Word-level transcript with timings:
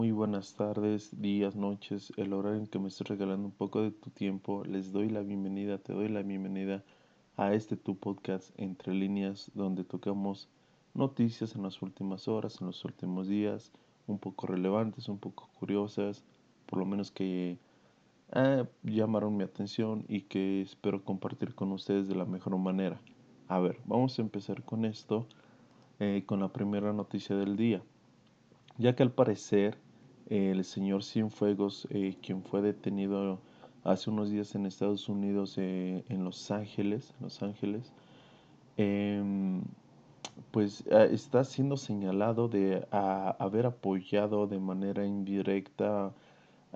Muy 0.00 0.12
buenas 0.12 0.54
tardes, 0.54 1.20
días, 1.20 1.56
noches, 1.56 2.12
el 2.16 2.32
horario 2.32 2.60
en 2.60 2.68
que 2.68 2.78
me 2.78 2.86
estés 2.86 3.08
regalando 3.08 3.48
un 3.48 3.52
poco 3.52 3.82
de 3.82 3.90
tu 3.90 4.10
tiempo. 4.10 4.62
Les 4.64 4.92
doy 4.92 5.08
la 5.08 5.22
bienvenida, 5.22 5.78
te 5.78 5.92
doy 5.92 6.08
la 6.08 6.22
bienvenida 6.22 6.84
a 7.36 7.52
este 7.52 7.76
tu 7.76 7.96
podcast 7.96 8.52
Entre 8.60 8.94
líneas, 8.94 9.50
donde 9.54 9.82
tocamos 9.82 10.48
noticias 10.94 11.56
en 11.56 11.64
las 11.64 11.82
últimas 11.82 12.28
horas, 12.28 12.60
en 12.60 12.68
los 12.68 12.84
últimos 12.84 13.26
días, 13.26 13.72
un 14.06 14.20
poco 14.20 14.46
relevantes, 14.46 15.08
un 15.08 15.18
poco 15.18 15.48
curiosas, 15.58 16.22
por 16.66 16.78
lo 16.78 16.86
menos 16.86 17.10
que 17.10 17.58
eh, 18.36 18.64
llamaron 18.84 19.36
mi 19.36 19.42
atención 19.42 20.04
y 20.06 20.20
que 20.20 20.62
espero 20.62 21.02
compartir 21.02 21.56
con 21.56 21.72
ustedes 21.72 22.06
de 22.06 22.14
la 22.14 22.24
mejor 22.24 22.56
manera. 22.56 23.00
A 23.48 23.58
ver, 23.58 23.80
vamos 23.84 24.16
a 24.16 24.22
empezar 24.22 24.62
con 24.62 24.84
esto, 24.84 25.26
eh, 25.98 26.22
con 26.24 26.38
la 26.38 26.52
primera 26.52 26.92
noticia 26.92 27.34
del 27.34 27.56
día 27.56 27.82
ya 28.78 28.94
que 28.94 29.02
al 29.02 29.10
parecer 29.12 29.76
el 30.28 30.64
señor 30.64 31.02
Cienfuegos, 31.04 31.88
eh, 31.90 32.16
quien 32.22 32.42
fue 32.42 32.62
detenido 32.62 33.40
hace 33.84 34.10
unos 34.10 34.30
días 34.30 34.54
en 34.54 34.66
Estados 34.66 35.08
Unidos, 35.08 35.54
eh, 35.58 36.04
en 36.08 36.24
Los 36.24 36.50
Ángeles, 36.50 37.14
Los 37.20 37.42
Ángeles, 37.42 37.92
em, 38.76 39.62
pues 40.50 40.84
está 40.86 41.44
siendo 41.44 41.76
señalado 41.76 42.48
de 42.48 42.86
haber 42.90 43.66
apoyado 43.66 44.46
de 44.46 44.58
manera 44.58 45.04
indirecta 45.04 46.12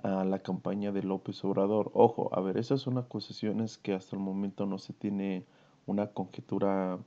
a 0.01 0.23
la 0.25 0.39
campaña 0.39 0.91
de 0.91 1.03
López 1.03 1.43
Obrador. 1.45 1.91
Ojo, 1.93 2.29
a 2.33 2.41
ver, 2.41 2.57
esas 2.57 2.81
son 2.81 2.97
acusaciones 2.97 3.77
que 3.77 3.93
hasta 3.93 4.15
el 4.15 4.21
momento 4.21 4.65
no 4.65 4.77
se 4.79 4.93
tiene 4.93 5.45
una 5.85 6.07
conjetura 6.07 6.99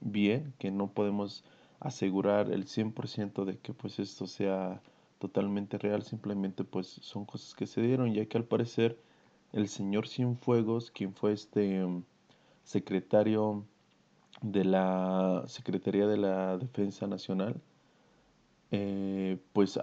bien, 0.00 0.54
que 0.58 0.70
no 0.70 0.88
podemos 0.88 1.44
asegurar 1.80 2.50
el 2.52 2.66
100% 2.66 3.44
de 3.44 3.58
que 3.58 3.72
pues 3.72 3.98
esto 3.98 4.26
sea 4.26 4.80
totalmente 5.26 5.76
real, 5.78 6.02
simplemente 6.02 6.64
pues 6.64 6.86
son 7.02 7.24
cosas 7.24 7.54
que 7.54 7.66
se 7.66 7.80
dieron, 7.82 8.12
ya 8.14 8.26
que 8.26 8.38
al 8.38 8.44
parecer 8.44 8.98
el 9.52 9.68
señor 9.68 10.06
Cienfuegos, 10.06 10.90
quien 10.90 11.14
fue 11.14 11.32
este 11.32 11.84
um, 11.84 12.04
secretario 12.62 13.64
de 14.42 14.64
la 14.64 15.44
Secretaría 15.46 16.06
de 16.06 16.16
la 16.16 16.58
Defensa 16.58 17.06
Nacional, 17.06 17.60
eh, 18.70 19.38
pues 19.52 19.78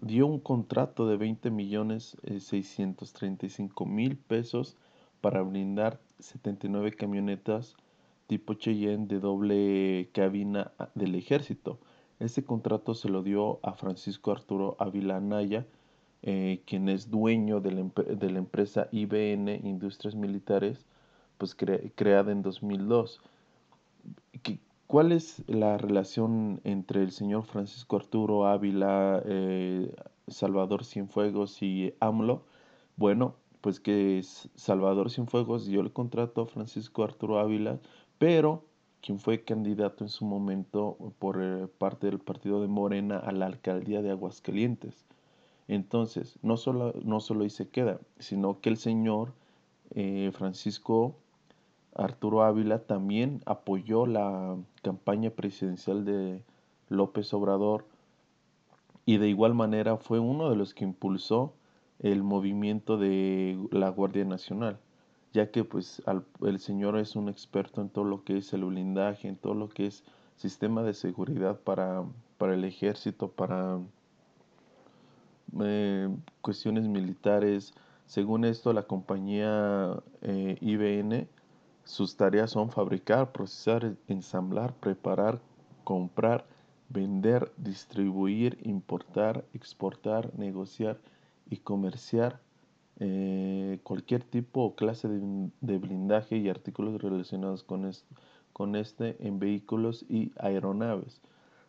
dio 0.00 0.26
un 0.26 0.40
contrato 0.40 1.06
de 1.06 1.16
20 1.16 1.50
millones 1.50 2.16
635 2.24 3.84
eh, 3.84 3.88
mil 3.88 4.16
pesos 4.16 4.76
para 5.20 5.42
brindar 5.42 5.98
79 6.18 6.92
camionetas 6.92 7.76
tipo 8.26 8.54
Cheyenne 8.54 9.06
de 9.06 9.20
doble 9.20 10.10
cabina 10.12 10.72
del 10.94 11.14
ejército. 11.14 11.78
Este 12.18 12.44
contrato 12.44 12.94
se 12.94 13.08
lo 13.08 13.22
dio 13.22 13.60
a 13.62 13.74
Francisco 13.74 14.32
Arturo 14.32 14.76
Ávila 14.78 15.16
Anaya, 15.16 15.66
eh, 16.22 16.62
quien 16.66 16.88
es 16.88 17.10
dueño 17.10 17.60
de 17.60 17.72
la, 17.72 18.38
empresa 18.38 18.88
IBN 18.90 19.60
Industrias 19.64 20.14
Militares, 20.14 20.86
pues 21.38 21.54
creada 21.54 22.32
en 22.32 22.42
2002. 22.42 23.20
¿Cuál 24.86 25.12
es 25.12 25.42
la 25.48 25.78
relación 25.78 26.60
entre 26.64 27.02
el 27.02 27.10
señor 27.10 27.44
Francisco 27.44 27.96
Arturo 27.96 28.46
Ávila, 28.46 29.20
eh, 29.26 29.92
Salvador 30.28 30.84
Cienfuegos 30.84 31.60
y 31.60 31.92
AMLO? 32.00 32.44
Bueno, 32.96 33.34
pues 33.60 33.80
que 33.80 34.22
Salvador 34.54 35.10
Cienfuegos 35.10 35.66
dio 35.66 35.80
el 35.80 35.92
contrato 35.92 36.42
a 36.42 36.46
Francisco 36.46 37.02
Arturo 37.02 37.40
Ávila 37.40 37.80
pero 38.18 38.64
quien 39.06 39.20
fue 39.20 39.44
candidato 39.44 40.02
en 40.02 40.10
su 40.10 40.24
momento 40.24 40.98
por 41.20 41.40
eh, 41.40 41.68
parte 41.78 42.08
del 42.08 42.18
partido 42.18 42.60
de 42.60 42.66
Morena 42.66 43.18
a 43.18 43.30
la 43.30 43.46
alcaldía 43.46 44.02
de 44.02 44.10
Aguascalientes. 44.10 45.06
Entonces, 45.68 46.40
no 46.42 46.56
solo, 46.56 46.92
no 47.04 47.20
solo 47.20 47.44
ahí 47.44 47.50
se 47.50 47.68
queda, 47.68 48.00
sino 48.18 48.60
que 48.60 48.68
el 48.68 48.78
señor 48.78 49.32
eh, 49.94 50.32
Francisco 50.34 51.14
Arturo 51.94 52.42
Ávila 52.42 52.80
también 52.80 53.42
apoyó 53.46 54.06
la 54.06 54.56
campaña 54.82 55.30
presidencial 55.30 56.04
de 56.04 56.42
López 56.88 57.32
Obrador 57.32 57.86
y 59.04 59.18
de 59.18 59.28
igual 59.28 59.54
manera 59.54 59.98
fue 59.98 60.18
uno 60.18 60.50
de 60.50 60.56
los 60.56 60.74
que 60.74 60.82
impulsó 60.82 61.54
el 62.00 62.24
movimiento 62.24 62.98
de 62.98 63.56
la 63.70 63.88
Guardia 63.88 64.24
Nacional 64.24 64.80
ya 65.36 65.50
que 65.50 65.64
pues 65.64 66.02
el 66.40 66.58
señor 66.58 66.96
es 66.96 67.14
un 67.14 67.28
experto 67.28 67.82
en 67.82 67.90
todo 67.90 68.04
lo 68.06 68.24
que 68.24 68.38
es 68.38 68.54
el 68.54 68.64
blindaje, 68.64 69.28
en 69.28 69.36
todo 69.36 69.52
lo 69.52 69.68
que 69.68 69.86
es 69.86 70.02
sistema 70.36 70.82
de 70.82 70.94
seguridad 70.94 71.60
para, 71.60 72.04
para 72.38 72.54
el 72.54 72.64
ejército, 72.64 73.30
para 73.30 73.78
eh, 75.60 76.08
cuestiones 76.40 76.88
militares. 76.88 77.74
Según 78.06 78.46
esto, 78.46 78.72
la 78.72 78.84
compañía 78.84 80.02
eh, 80.22 80.56
IBN, 80.62 81.28
sus 81.84 82.16
tareas 82.16 82.52
son 82.52 82.70
fabricar, 82.70 83.30
procesar, 83.32 83.94
ensamblar, 84.08 84.72
preparar, 84.72 85.42
comprar, 85.84 86.46
vender, 86.88 87.52
distribuir, 87.58 88.58
importar, 88.62 89.44
exportar, 89.52 90.32
negociar 90.38 90.98
y 91.50 91.58
comerciar 91.58 92.40
eh, 92.98 93.78
cualquier 93.82 94.24
tipo 94.24 94.62
o 94.62 94.74
clase 94.74 95.08
de, 95.08 95.78
blindaje 95.78 96.38
y 96.38 96.48
artículos 96.48 97.00
relacionados 97.02 97.62
con, 97.62 97.84
este, 98.76 99.16
en 99.26 99.38
vehículos 99.38 100.04
y 100.08 100.32
aeronaves. 100.38 101.20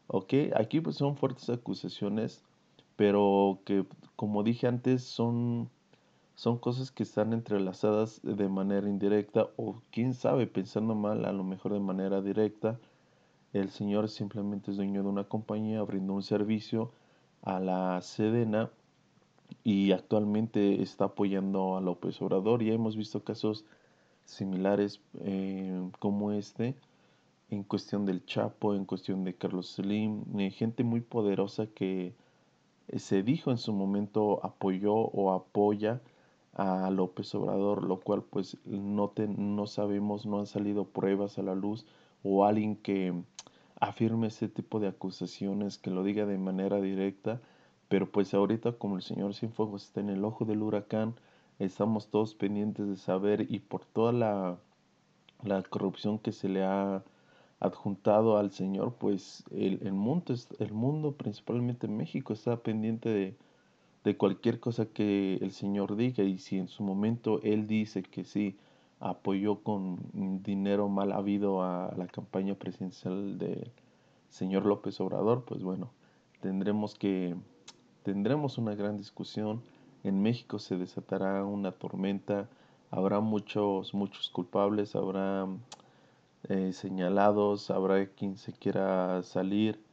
Ok, 0.08 0.34
aquí 0.56 0.80
pues 0.80 0.96
son 0.96 1.18
fuertes 1.18 1.50
acusaciones, 1.50 2.44
pero 2.96 3.60
que 3.66 3.86
como 4.16 4.44
dije 4.44 4.68
antes 4.68 5.04
son, 5.04 5.70
son 6.36 6.58
cosas 6.60 6.92
que 6.92 7.04
están 7.04 7.34
entrelazadas 7.34 8.22
de 8.24 8.48
manera 8.48 8.88
indirecta 8.88 9.50
o 9.58 9.82
quién 9.92 10.14
sabe, 10.14 10.48
pensando 10.48 10.96
mal, 10.96 11.26
a 11.26 11.34
lo 11.34 11.44
mejor 11.44 11.74
de 11.74 11.80
manera 11.82 12.22
directa. 12.22 12.80
El 13.54 13.70
señor 13.70 14.10
simplemente 14.10 14.72
es 14.72 14.78
dueño 14.78 15.04
de 15.04 15.10
una 15.10 15.26
compañía, 15.26 15.82
brindó 15.84 16.14
un 16.14 16.24
servicio 16.24 16.92
a 17.42 17.60
la 17.60 18.02
Sedena 18.02 18.70
y 19.64 19.92
actualmente 19.92 20.82
está 20.82 21.06
apoyando 21.06 21.78
a 21.78 21.82
López 21.82 22.22
Obrador. 22.22 22.64
Ya 22.64 22.74
hemos 22.74 22.96
visto 22.96 23.24
casos 23.24 23.66
similares 24.26 25.02
eh, 25.22 25.90
como 26.00 26.32
este 26.32 26.76
en 27.50 27.64
cuestión 27.64 28.06
del 28.06 28.26
Chapo, 28.26 28.76
en 28.76 28.86
cuestión 28.86 29.24
de 29.24 29.34
Carlos 29.34 29.76
Slim, 29.76 30.24
eh, 30.40 30.52
gente 30.52 30.84
muy 30.84 31.02
poderosa 31.02 31.68
que 31.68 32.14
eh, 32.88 33.00
se 33.00 33.24
dijo 33.24 33.52
en 33.52 33.58
su 33.58 33.74
momento 33.74 34.40
apoyó 34.44 34.94
o 34.94 35.32
apoya 35.32 36.02
a 36.54 36.90
López 36.90 37.34
Obrador, 37.36 37.84
lo 37.84 38.00
cual 38.00 38.24
pues 38.24 38.58
no, 38.66 39.14
no 39.16 39.68
sabemos, 39.68 40.26
no 40.26 40.40
han 40.40 40.48
salido 40.48 40.86
pruebas 40.86 41.38
a 41.38 41.44
la 41.44 41.56
luz 41.56 41.86
o 42.24 42.46
alguien 42.46 42.76
que 42.76 43.14
afirme 43.80 44.28
ese 44.28 44.50
tipo 44.50 44.80
de 44.80 44.88
acusaciones, 44.88 45.78
que 45.78 45.92
lo 45.92 46.04
diga 46.04 46.26
de 46.26 46.38
manera 46.38 46.82
directa, 46.82 47.42
pero 47.90 48.10
pues 48.12 48.34
ahorita 48.34 48.74
como 48.74 48.98
el 48.98 49.04
señor 49.04 49.34
Cienfuegos 49.34 49.86
está 49.86 50.02
en 50.02 50.10
el 50.10 50.26
ojo 50.26 50.46
del 50.46 50.62
huracán, 50.62 51.16
estamos 51.60 52.08
todos 52.08 52.36
pendientes 52.36 52.88
de 52.88 52.98
saber 52.98 53.48
y 53.50 53.60
por 53.60 53.86
toda 53.86 54.12
la, 54.12 54.58
la 55.44 55.64
corrupción 55.64 56.20
que 56.20 56.32
se 56.32 56.50
le 56.50 56.64
ha 56.64 57.04
adjuntado 57.60 58.38
al 58.38 58.52
señor, 58.52 58.94
pues 59.00 59.44
el, 59.52 59.80
el, 59.84 59.94
mundo, 59.94 60.36
el 60.60 60.72
mundo, 60.74 61.14
principalmente 61.14 61.88
México, 61.88 62.34
está 62.34 62.58
pendiente 62.58 63.10
de, 63.10 63.36
de 64.04 64.18
cualquier 64.18 64.60
cosa 64.60 64.86
que 64.86 65.36
el 65.42 65.52
señor 65.52 65.96
diga. 65.96 66.24
Y 66.24 66.38
si 66.38 66.58
en 66.58 66.68
su 66.68 66.84
momento 66.84 67.40
él 67.44 67.68
dice 67.68 68.04
que 68.04 68.24
sí 68.24 68.58
apoyó 69.00 69.64
con 69.64 69.98
dinero 70.44 70.90
mal 70.90 71.12
habido 71.12 71.64
a 71.64 71.94
la 71.98 72.08
campaña 72.08 72.56
presidencial 72.56 73.38
del 73.38 73.72
señor 74.30 74.66
López 74.66 75.00
Obrador, 75.02 75.46
pues 75.46 75.64
bueno, 75.64 75.92
tendremos 76.42 76.96
que 76.96 77.36
tendremos 78.08 78.58
una 78.58 78.74
gran 78.74 78.96
discusión. 78.96 79.62
En 80.06 80.22
México 80.22 80.60
se 80.60 80.78
desatará 80.78 81.44
una 81.44 81.74
tormenta, 81.74 82.48
habrá 82.90 83.20
muchos, 83.20 83.94
muchos 83.94 84.30
culpables, 84.30 84.96
habrá 84.96 85.46
eh, 86.48 86.72
señalados, 86.72 87.70
habrá 87.70 88.08
quien 88.08 88.38
se 88.38 88.54
quiera 88.54 89.22
salir. 89.24 89.84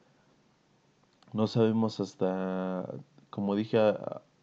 No 1.32 1.48
sabemos 1.48 1.98
hasta, 1.98 2.88
como 3.30 3.56
dije 3.56 3.78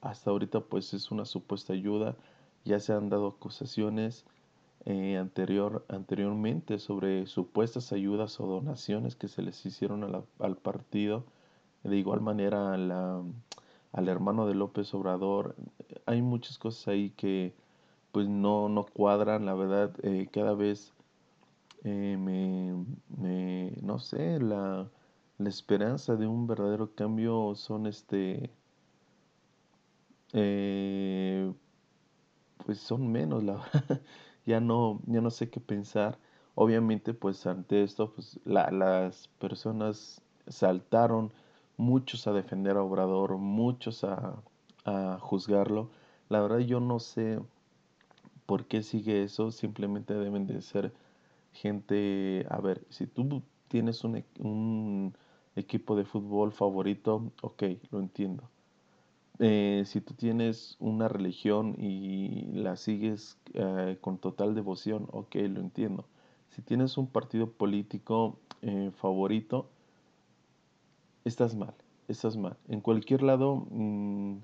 hasta 0.01 0.31
ahorita, 0.31 0.59
pues 0.59 0.93
es 0.93 1.09
una 1.09 1.23
supuesta 1.23 1.71
ayuda. 1.71 2.17
Ya 2.65 2.77
se 2.81 2.91
han 2.91 3.07
dado 3.07 3.29
acusaciones 3.29 4.25
eh, 4.83 5.15
anterior, 5.15 5.85
anteriormente 5.87 6.77
sobre 6.77 7.25
supuestas 7.25 7.93
ayudas 7.93 8.37
o 8.41 8.47
donaciones 8.47 9.15
que 9.15 9.29
se 9.29 9.41
les 9.41 9.65
hicieron 9.65 10.25
al 10.39 10.57
partido. 10.57 11.23
De 11.83 11.97
igual 11.97 12.19
manera, 12.19 12.77
la, 12.77 13.23
al 13.93 14.09
hermano 14.09 14.47
de 14.47 14.55
López 14.55 14.93
Obrador. 14.93 15.55
Hay 16.05 16.21
muchas 16.21 16.57
cosas 16.57 16.87
ahí 16.87 17.11
que 17.11 17.53
pues 18.11 18.27
no, 18.29 18.69
no 18.69 18.85
cuadran, 18.85 19.45
la 19.45 19.53
verdad, 19.55 19.93
eh, 20.03 20.27
cada 20.31 20.53
vez 20.55 20.93
eh, 21.83 22.17
me, 22.19 22.85
me, 23.17 23.73
no 23.83 23.99
sé, 23.99 24.39
la, 24.39 24.89
la 25.37 25.49
esperanza 25.49 26.15
de 26.15 26.27
un 26.27 26.47
verdadero 26.47 26.93
cambio 26.95 27.55
son 27.55 27.87
este 27.87 28.51
eh, 30.33 31.51
pues 32.65 32.79
son 32.79 33.11
menos, 33.11 33.43
la 33.43 33.53
verdad. 33.53 34.01
ya 34.45 34.59
no, 34.59 35.01
ya 35.07 35.21
no 35.21 35.29
sé 35.31 35.49
qué 35.49 35.59
pensar. 35.59 36.17
Obviamente, 36.55 37.13
pues 37.13 37.45
ante 37.47 37.83
esto, 37.83 38.13
pues 38.13 38.39
las 38.45 39.27
personas 39.39 40.21
saltaron, 40.47 41.31
muchos 41.81 42.27
a 42.27 42.31
defender 42.31 42.77
a 42.77 42.83
Obrador, 42.83 43.37
muchos 43.37 44.03
a, 44.03 44.41
a 44.85 45.17
juzgarlo. 45.19 45.89
La 46.29 46.39
verdad 46.41 46.59
yo 46.59 46.79
no 46.79 46.99
sé 46.99 47.39
por 48.45 48.65
qué 48.65 48.83
sigue 48.83 49.23
eso, 49.23 49.51
simplemente 49.51 50.13
deben 50.13 50.45
de 50.45 50.61
ser 50.61 50.93
gente, 51.53 52.45
a 52.49 52.59
ver, 52.61 52.85
si 52.89 53.07
tú 53.07 53.41
tienes 53.67 54.03
un, 54.03 54.23
un 54.39 55.13
equipo 55.55 55.95
de 55.95 56.05
fútbol 56.05 56.51
favorito, 56.51 57.31
ok, 57.41 57.63
lo 57.91 57.99
entiendo. 57.99 58.43
Eh, 59.39 59.83
si 59.85 60.01
tú 60.01 60.13
tienes 60.13 60.77
una 60.79 61.07
religión 61.07 61.75
y 61.79 62.43
la 62.53 62.75
sigues 62.75 63.39
eh, 63.53 63.97
con 63.99 64.19
total 64.19 64.53
devoción, 64.53 65.07
ok, 65.11 65.35
lo 65.49 65.61
entiendo. 65.61 66.05
Si 66.49 66.61
tienes 66.61 66.97
un 66.97 67.07
partido 67.07 67.49
político 67.49 68.37
eh, 68.61 68.91
favorito, 68.97 69.67
estás 71.25 71.55
mal, 71.55 71.73
estás 72.07 72.37
mal. 72.37 72.57
En 72.67 72.81
cualquier 72.81 73.23
lado, 73.23 73.65
mm, 73.69 74.37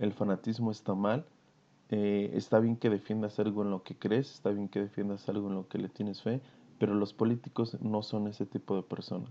el 0.00 0.12
fanatismo 0.12 0.70
está 0.70 0.94
mal. 0.94 1.26
está 1.88 2.58
bien 2.60 2.76
que 2.76 2.90
defiendas 2.90 3.38
algo 3.38 3.62
en 3.62 3.70
lo 3.70 3.82
que 3.84 3.94
crees, 3.96 4.32
está 4.34 4.50
bien 4.50 4.68
que 4.68 4.80
defiendas 4.80 5.28
algo 5.28 5.48
en 5.48 5.54
lo 5.54 5.68
que 5.68 5.78
le 5.78 5.88
tienes 5.88 6.20
fe, 6.22 6.40
pero 6.78 6.94
los 6.94 7.12
políticos 7.14 7.80
no 7.80 8.02
son 8.02 8.26
ese 8.26 8.44
tipo 8.44 8.74
de 8.76 8.82
personas 8.82 9.30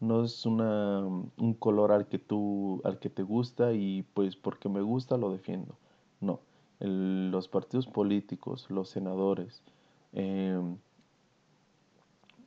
no 0.00 0.24
es 0.24 0.46
una, 0.46 1.00
un 1.00 1.54
color 1.54 1.92
al 1.92 2.06
que 2.06 2.18
tú, 2.18 2.80
al 2.84 2.98
que 2.98 3.10
te 3.10 3.22
gusta 3.22 3.72
y 3.72 4.02
pues 4.14 4.36
porque 4.36 4.68
me 4.68 4.82
gusta 4.82 5.16
lo 5.16 5.32
defiendo. 5.32 5.76
No, 6.20 6.40
los 6.80 7.48
partidos 7.48 7.86
políticos, 7.86 8.66
los 8.70 8.88
senadores, 8.90 9.62
em, 10.12 10.76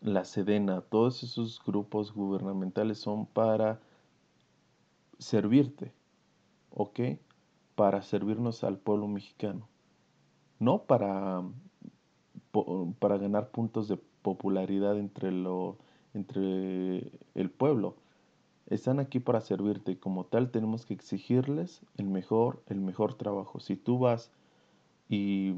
la 0.02 0.26
Sedena, 0.26 0.82
todos 0.82 1.24
esos 1.24 1.62
grupos 1.66 2.14
gubernamentales 2.14 2.98
son 3.00 3.26
para 3.26 3.80
servirte, 5.20 5.94
¿ok? 6.72 7.00
Para 7.76 8.02
servirnos 8.02 8.64
al 8.64 8.78
pueblo 8.78 9.08
mexicano, 9.08 9.68
no 10.60 10.84
para, 10.84 11.44
para 13.00 13.18
ganar 13.18 13.50
puntos 13.52 13.88
de 13.88 13.98
popularidad 14.22 14.98
entre 14.98 15.32
los 15.32 15.76
entre 16.14 17.12
el 17.36 17.50
pueblo. 17.50 17.96
Están 18.68 19.00
aquí 19.00 19.20
para 19.20 19.40
servirte 19.40 19.98
como 19.98 20.26
tal 20.26 20.52
tenemos 20.52 20.86
que 20.86 20.94
exigirles 20.94 21.82
el 21.96 22.08
mejor, 22.08 22.62
el 22.68 22.82
mejor 22.82 23.14
trabajo. 23.14 23.60
Si 23.60 23.78
tú 23.78 24.00
vas 24.00 24.32
y, 25.08 25.56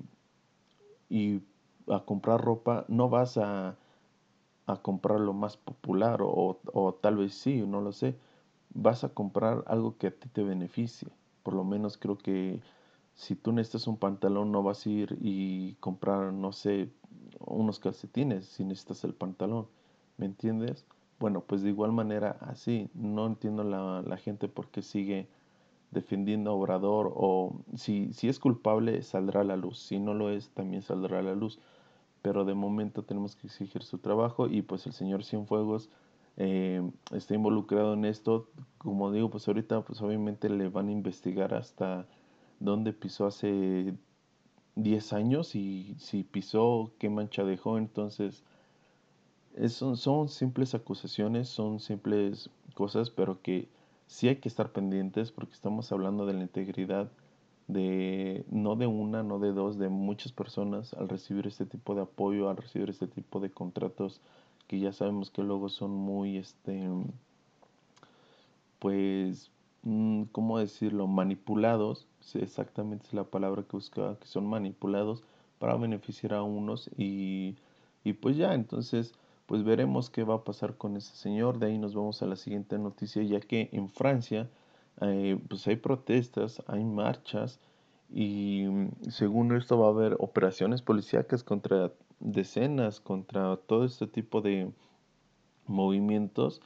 y 1.10 1.42
a 1.88 2.02
comprar 2.02 2.42
ropa, 2.42 2.86
no 2.88 3.10
vas 3.10 3.38
a, 3.38 3.78
a 4.70 4.82
comprar 4.82 5.20
lo 5.20 5.34
más 5.34 5.58
popular 5.58 6.22
o, 6.22 6.60
o, 6.74 6.94
tal 6.94 7.18
vez 7.18 7.34
sí, 7.34 7.62
no 7.66 7.82
lo 7.82 7.92
sé. 7.92 8.16
Vas 8.74 9.04
a 9.04 9.10
comprar 9.10 9.64
algo 9.68 9.98
que 9.98 10.08
a 10.08 10.12
ti 10.12 10.30
te 10.30 10.44
beneficie. 10.44 11.10
Por 11.44 11.54
lo 11.56 11.64
menos 11.64 11.98
creo 11.98 12.18
que 12.18 12.62
si 13.16 13.36
tú 13.36 13.52
necesitas 13.52 13.88
un 13.88 13.98
pantalón 13.98 14.52
no 14.52 14.64
vas 14.64 14.86
a 14.86 14.90
ir 14.90 15.18
y 15.22 15.74
comprar, 15.76 16.34
no 16.34 16.52
sé, 16.54 16.90
unos 17.40 17.80
calcetines 17.80 18.46
si 18.46 18.64
necesitas 18.64 19.04
el 19.04 19.14
pantalón 19.14 19.68
¿Me 20.18 20.26
entiendes? 20.26 20.86
Bueno, 21.20 21.42
pues 21.42 21.62
de 21.62 21.70
igual 21.70 21.94
manera 21.94 22.38
así, 22.42 22.90
no 22.94 23.26
entiendo 23.26 23.64
la, 23.64 24.02
la 24.02 24.18
gente 24.18 24.50
por 24.50 24.68
qué 24.68 24.82
sigue 24.82 25.28
defendiendo 25.92 26.52
a 26.52 26.54
Obrador 26.54 27.14
o 27.16 27.54
si, 27.76 28.14
si 28.14 28.28
es 28.30 28.38
culpable 28.40 29.02
saldrá 29.02 29.42
a 29.42 29.44
la 29.46 29.56
luz, 29.56 29.80
si 29.80 30.00
no 30.00 30.14
lo 30.14 30.30
es 30.30 30.50
también 30.50 30.82
saldrá 30.82 31.20
a 31.20 31.24
la 31.24 31.36
luz, 31.36 31.60
pero 32.22 32.46
de 32.46 32.54
momento 32.54 33.04
tenemos 33.04 33.36
que 33.36 33.48
exigir 33.48 33.84
su 33.84 33.98
trabajo 33.98 34.48
y 34.48 34.62
pues 34.62 34.86
el 34.86 34.94
señor 34.94 35.24
Cienfuegos 35.24 35.90
eh, 36.38 36.82
está 37.12 37.36
involucrado 37.36 37.94
en 37.94 38.06
esto, 38.06 38.50
como 38.78 39.12
digo, 39.12 39.30
pues 39.30 39.48
ahorita 39.48 39.82
pues 39.82 40.02
obviamente 40.02 40.50
le 40.50 40.70
van 40.70 40.88
a 40.90 40.92
investigar 40.92 41.54
hasta 41.54 42.08
dónde 42.60 42.94
pisó 42.94 43.26
hace 43.26 43.94
10 44.76 45.14
años 45.14 45.56
y 45.56 45.96
si 46.00 46.24
pisó, 46.24 46.92
qué 46.98 47.10
mancha 47.10 47.44
dejó, 47.44 47.78
entonces 47.78 48.44
son, 49.68 50.30
simples 50.30 50.74
acusaciones, 50.76 51.50
son 51.50 51.80
simples 51.80 52.50
cosas, 52.74 53.10
pero 53.10 53.42
que 53.42 53.68
sí 54.08 54.28
hay 54.28 54.38
que 54.38 54.48
estar 54.48 54.72
pendientes 54.72 55.32
porque 55.32 55.54
estamos 55.54 55.92
hablando 55.92 56.26
de 56.26 56.34
la 56.34 56.44
integridad 56.44 57.12
de 57.70 58.46
no 58.50 58.76
de 58.76 58.88
una, 58.88 59.22
no 59.24 59.38
de 59.40 59.54
dos, 59.54 59.78
de 59.78 59.90
muchas 59.90 60.32
personas 60.32 60.94
al 60.96 61.08
recibir 61.08 61.46
este 61.48 61.66
tipo 61.66 61.94
de 61.96 62.02
apoyo, 62.02 62.50
al 62.50 62.58
recibir 62.58 62.90
este 62.90 63.08
tipo 63.08 63.40
de 63.40 63.52
contratos 63.52 64.22
que 64.68 64.80
ya 64.80 64.92
sabemos 64.92 65.30
que 65.30 65.44
luego 65.44 65.70
son 65.70 65.92
muy, 65.92 66.38
este, 66.38 66.90
pues, 68.80 69.52
mm, 69.84 70.24
¿cómo 70.32 70.58
decirlo? 70.58 71.08
Manipulados, 71.08 72.08
exactamente 72.34 73.06
es 73.08 73.14
la 73.14 73.24
palabra 73.26 73.64
que 73.64 73.78
buscaba, 73.78 74.18
que 74.18 74.28
son 74.28 74.48
manipulados 74.48 75.24
para 75.60 75.76
beneficiar 75.76 76.34
a 76.34 76.44
unos 76.44 76.90
y, 76.98 77.56
y 78.04 78.14
pues 78.14 78.36
ya, 78.36 78.54
entonces 78.56 79.14
pues 79.46 79.64
veremos 79.64 80.10
qué 80.10 80.24
va 80.24 80.36
a 80.36 80.44
pasar 80.44 80.76
con 80.78 80.98
ese 80.98 81.16
señor. 81.16 81.60
De 81.60 81.68
ahí 81.68 81.78
nos 81.78 81.96
vamos 81.96 82.22
a 82.22 82.28
la 82.28 82.36
siguiente 82.36 82.78
noticia, 82.78 83.24
ya 83.24 83.40
que 83.40 83.70
en 83.74 83.90
Francia 83.90 84.50
eh, 85.02 85.40
pues 85.48 85.68
hay 85.68 85.78
protestas, 85.78 86.62
hay 86.68 86.84
marchas 86.84 87.60
y 88.10 88.66
mm, 88.68 89.10
según 89.10 89.56
esto 89.56 89.80
va 89.80 89.88
a 89.88 89.92
haber 89.92 90.16
operaciones 90.20 90.82
policíacas 90.82 91.44
contra 91.44 91.92
decenas, 92.20 93.00
contra 93.00 93.58
todo 93.58 93.86
este 93.86 94.08
tipo 94.08 94.42
de 94.42 94.72
movimientos, 95.68 96.62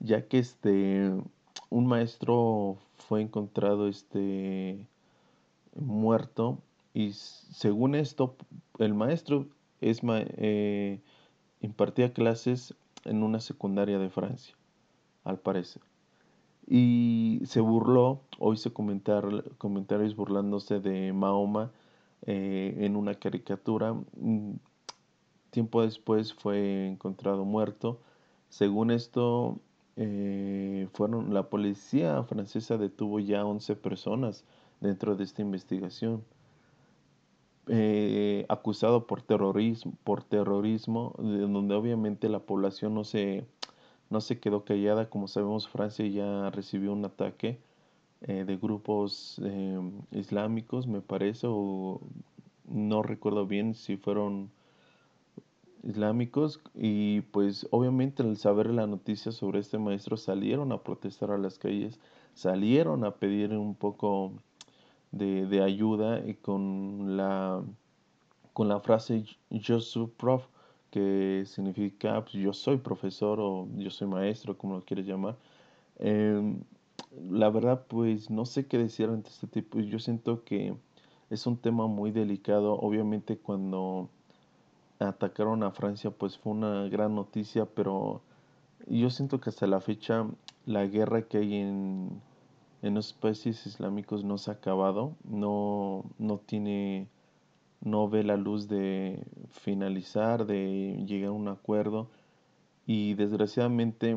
ya 0.00 0.26
que 0.26 0.38
este 0.38 1.12
un 1.70 1.86
maestro 1.86 2.78
fue 2.96 3.22
encontrado 3.22 3.88
este 3.88 4.86
muerto 5.74 6.58
y 6.94 7.12
según 7.12 7.94
esto 7.94 8.36
el 8.78 8.94
maestro 8.94 9.46
es 9.80 10.00
eh, 10.04 11.00
impartía 11.60 12.12
clases 12.12 12.74
en 13.04 13.22
una 13.22 13.40
secundaria 13.40 13.98
de 13.98 14.10
Francia, 14.10 14.54
al 15.24 15.38
parecer. 15.38 15.82
Y 16.66 17.40
se 17.44 17.60
burló, 17.60 18.22
o 18.38 18.52
hizo 18.52 18.74
comentar, 18.74 19.44
comentarios 19.58 20.16
burlándose 20.16 20.80
de 20.80 21.12
Mahoma 21.12 21.70
eh, 22.22 22.74
en 22.80 22.96
una 22.96 23.14
caricatura. 23.14 23.94
Mm, 24.16 24.54
tiempo 25.50 25.82
después 25.82 26.34
fue 26.34 26.88
encontrado 26.88 27.44
muerto. 27.44 28.00
Según 28.48 28.90
esto, 28.90 29.60
eh, 29.96 30.88
fueron, 30.92 31.32
la 31.32 31.48
policía 31.48 32.22
francesa 32.24 32.76
detuvo 32.78 33.20
ya 33.20 33.44
11 33.46 33.76
personas 33.76 34.44
dentro 34.80 35.16
de 35.16 35.24
esta 35.24 35.42
investigación. 35.42 36.24
Eh, 37.68 38.46
acusado 38.48 39.06
por 39.06 39.22
terrorismo, 39.22 39.94
por 40.04 40.22
terrorismo, 40.22 41.14
donde 41.18 41.74
obviamente 41.74 42.28
la 42.28 42.38
población 42.40 42.94
no 42.94 43.02
se, 43.02 43.44
no 44.10 44.20
se 44.20 44.38
quedó 44.38 44.64
callada. 44.64 45.10
Como 45.10 45.28
sabemos, 45.28 45.68
Francia 45.68 46.06
ya 46.06 46.50
recibió 46.50 46.92
un 46.92 47.04
ataque 47.04 47.58
eh, 48.22 48.44
de 48.44 48.56
grupos 48.56 49.40
eh, 49.44 49.80
islámicos, 50.12 50.86
me 50.86 51.00
parece, 51.00 51.46
o 51.50 52.00
no 52.68 53.02
recuerdo 53.02 53.46
bien 53.46 53.74
si 53.74 53.96
fueron 53.96 54.50
islámicos 55.82 56.60
y 56.74 57.20
pues 57.20 57.68
obviamente 57.70 58.22
al 58.22 58.36
saber 58.36 58.70
la 58.70 58.86
noticia 58.86 59.30
sobre 59.32 59.60
este 59.60 59.78
maestro 59.78 60.16
salieron 60.16 60.72
a 60.72 60.82
protestar 60.82 61.30
a 61.30 61.38
las 61.38 61.58
calles, 61.58 62.00
salieron 62.34 63.04
a 63.04 63.16
pedir 63.16 63.52
un 63.52 63.74
poco 63.74 64.32
de, 65.12 65.46
de 65.46 65.62
ayuda 65.62 66.26
y 66.26 66.34
con 66.34 67.16
la, 67.16 67.62
con 68.52 68.68
la 68.68 68.80
frase 68.80 69.24
yo 69.50 69.78
prof, 70.16 70.46
que 70.96 71.44
significa 71.44 72.22
pues, 72.22 72.32
yo 72.32 72.54
soy 72.54 72.78
profesor 72.78 73.38
o 73.38 73.68
yo 73.76 73.90
soy 73.90 74.08
maestro, 74.08 74.56
como 74.56 74.76
lo 74.76 74.82
quieres 74.82 75.06
llamar. 75.06 75.36
Em, 75.98 76.62
la 77.30 77.50
verdad, 77.50 77.84
pues 77.86 78.30
no 78.30 78.46
sé 78.46 78.66
qué 78.66 78.78
decir 78.78 79.10
ante 79.10 79.28
este 79.28 79.46
tipo. 79.46 79.78
Yo 79.78 79.98
siento 79.98 80.42
que 80.42 80.74
es 81.28 81.46
un 81.46 81.58
tema 81.58 81.86
muy 81.86 82.12
delicado. 82.12 82.78
Obviamente 82.80 83.36
cuando 83.36 84.08
atacaron 84.98 85.62
a 85.64 85.70
Francia, 85.70 86.10
pues 86.10 86.38
fue 86.38 86.54
una 86.54 86.88
gran 86.88 87.14
noticia, 87.14 87.66
pero 87.66 88.22
yo 88.86 89.10
siento 89.10 89.38
que 89.38 89.50
hasta 89.50 89.66
la 89.66 89.82
fecha 89.82 90.26
la 90.64 90.86
guerra 90.86 91.28
que 91.28 91.38
hay 91.38 91.56
en, 91.56 92.22
en 92.80 92.94
los 92.94 93.12
países 93.12 93.66
islámicos 93.66 94.24
no 94.24 94.38
se 94.38 94.50
ha 94.50 94.54
acabado, 94.54 95.14
no, 95.24 96.06
no 96.18 96.38
tiene, 96.38 97.06
no 97.80 98.08
ve 98.08 98.24
la 98.24 98.36
luz 98.36 98.68
de 98.68 99.24
finalizar, 99.50 100.46
de 100.46 101.02
llegar 101.06 101.30
a 101.30 101.32
un 101.32 101.48
acuerdo. 101.48 102.08
Y 102.86 103.14
desgraciadamente 103.14 104.16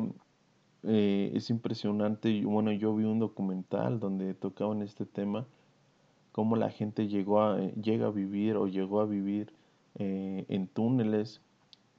eh, 0.84 1.32
es 1.34 1.50
impresionante, 1.50 2.44
bueno 2.44 2.72
yo 2.72 2.94
vi 2.94 3.04
un 3.04 3.18
documental 3.18 4.00
donde 4.00 4.34
tocaban 4.34 4.82
este 4.82 5.04
tema 5.06 5.46
cómo 6.32 6.56
la 6.56 6.70
gente 6.70 7.08
llegó 7.08 7.42
a, 7.42 7.58
llega 7.58 8.06
a 8.06 8.10
vivir 8.10 8.56
o 8.56 8.66
llegó 8.66 9.00
a 9.00 9.06
vivir 9.06 9.52
eh, 9.98 10.44
en 10.48 10.68
túneles 10.68 11.40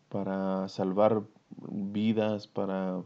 para 0.10 0.68
salvar 0.70 1.24
vidas, 1.70 2.48
para 2.48 3.02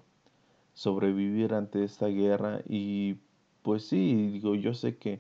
sobrevivir 0.74 1.54
ante 1.54 1.84
esta 1.84 2.08
guerra. 2.08 2.62
Y 2.68 3.18
pues 3.64 3.86
sí, 3.88 4.30
digo, 4.32 4.56
yo 4.56 4.74
sé 4.74 4.98
que 4.98 5.20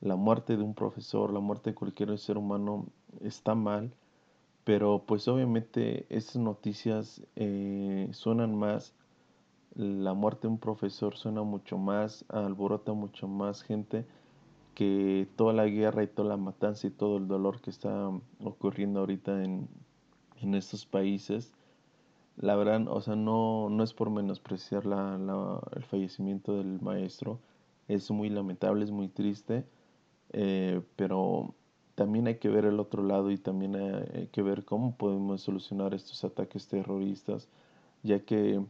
la 0.00 0.16
muerte 0.16 0.56
de 0.56 0.62
un 0.62 0.74
profesor, 0.74 1.32
la 1.32 1.40
muerte 1.40 1.70
de 1.70 1.74
cualquier 1.74 2.16
ser 2.18 2.38
humano 2.38 2.86
está 3.20 3.54
mal, 3.54 3.92
pero 4.64 5.02
pues 5.06 5.26
obviamente 5.28 6.06
esas 6.08 6.36
noticias 6.36 7.22
eh, 7.36 8.08
suenan 8.12 8.54
más, 8.54 8.94
la 9.74 10.14
muerte 10.14 10.42
de 10.42 10.52
un 10.52 10.58
profesor 10.58 11.16
suena 11.16 11.42
mucho 11.42 11.78
más, 11.78 12.24
alborota 12.28 12.92
mucho 12.92 13.28
más 13.28 13.62
gente 13.62 14.06
que 14.74 15.26
toda 15.36 15.52
la 15.52 15.66
guerra 15.66 16.04
y 16.04 16.06
toda 16.06 16.28
la 16.28 16.36
matanza 16.36 16.86
y 16.86 16.90
todo 16.90 17.16
el 17.16 17.26
dolor 17.26 17.60
que 17.60 17.70
está 17.70 18.10
ocurriendo 18.44 19.00
ahorita 19.00 19.42
en, 19.42 19.68
en 20.40 20.54
estos 20.54 20.86
países. 20.86 21.52
La 22.36 22.54
verdad, 22.54 22.86
o 22.88 23.00
sea, 23.00 23.16
no, 23.16 23.68
no 23.68 23.82
es 23.82 23.92
por 23.92 24.10
menospreciar 24.10 24.86
la, 24.86 25.18
la, 25.18 25.60
el 25.74 25.82
fallecimiento 25.82 26.56
del 26.56 26.80
maestro, 26.80 27.40
es 27.88 28.10
muy 28.12 28.28
lamentable, 28.28 28.84
es 28.84 28.92
muy 28.92 29.08
triste, 29.08 29.64
eh, 30.32 30.80
pero 30.96 31.54
también 31.94 32.28
hay 32.28 32.36
que 32.36 32.48
ver 32.48 32.64
el 32.64 32.78
otro 32.78 33.02
lado 33.02 33.30
y 33.30 33.38
también 33.38 33.74
hay 33.76 34.28
que 34.28 34.42
ver 34.42 34.64
cómo 34.64 34.96
podemos 34.96 35.42
solucionar 35.42 35.94
estos 35.94 36.22
ataques 36.24 36.68
terroristas, 36.68 37.48
ya 38.02 38.20
que 38.20 38.62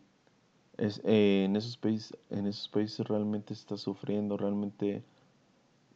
es, 0.79 1.03
eh, 1.05 1.45
en, 1.45 1.57
esos 1.57 1.77
países, 1.77 2.17
en 2.31 2.47
esos 2.47 2.69
países 2.69 3.07
realmente 3.07 3.53
está 3.53 3.77
sufriendo, 3.77 4.37
realmente 4.37 5.03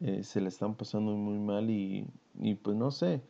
eh, 0.01 0.23
se 0.23 0.41
le 0.41 0.49
están 0.49 0.75
pasando 0.75 1.13
muy 1.13 1.39
mal 1.39 1.69
y, 1.69 2.05
y 2.39 2.55
pues 2.55 2.77
no 2.77 2.91
sé, 2.91 3.21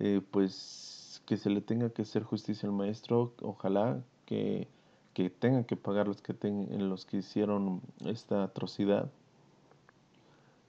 eh, 0.00 0.20
pues 0.30 1.22
que 1.26 1.36
se 1.36 1.50
le 1.50 1.60
tenga 1.60 1.90
que 1.90 2.02
hacer 2.02 2.22
justicia 2.24 2.68
al 2.68 2.74
maestro, 2.74 3.34
ojalá 3.42 4.02
que, 4.26 4.66
que 5.12 5.30
tengan 5.30 5.64
que 5.64 5.76
pagar 5.76 6.08
los 6.08 6.22
que, 6.22 6.34
ten, 6.34 6.88
los 6.88 7.06
que 7.06 7.18
hicieron 7.18 7.82
esta 8.04 8.42
atrocidad 8.42 9.10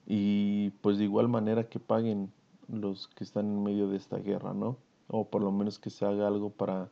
y 0.06 0.70
pues 0.82 0.98
de 0.98 1.04
igual 1.04 1.28
manera 1.28 1.68
que 1.68 1.80
paguen 1.80 2.32
los 2.68 3.08
que 3.08 3.24
están 3.24 3.46
en 3.46 3.62
medio 3.62 3.88
de 3.88 3.96
esta 3.96 4.18
guerra, 4.18 4.54
¿no? 4.54 4.78
O 5.08 5.28
por 5.28 5.42
lo 5.42 5.52
menos 5.52 5.78
que 5.78 5.90
se 5.90 6.04
haga 6.04 6.26
algo 6.26 6.50
para 6.50 6.90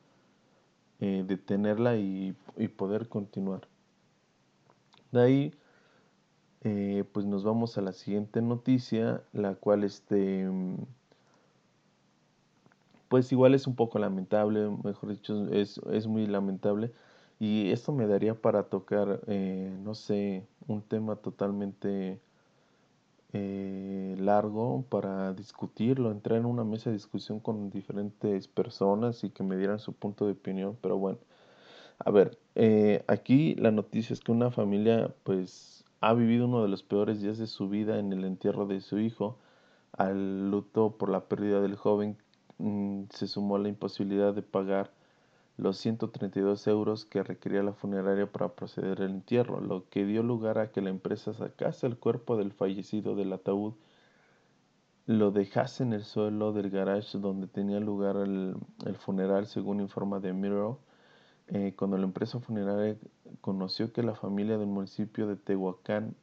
eh, 1.00 1.24
detenerla 1.26 1.96
y, 1.96 2.36
y 2.56 2.68
poder 2.68 3.08
continuar. 3.08 3.68
De 5.12 5.22
ahí 5.22 5.54
eh, 6.64 7.04
pues 7.12 7.26
nos 7.26 7.44
vamos 7.44 7.76
a 7.76 7.82
la 7.82 7.92
siguiente 7.92 8.40
noticia, 8.40 9.22
la 9.34 9.54
cual 9.54 9.84
este, 9.84 10.48
pues 13.08 13.30
igual 13.32 13.54
es 13.54 13.66
un 13.66 13.76
poco 13.76 13.98
lamentable, 13.98 14.70
mejor 14.82 15.10
dicho, 15.10 15.46
es, 15.52 15.78
es 15.92 16.06
muy 16.06 16.26
lamentable. 16.26 16.92
Y 17.38 17.70
esto 17.70 17.92
me 17.92 18.06
daría 18.06 18.34
para 18.40 18.64
tocar, 18.64 19.20
eh, 19.26 19.76
no 19.82 19.94
sé, 19.94 20.46
un 20.66 20.80
tema 20.82 21.16
totalmente 21.16 22.20
eh, 23.34 24.16
largo 24.18 24.84
para 24.88 25.34
discutirlo, 25.34 26.10
entrar 26.12 26.38
en 26.38 26.46
una 26.46 26.64
mesa 26.64 26.90
de 26.90 26.94
discusión 26.94 27.40
con 27.40 27.68
diferentes 27.70 28.48
personas 28.48 29.24
y 29.24 29.30
que 29.30 29.42
me 29.42 29.56
dieran 29.56 29.80
su 29.80 29.92
punto 29.92 30.26
de 30.26 30.32
opinión. 30.32 30.78
Pero 30.80 30.98
bueno, 30.98 31.18
a 31.98 32.10
ver, 32.10 32.38
eh, 32.54 33.04
aquí 33.08 33.54
la 33.56 33.72
noticia 33.72 34.14
es 34.14 34.20
que 34.20 34.32
una 34.32 34.50
familia 34.50 35.14
pues 35.24 35.84
ha 36.00 36.14
vivido 36.14 36.46
uno 36.46 36.62
de 36.62 36.68
los 36.68 36.82
peores 36.84 37.20
días 37.22 37.38
de 37.38 37.46
su 37.48 37.68
vida 37.68 37.98
en 37.98 38.12
el 38.12 38.24
entierro 38.24 38.66
de 38.66 38.80
su 38.80 38.98
hijo. 39.00 39.38
Al 39.92 40.50
luto 40.50 40.96
por 40.96 41.08
la 41.10 41.24
pérdida 41.28 41.60
del 41.60 41.76
joven 41.76 42.16
mmm, 42.58 43.04
se 43.10 43.26
sumó 43.26 43.58
la 43.58 43.68
imposibilidad 43.68 44.32
de 44.34 44.42
pagar 44.42 44.92
los 45.56 45.78
132 45.78 46.66
euros 46.66 47.04
que 47.04 47.22
requería 47.22 47.62
la 47.62 47.72
funeraria 47.72 48.30
para 48.30 48.54
proceder 48.54 49.02
al 49.02 49.10
entierro, 49.10 49.60
lo 49.60 49.88
que 49.88 50.04
dio 50.04 50.22
lugar 50.22 50.58
a 50.58 50.72
que 50.72 50.80
la 50.80 50.90
empresa 50.90 51.32
sacase 51.32 51.86
el 51.86 51.96
cuerpo 51.96 52.36
del 52.36 52.52
fallecido 52.52 53.14
del 53.14 53.32
ataúd, 53.32 53.74
lo 55.06 55.30
dejase 55.30 55.82
en 55.82 55.92
el 55.92 56.02
suelo 56.02 56.52
del 56.52 56.70
garage 56.70 57.18
donde 57.18 57.46
tenía 57.46 57.78
lugar 57.78 58.16
el, 58.16 58.56
funeral, 58.96 59.46
según 59.46 59.80
informa 59.80 60.20
The 60.20 60.32
Mirror, 60.32 60.78
eh, 61.48 61.74
cuando 61.76 61.98
la 61.98 62.04
empresa 62.04 62.40
funeraria 62.40 62.96
conoció 63.40 63.92
que 63.92 64.02
la 64.02 64.14
familia 64.14 64.56
del 64.56 64.68
municipio 64.68 65.26
de 65.26 65.36
Tehuacán 65.36 66.16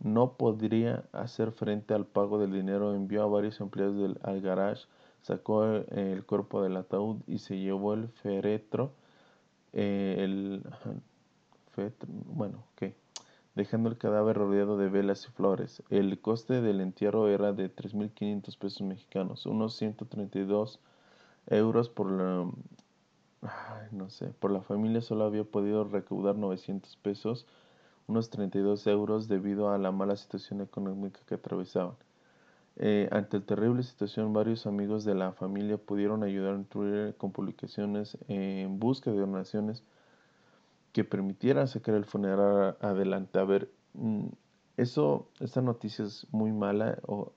no 0.00 0.36
podría 0.36 1.04
hacer 1.12 1.52
frente 1.52 1.94
al 1.94 2.06
pago 2.06 2.38
del 2.38 2.52
dinero, 2.52 2.94
envió 2.94 3.22
a 3.22 3.26
varios 3.26 3.60
empleados 3.60 3.96
del, 3.96 4.18
al 4.22 4.40
garage, 4.40 4.86
sacó 5.22 5.64
el, 5.64 5.86
el, 5.90 6.24
cuerpo 6.24 6.62
del 6.62 6.76
ataúd 6.76 7.18
y 7.26 7.38
se 7.38 7.58
llevó 7.58 7.94
el 7.94 8.08
féretro, 8.08 8.92
eh, 9.72 10.16
el 10.18 10.62
féretro, 11.72 12.08
bueno, 12.26 12.64
ok, 12.74 12.92
dejando 13.54 13.88
el 13.88 13.98
cadáver 13.98 14.36
rodeado 14.36 14.76
de 14.76 14.88
velas 14.88 15.26
y 15.26 15.32
flores. 15.32 15.82
El 15.90 16.20
coste 16.20 16.60
del 16.60 16.80
entierro 16.80 17.28
era 17.28 17.52
de 17.52 17.74
3.500 17.74 18.58
pesos 18.58 18.82
mexicanos, 18.82 19.46
unos 19.46 19.76
132 19.76 20.80
euros 21.48 21.88
por 21.88 22.10
la, 22.10 22.50
no 23.90 24.10
sé, 24.10 24.28
por 24.38 24.50
la 24.50 24.62
familia 24.62 25.00
solo 25.00 25.24
había 25.24 25.44
podido 25.44 25.84
recaudar 25.84 26.36
900 26.36 26.96
pesos, 26.96 27.46
unos 28.06 28.30
32 28.30 28.86
euros 28.86 29.28
debido 29.28 29.70
a 29.70 29.78
la 29.78 29.92
mala 29.92 30.16
situación 30.16 30.60
económica 30.60 31.20
que 31.26 31.34
atravesaban. 31.34 31.94
Eh, 32.76 33.08
ante 33.12 33.38
la 33.38 33.46
terrible 33.46 33.82
situación, 33.82 34.32
varios 34.32 34.66
amigos 34.66 35.04
de 35.04 35.14
la 35.14 35.32
familia 35.32 35.76
pudieron 35.76 36.22
ayudar 36.22 36.54
en 36.54 36.64
Twitter 36.64 37.14
con 37.16 37.32
publicaciones 37.32 38.16
en 38.28 38.78
busca 38.78 39.10
de 39.10 39.18
donaciones 39.18 39.82
que 40.92 41.04
permitieran 41.04 41.68
sacar 41.68 41.94
el 41.94 42.04
funeral 42.04 42.76
adelante. 42.80 43.38
A 43.38 43.44
ver, 43.44 43.70
mm, 43.94 44.26
eso, 44.76 45.28
esta 45.40 45.60
noticia 45.62 46.04
es 46.04 46.26
muy 46.32 46.52
mala, 46.52 46.98
o, 47.06 47.32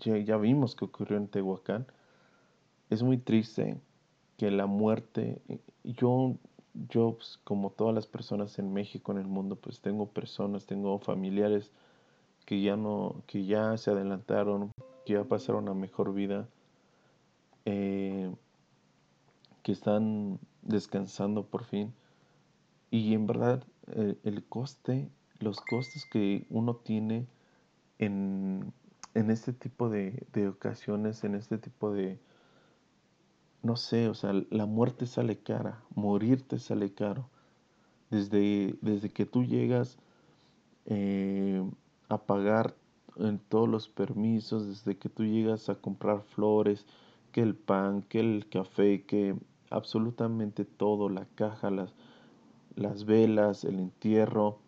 ya, 0.00 0.18
ya 0.18 0.36
vimos 0.36 0.74
que 0.76 0.84
ocurrió 0.84 1.16
en 1.16 1.28
Tehuacán. 1.28 1.86
Es 2.90 3.02
muy 3.02 3.18
triste 3.18 3.80
que 4.36 4.50
la 4.50 4.66
muerte, 4.66 5.40
yo, 5.84 6.36
yo 6.90 7.14
pues, 7.16 7.38
como 7.44 7.70
todas 7.70 7.94
las 7.94 8.06
personas 8.06 8.58
en 8.58 8.72
México, 8.72 9.12
en 9.12 9.18
el 9.18 9.26
mundo, 9.26 9.56
pues 9.56 9.80
tengo 9.80 10.06
personas, 10.10 10.66
tengo 10.66 10.98
familiares 10.98 11.72
que 12.44 12.60
ya 12.60 12.76
no, 12.76 13.22
que 13.26 13.44
ya 13.44 13.76
se 13.76 13.90
adelantaron, 13.90 14.70
que 15.04 15.14
ya 15.14 15.24
pasaron 15.24 15.68
a 15.68 15.74
mejor 15.74 16.14
vida, 16.14 16.48
eh, 17.64 18.34
que 19.62 19.72
están 19.72 20.38
descansando 20.62 21.46
por 21.46 21.64
fin. 21.64 21.94
Y 22.90 23.14
en 23.14 23.26
verdad 23.26 23.64
el, 23.94 24.18
el 24.24 24.44
coste, 24.44 25.08
los 25.40 25.60
costes 25.60 26.06
que 26.06 26.46
uno 26.50 26.76
tiene 26.76 27.26
en, 27.98 28.72
en 29.14 29.30
este 29.30 29.52
tipo 29.52 29.88
de, 29.88 30.26
de 30.32 30.48
ocasiones, 30.48 31.24
en 31.24 31.34
este 31.34 31.58
tipo 31.58 31.92
de, 31.92 32.18
no 33.62 33.76
sé, 33.76 34.08
o 34.08 34.14
sea, 34.14 34.32
la 34.50 34.66
muerte 34.66 35.06
sale 35.06 35.38
cara, 35.38 35.82
morirte 35.94 36.58
sale 36.58 36.92
caro. 36.92 37.28
Desde, 38.10 38.76
desde 38.80 39.10
que 39.10 39.26
tú 39.26 39.42
llegas 39.44 39.98
eh, 40.86 41.68
a 42.14 42.26
pagar 42.26 42.74
en 43.16 43.38
todos 43.38 43.68
los 43.68 43.88
permisos, 43.88 44.66
desde 44.66 44.96
que 44.96 45.08
tú 45.08 45.24
llegas 45.24 45.68
a 45.68 45.76
comprar 45.76 46.22
flores, 46.22 46.86
que 47.32 47.42
el 47.42 47.54
pan, 47.54 48.02
que 48.02 48.20
el 48.20 48.48
café, 48.48 49.02
que 49.04 49.36
absolutamente 49.70 50.64
todo, 50.64 51.08
la 51.08 51.26
caja, 51.34 51.70
las, 51.70 51.94
las 52.76 53.04
velas, 53.04 53.64
el 53.64 53.78
entierro, 53.78 54.58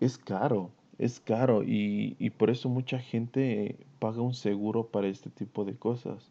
es 0.00 0.18
caro, 0.18 0.70
es 0.98 1.20
caro 1.20 1.62
y, 1.62 2.16
y 2.18 2.30
por 2.30 2.50
eso 2.50 2.68
mucha 2.68 2.98
gente 2.98 3.78
paga 3.98 4.22
un 4.22 4.34
seguro 4.34 4.88
para 4.88 5.08
este 5.08 5.30
tipo 5.30 5.64
de 5.64 5.76
cosas. 5.76 6.30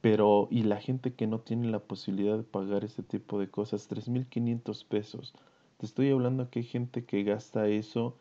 Pero, 0.00 0.46
y 0.50 0.62
la 0.62 0.80
gente 0.80 1.14
que 1.14 1.26
no 1.26 1.40
tiene 1.40 1.68
la 1.68 1.80
posibilidad 1.80 2.36
de 2.36 2.44
pagar 2.44 2.84
este 2.84 3.02
tipo 3.02 3.40
de 3.40 3.48
cosas, 3.48 3.88
3.500 3.88 4.84
pesos. 4.84 5.34
Te 5.78 5.86
estoy 5.86 6.10
hablando 6.10 6.48
que 6.50 6.60
hay 6.60 6.64
gente 6.64 7.04
que 7.04 7.24
gasta 7.24 7.66
eso 7.68 8.16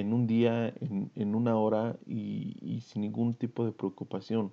en 0.00 0.12
un 0.12 0.26
día, 0.26 0.68
en, 0.80 1.10
en 1.14 1.34
una 1.34 1.56
hora 1.56 1.96
y, 2.06 2.56
y, 2.62 2.80
sin 2.82 3.02
ningún 3.02 3.34
tipo 3.34 3.64
de 3.64 3.72
preocupación. 3.72 4.52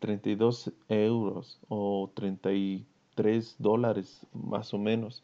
32 0.00 0.72
euros 0.88 1.60
o 1.68 2.10
33 2.14 3.56
dólares 3.58 4.26
más 4.32 4.74
o 4.74 4.78
menos. 4.78 5.22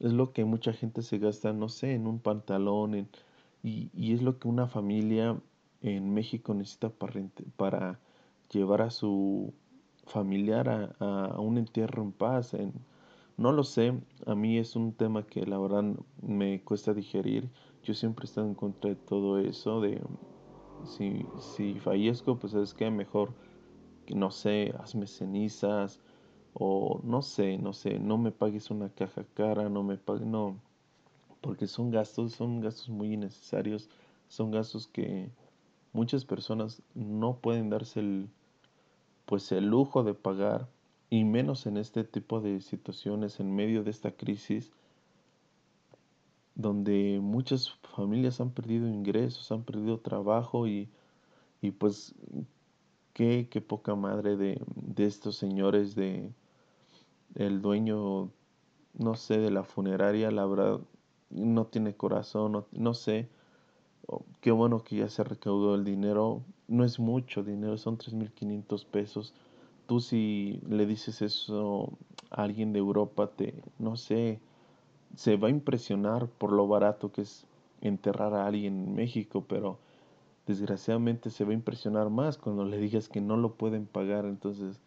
Es 0.00 0.12
lo 0.12 0.32
que 0.32 0.44
mucha 0.44 0.72
gente 0.72 1.02
se 1.02 1.18
gasta, 1.18 1.52
no 1.52 1.68
sé, 1.68 1.94
en 1.94 2.06
un 2.06 2.18
pantalón. 2.20 2.94
En, 2.94 3.08
y, 3.62 3.90
y 3.94 4.14
es 4.14 4.22
lo 4.22 4.38
que 4.38 4.48
una 4.48 4.66
familia 4.68 5.40
en 5.82 6.12
México 6.14 6.54
necesita 6.54 6.90
para, 6.90 7.20
para 7.56 8.00
llevar 8.50 8.82
a 8.82 8.90
su 8.90 9.52
familiar 10.06 10.68
a, 10.68 10.94
a, 10.98 11.40
un 11.40 11.58
entierro 11.58 12.02
en 12.02 12.12
paz. 12.12 12.56
No 13.36 13.52
lo 13.52 13.62
sé, 13.62 13.92
a 14.26 14.34
mí 14.34 14.58
es 14.58 14.74
un 14.74 14.92
tema 14.92 15.24
que 15.24 15.46
la 15.46 15.58
verdad 15.58 15.84
me 16.22 16.60
cuesta 16.62 16.94
digerir. 16.94 17.48
Yo 17.88 17.94
siempre 17.94 18.24
he 18.24 18.28
estado 18.28 18.46
en 18.46 18.54
contra 18.54 18.90
de 18.90 18.96
todo 18.96 19.38
eso, 19.38 19.80
de, 19.80 19.98
si, 20.84 21.24
si 21.38 21.80
fallezco, 21.80 22.36
pues 22.36 22.52
es 22.52 22.74
que 22.74 22.90
mejor, 22.90 23.32
no 24.08 24.30
sé, 24.30 24.74
hazme 24.78 25.06
cenizas 25.06 25.98
o 26.52 27.00
no 27.02 27.22
sé, 27.22 27.56
no 27.56 27.72
sé, 27.72 27.98
no 27.98 28.18
me 28.18 28.30
pagues 28.30 28.70
una 28.70 28.90
caja 28.90 29.24
cara, 29.32 29.70
no 29.70 29.84
me 29.84 29.96
pagues, 29.96 30.26
no, 30.26 30.58
porque 31.40 31.66
son 31.66 31.90
gastos, 31.90 32.32
son 32.34 32.60
gastos 32.60 32.90
muy 32.90 33.14
innecesarios, 33.14 33.88
son 34.28 34.50
gastos 34.50 34.86
que 34.86 35.30
muchas 35.94 36.26
personas 36.26 36.82
no 36.94 37.38
pueden 37.38 37.70
darse 37.70 38.00
el, 38.00 38.28
pues 39.24 39.50
el 39.50 39.64
lujo 39.64 40.02
de 40.04 40.12
pagar 40.12 40.68
y 41.08 41.24
menos 41.24 41.64
en 41.64 41.78
este 41.78 42.04
tipo 42.04 42.42
de 42.42 42.60
situaciones 42.60 43.40
en 43.40 43.56
medio 43.56 43.82
de 43.82 43.92
esta 43.92 44.10
crisis 44.10 44.72
donde 46.58 47.20
muchas 47.22 47.70
familias 47.96 48.42
han 48.42 48.50
perdido 48.50 48.86
ingresos, 48.86 49.50
han 49.50 49.62
perdido 49.62 50.00
trabajo 50.00 50.66
y, 50.68 50.90
y 51.62 51.70
pues 51.70 52.14
qué, 53.14 53.48
qué 53.50 53.62
poca 53.62 53.94
madre 53.94 54.36
de, 54.36 54.60
de 54.76 55.06
estos 55.06 55.36
señores 55.36 55.94
de 55.94 56.30
el 57.34 57.62
dueño 57.62 58.30
no 58.94 59.14
sé 59.14 59.38
de 59.38 59.50
la 59.50 59.64
funeraria 59.64 60.30
la 60.30 60.44
verdad 60.44 60.80
no 61.30 61.66
tiene 61.66 61.94
corazón 61.94 62.52
no, 62.52 62.66
no 62.72 62.92
sé 62.92 63.28
qué 64.40 64.50
bueno 64.50 64.82
que 64.82 64.96
ya 64.96 65.08
se 65.08 65.24
recaudó 65.24 65.74
el 65.74 65.84
dinero 65.84 66.42
no 66.68 66.84
es 66.84 66.98
mucho 66.98 67.42
dinero 67.42 67.76
son 67.78 67.96
3.500 67.98 68.84
pesos. 68.84 69.34
Tú 69.86 70.00
si 70.00 70.60
le 70.68 70.86
dices 70.86 71.22
eso 71.22 71.92
a 72.30 72.42
alguien 72.42 72.72
de 72.72 72.78
Europa 72.78 73.30
te 73.34 73.62
no 73.78 73.96
sé 73.96 74.40
se 75.14 75.36
va 75.36 75.48
a 75.48 75.50
impresionar 75.50 76.28
por 76.28 76.52
lo 76.52 76.68
barato 76.68 77.12
que 77.12 77.22
es 77.22 77.46
enterrar 77.80 78.34
a 78.34 78.46
alguien 78.46 78.88
en 78.88 78.94
México, 78.94 79.44
pero 79.48 79.78
desgraciadamente 80.46 81.30
se 81.30 81.44
va 81.44 81.50
a 81.50 81.54
impresionar 81.54 82.10
más 82.10 82.38
cuando 82.38 82.64
le 82.64 82.78
digas 82.78 83.08
que 83.08 83.20
no 83.20 83.36
lo 83.36 83.54
pueden 83.54 83.86
pagar. 83.86 84.24
Entonces, 84.24 84.80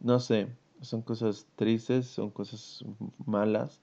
no 0.00 0.20
sé, 0.20 0.48
son 0.80 1.02
cosas 1.02 1.46
tristes, 1.56 2.06
son 2.06 2.30
cosas 2.30 2.84
malas, 3.26 3.80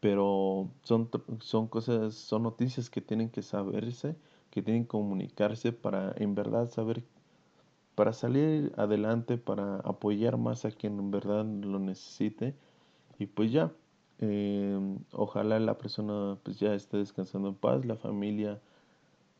pero 0.00 0.70
son, 0.82 1.10
son 1.40 1.68
cosas, 1.68 2.14
son 2.14 2.42
noticias 2.44 2.90
que 2.90 3.00
tienen 3.00 3.30
que 3.30 3.42
saberse, 3.42 4.16
que 4.50 4.62
tienen 4.62 4.84
que 4.84 4.88
comunicarse 4.88 5.72
para 5.72 6.14
en 6.16 6.34
verdad 6.34 6.70
saber, 6.70 7.04
para 7.94 8.12
salir 8.12 8.72
adelante, 8.76 9.38
para 9.38 9.76
apoyar 9.78 10.36
más 10.38 10.64
a 10.64 10.70
quien 10.70 10.98
en 10.98 11.10
verdad 11.10 11.44
lo 11.44 11.78
necesite. 11.78 12.54
Y 13.18 13.26
pues 13.26 13.52
ya, 13.52 13.72
eh, 14.20 14.78
ojalá 15.12 15.58
la 15.60 15.78
persona 15.78 16.38
pues 16.42 16.58
ya 16.58 16.74
esté 16.74 16.98
descansando 16.98 17.48
en 17.48 17.54
paz, 17.54 17.84
la 17.84 17.96
familia 17.96 18.60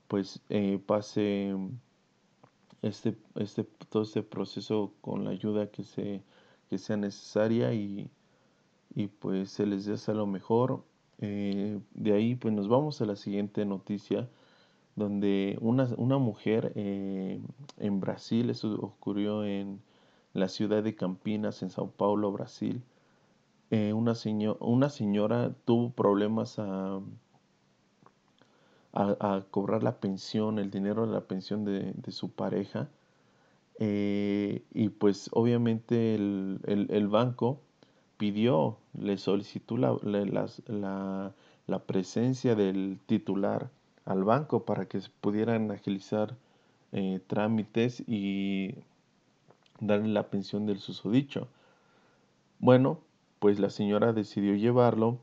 pues 0.09 0.41
eh, 0.51 0.79
pase 0.87 1.55
este, 2.83 3.17
este, 3.37 3.65
todo 3.65 4.03
este 4.03 4.23
proceso 4.23 4.93
con 5.01 5.25
la 5.25 5.31
ayuda 5.31 5.71
que, 5.71 5.83
se, 5.85 6.23
que 6.71 6.79
sea 6.79 6.97
necesaria 6.97 7.73
y, 7.75 8.11
y 8.95 9.09
pues 9.09 9.51
se 9.51 9.67
les 9.67 9.87
desea 9.87 10.15
lo 10.15 10.27
mejor. 10.27 10.85
Eh, 11.21 11.81
de 11.95 12.13
ahí 12.13 12.35
pues 12.37 12.55
nos 12.55 12.69
vamos 12.69 13.01
a 13.01 13.07
la 13.07 13.17
siguiente 13.17 13.65
noticia 13.65 14.29
donde 14.97 15.59
una, 15.61 15.89
una 15.99 16.19
mujer 16.19 16.73
eh, 16.75 17.41
en 17.79 18.01
Brasil, 18.01 18.51
eso 18.51 18.75
ocurrió 18.81 19.45
en 19.45 19.81
la 20.35 20.49
ciudad 20.49 20.83
de 20.83 20.95
Campinas, 20.97 21.63
en 21.63 21.71
Sao 21.71 21.91
Paulo, 21.91 22.33
Brasil, 22.33 22.83
eh, 23.71 23.93
una, 23.93 24.15
señora 24.15 25.53
tuvo 25.65 25.91
problemas 25.91 26.59
a, 26.59 27.01
a, 28.93 29.45
cobrar 29.51 29.83
la 29.83 29.99
pensión, 29.99 30.59
el 30.59 30.71
dinero 30.71 31.07
de 31.07 31.13
la 31.13 31.23
pensión 31.23 31.65
de, 31.65 31.95
su 32.11 32.31
pareja. 32.31 32.89
Eh, 33.79 34.63
y 34.73 34.89
pues 34.89 35.29
obviamente 35.33 36.15
el, 36.15 36.61
el, 36.67 36.87
el, 36.91 37.09
banco 37.09 37.61
pidió, 38.17 38.79
le 38.99 39.19
solicitó 39.19 39.77
la, 39.77 39.99
la, 40.03 41.33
la, 41.67 41.79
presencia 41.81 42.55
del 42.55 42.99
titular 43.07 43.69
al 44.07 44.25
banco 44.25 44.65
para 44.65 44.87
que 44.87 45.01
pudieran 45.21 45.71
agilizar 45.71 46.37
eh, 46.93 47.21
trámites 47.27 48.03
y 48.07 48.75
darle 49.81 50.09
la 50.09 50.29
pensión 50.31 50.67
del 50.67 50.79
susodicho. 50.79 51.49
Bueno, 52.59 53.01
pues 53.39 53.59
la 53.61 53.71
señora 53.71 54.13
decidió 54.13 54.55
llevarlo. 54.55 55.19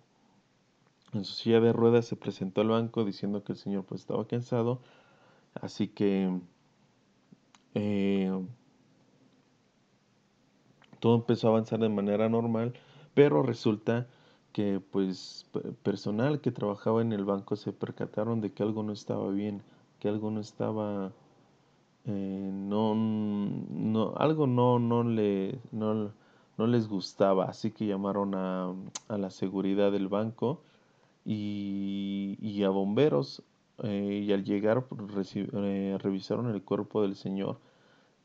En 1.14 1.24
su 1.26 1.34
silla 1.34 1.60
de 1.60 1.74
ruedas 1.74 2.06
se 2.06 2.16
presentó 2.16 2.62
al 2.62 2.70
banco 2.70 3.06
diciendo 3.06 3.44
que 3.44 3.54
el 3.54 3.58
señor 3.58 3.86
pues 3.86 4.02
estaba 4.02 4.28
cansado. 4.28 4.82
Así 5.56 5.88
que 5.88 6.40
eh, 7.76 8.32
todo 11.00 11.16
empezó 11.16 11.48
a 11.48 11.52
avanzar 11.52 11.80
de 11.80 11.90
manera 11.90 12.30
normal, 12.30 12.74
pero 13.14 13.44
resulta 13.44 14.08
que 14.54 14.80
pues 14.80 15.48
personal 15.84 16.40
que 16.42 16.52
trabajaba 16.52 17.02
en 17.02 17.12
el 17.12 17.26
banco 17.26 17.56
se 17.56 17.74
percataron 17.74 18.40
de 18.42 18.54
que 18.54 18.64
algo 18.64 18.84
no 18.84 18.94
estaba 18.94 19.30
bien, 19.30 19.64
que 20.00 20.08
algo 20.08 20.32
no 20.32 20.40
estaba 20.40 21.12
eh, 22.06 22.50
no, 22.54 22.96
no 22.96 24.14
algo 24.18 24.48
no 24.48 24.80
no 24.80 25.04
le 25.04 25.60
no 26.58 26.68
les 26.68 26.88
gustaba, 26.88 27.46
así 27.46 27.72
que 27.72 27.86
llamaron 27.88 28.36
a, 28.36 28.74
a 29.08 29.18
la 29.18 29.30
seguridad 29.30 29.92
del 29.92 30.08
banco 30.08 30.62
y, 31.26 32.38
y 32.42 32.64
a 32.64 32.70
bomberos 32.70 33.44
eh, 33.84 34.24
y 34.26 34.32
al 34.32 34.44
llegar 34.44 34.86
eh, 35.36 35.98
revisaron 36.00 36.50
el 36.50 36.64
cuerpo 36.64 37.02
del 37.02 37.16
señor, 37.16 37.60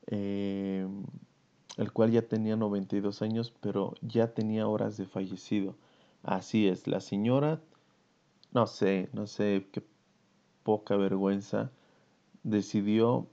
eh, 0.07 0.87
el 1.77 1.93
cual 1.93 2.11
ya 2.11 2.23
tenía 2.23 2.57
92 2.57 3.23
años, 3.23 3.55
pero 3.61 3.95
ya 4.03 4.35
tenía 4.35 4.69
horas 4.69 4.97
de 4.97 5.07
fallecido. 5.07 5.75
Así 6.23 6.69
es, 6.69 6.87
la 6.87 7.01
señora, 7.01 7.61
no 8.53 8.67
sé, 8.67 9.09
no 9.13 9.27
sé 9.27 9.69
qué 9.73 9.83
poca 10.65 10.97
vergüenza, 10.97 11.71
decidió, 12.43 13.29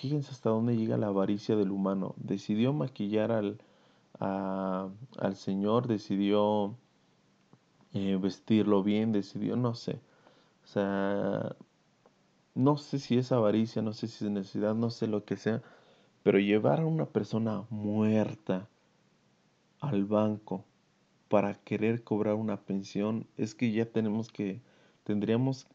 fíjense 0.00 0.32
hasta 0.32 0.50
dónde 0.50 0.76
llega 0.76 0.96
la 0.98 1.08
avaricia 1.08 1.56
del 1.56 1.70
humano, 1.70 2.14
decidió 2.18 2.72
maquillar 2.72 3.32
al, 3.32 3.58
al 4.18 5.36
Señor, 5.36 5.88
decidió 5.88 6.76
eh, 7.92 8.18
vestirlo 8.20 8.82
bien, 8.82 9.12
decidió, 9.12 9.56
no 9.56 9.74
sé. 9.74 10.00
O 10.64 10.66
sea, 10.66 11.56
no 12.54 12.76
sé 12.76 12.98
si 12.98 13.18
es 13.18 13.32
avaricia, 13.32 13.82
no 13.82 13.92
sé 13.92 14.08
si 14.08 14.24
es 14.24 14.30
necesidad, 14.30 14.74
no 14.74 14.90
sé 14.90 15.06
lo 15.06 15.24
que 15.24 15.36
sea, 15.36 15.62
pero 16.22 16.38
llevar 16.38 16.80
a 16.80 16.86
una 16.86 17.06
persona 17.06 17.64
muerta 17.70 18.68
al 19.80 20.04
banco 20.04 20.64
para 21.28 21.54
querer 21.54 22.04
cobrar 22.04 22.34
una 22.34 22.60
pensión, 22.60 23.26
es 23.36 23.54
que 23.54 23.72
ya 23.72 23.86
tenemos 23.86 24.30
que, 24.30 24.60
tendríamos 25.04 25.66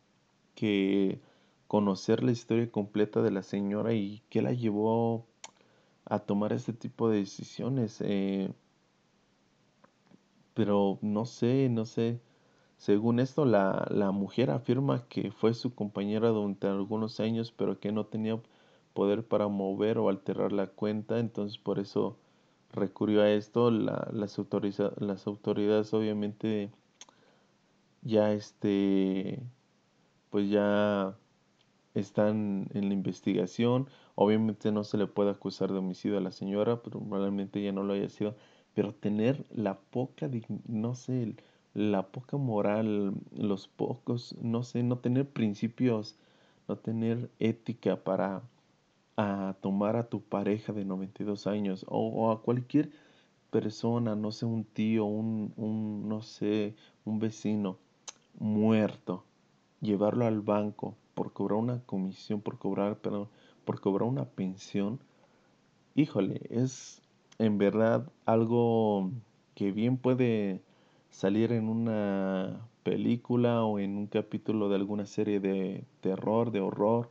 que 0.55 1.19
conocer 1.67 2.23
la 2.23 2.31
historia 2.31 2.71
completa 2.71 3.21
de 3.21 3.31
la 3.31 3.43
señora 3.43 3.93
y 3.93 4.21
qué 4.29 4.41
la 4.41 4.53
llevó 4.53 5.27
a 6.09 6.19
tomar 6.19 6.53
este 6.53 6.73
tipo 6.73 7.09
de 7.09 7.19
decisiones. 7.19 8.01
Eh, 8.01 8.51
pero 10.53 10.99
no 11.01 11.25
sé, 11.25 11.69
no 11.69 11.85
sé. 11.85 12.19
Según 12.77 13.19
esto, 13.19 13.45
la, 13.45 13.87
la 13.91 14.11
mujer 14.11 14.51
afirma 14.51 15.07
que 15.07 15.31
fue 15.31 15.53
su 15.53 15.73
compañera 15.75 16.29
durante 16.29 16.67
algunos 16.67 17.19
años, 17.19 17.51
pero 17.51 17.79
que 17.79 17.91
no 17.91 18.05
tenía 18.05 18.39
poder 18.93 19.23
para 19.27 19.47
mover 19.47 19.99
o 19.99 20.09
alterar 20.09 20.51
la 20.51 20.67
cuenta, 20.67 21.19
entonces 21.19 21.59
por 21.59 21.79
eso 21.79 22.17
recurrió 22.71 23.21
a 23.21 23.29
esto. 23.29 23.71
La, 23.71 24.07
las, 24.11 24.39
autoriza, 24.39 24.91
las 24.97 25.27
autoridades 25.27 25.93
obviamente 25.93 26.71
ya 28.01 28.31
este, 28.33 29.39
pues 30.31 30.49
ya 30.49 31.15
están 31.99 32.67
en 32.73 32.87
la 32.89 32.93
investigación. 32.93 33.87
Obviamente 34.15 34.71
no 34.71 34.83
se 34.83 34.97
le 34.97 35.07
puede 35.07 35.31
acusar 35.31 35.71
de 35.71 35.79
homicidio 35.79 36.17
a 36.17 36.21
la 36.21 36.31
señora, 36.31 36.81
probablemente 36.81 37.61
ya 37.61 37.71
no 37.71 37.83
lo 37.83 37.93
haya 37.93 38.09
sido, 38.09 38.35
pero 38.73 38.93
tener 38.93 39.45
la 39.51 39.79
poca, 39.79 40.29
no 40.67 40.95
sé, 40.95 41.35
la 41.73 42.07
poca 42.07 42.37
moral, 42.37 43.13
los 43.35 43.67
pocos, 43.67 44.35
no 44.41 44.63
sé, 44.63 44.83
no 44.83 44.99
tener 44.99 45.27
principios, 45.29 46.15
no 46.67 46.77
tener 46.77 47.29
ética 47.39 47.97
para 48.03 48.43
a 49.19 49.55
tomar 49.61 49.95
a 49.95 50.09
tu 50.09 50.21
pareja 50.21 50.73
de 50.73 50.85
92 50.85 51.47
años 51.47 51.85
o, 51.89 52.07
o 52.07 52.31
a 52.31 52.43
cualquier 52.43 52.91
persona, 53.49 54.15
no 54.15 54.31
sé, 54.31 54.45
un 54.45 54.63
tío, 54.63 55.05
un, 55.05 55.53
un, 55.57 56.07
no 56.07 56.21
sé, 56.21 56.75
un 57.05 57.19
vecino 57.19 57.77
muerto, 58.39 59.23
llevarlo 59.81 60.25
al 60.27 60.41
banco 60.41 60.95
por 61.17 61.33
cobrar 61.33 61.57
una 61.57 61.79
comisión, 61.81 62.41
por 62.41 62.59
cobrar, 62.59 62.99
perdón, 62.99 63.27
por 63.65 63.81
cobrar 63.81 64.07
una 64.07 64.25
pensión, 64.25 64.99
híjole, 65.95 66.41
es 66.51 67.01
en 67.39 67.57
verdad 67.57 68.07
algo 68.27 69.09
que 69.55 69.71
bien 69.71 69.97
puede 69.97 70.61
salir 71.09 71.53
en 71.53 71.69
una 71.69 72.61
película 72.83 73.63
o 73.63 73.79
en 73.79 73.97
un 73.97 74.05
capítulo 74.05 74.69
de 74.69 74.75
alguna 74.75 75.07
serie 75.07 75.39
de 75.39 75.85
terror, 76.01 76.51
de 76.51 76.61
horror, 76.61 77.09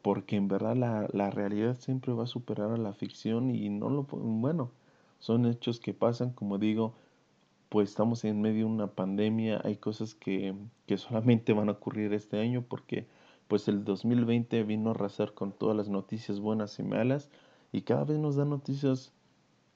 porque 0.00 0.36
en 0.36 0.48
verdad 0.48 0.74
la, 0.74 1.06
la 1.12 1.30
realidad 1.30 1.76
siempre 1.78 2.14
va 2.14 2.24
a 2.24 2.26
superar 2.26 2.70
a 2.70 2.78
la 2.78 2.94
ficción 2.94 3.50
y 3.50 3.68
no 3.68 3.90
lo, 3.90 4.04
bueno, 4.04 4.70
son 5.18 5.44
hechos 5.44 5.78
que 5.78 5.92
pasan, 5.92 6.30
como 6.32 6.56
digo, 6.56 6.94
pues 7.70 7.90
estamos 7.90 8.24
en 8.24 8.42
medio 8.42 8.66
de 8.66 8.72
una 8.72 8.88
pandemia, 8.88 9.60
hay 9.64 9.76
cosas 9.76 10.14
que, 10.14 10.54
que 10.86 10.98
solamente 10.98 11.54
van 11.54 11.70
a 11.70 11.72
ocurrir 11.72 12.12
este 12.12 12.40
año 12.40 12.62
porque 12.68 13.06
pues 13.48 13.68
el 13.68 13.84
2020 13.84 14.62
vino 14.64 14.90
a 14.90 14.92
arrasar 14.92 15.34
con 15.34 15.52
todas 15.52 15.76
las 15.76 15.88
noticias 15.88 16.40
buenas 16.40 16.78
y 16.78 16.82
malas 16.82 17.30
y 17.72 17.82
cada 17.82 18.04
vez 18.04 18.18
nos 18.18 18.36
da 18.36 18.44
noticias 18.44 19.12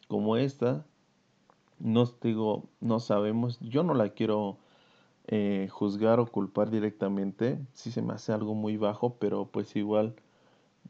como 0.08 0.36
esta. 0.36 0.86
No 1.78 2.04
digo, 2.22 2.68
no 2.80 3.00
sabemos, 3.00 3.58
yo 3.60 3.82
no 3.82 3.94
la 3.94 4.10
quiero 4.10 4.58
eh, 5.28 5.68
juzgar 5.70 6.20
o 6.20 6.26
culpar 6.26 6.70
directamente, 6.70 7.58
sí 7.74 7.90
se 7.90 8.02
me 8.02 8.14
hace 8.14 8.32
algo 8.32 8.54
muy 8.54 8.76
bajo, 8.76 9.16
pero 9.18 9.46
pues 9.46 9.74
igual 9.76 10.14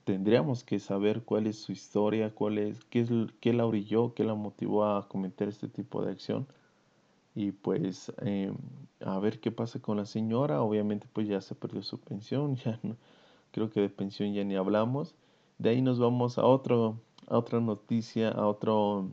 tendríamos 0.04 0.64
que 0.64 0.78
saber 0.80 1.22
cuál 1.24 1.46
es 1.46 1.58
su 1.58 1.72
historia, 1.72 2.34
cuál 2.34 2.58
es, 2.58 2.84
qué, 2.86 3.00
es, 3.00 3.10
qué 3.40 3.52
la 3.52 3.66
orilló, 3.66 4.14
qué 4.14 4.24
la 4.24 4.34
motivó 4.34 4.86
a 4.86 5.08
cometer 5.08 5.48
este 5.48 5.68
tipo 5.68 6.02
de 6.04 6.12
acción. 6.12 6.46
Y 7.34 7.52
pues 7.52 8.12
eh, 8.22 8.52
a 9.00 9.18
ver 9.18 9.40
qué 9.40 9.50
pasa 9.50 9.80
con 9.80 9.96
la 9.96 10.06
señora. 10.06 10.62
Obviamente 10.62 11.08
pues 11.12 11.28
ya 11.28 11.40
se 11.40 11.54
perdió 11.54 11.82
su 11.82 12.00
pensión, 12.00 12.56
ya 12.64 12.78
no, 12.82 12.96
creo 13.52 13.70
que 13.70 13.80
de 13.80 13.90
pensión 13.90 14.34
ya 14.34 14.44
ni 14.44 14.56
hablamos. 14.56 15.14
De 15.58 15.70
ahí 15.70 15.82
nos 15.82 15.98
vamos 15.98 16.38
a 16.38 16.44
otro, 16.44 17.00
a 17.28 17.38
otra 17.38 17.60
noticia, 17.60 18.30
a 18.30 18.46
otro 18.46 19.10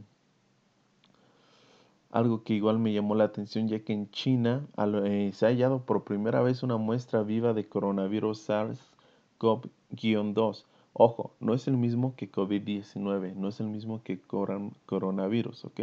algo 2.12 2.43
que 2.43 2.53
igual 2.53 2.77
me 2.79 2.93
llamó 2.93 3.15
la 3.15 3.23
atención 3.25 3.67
ya 3.67 3.84
que 3.84 3.93
en 3.93 4.10
China 4.12 4.65
eh, 5.05 5.31
se 5.34 5.45
ha 5.45 5.49
hallado 5.49 5.86
por 5.86 6.03
primera 6.03 6.41
vez 6.41 6.63
una 6.63 6.77
muestra 6.77 7.21
viva 7.23 7.53
de 7.53 7.67
coronavirus 7.67 8.49
SARS-CoV-2. 8.49 10.65
Ojo, 10.93 11.34
no 11.39 11.53
es 11.53 11.67
el 11.67 11.77
mismo 11.77 12.15
que 12.17 12.29
COVID-19, 12.29 13.36
no 13.36 13.47
es 13.47 13.62
el 13.62 13.67
mismo 13.67 14.03
que 14.03 14.19
coronavirus, 14.19 15.63
¿ok? 15.65 15.79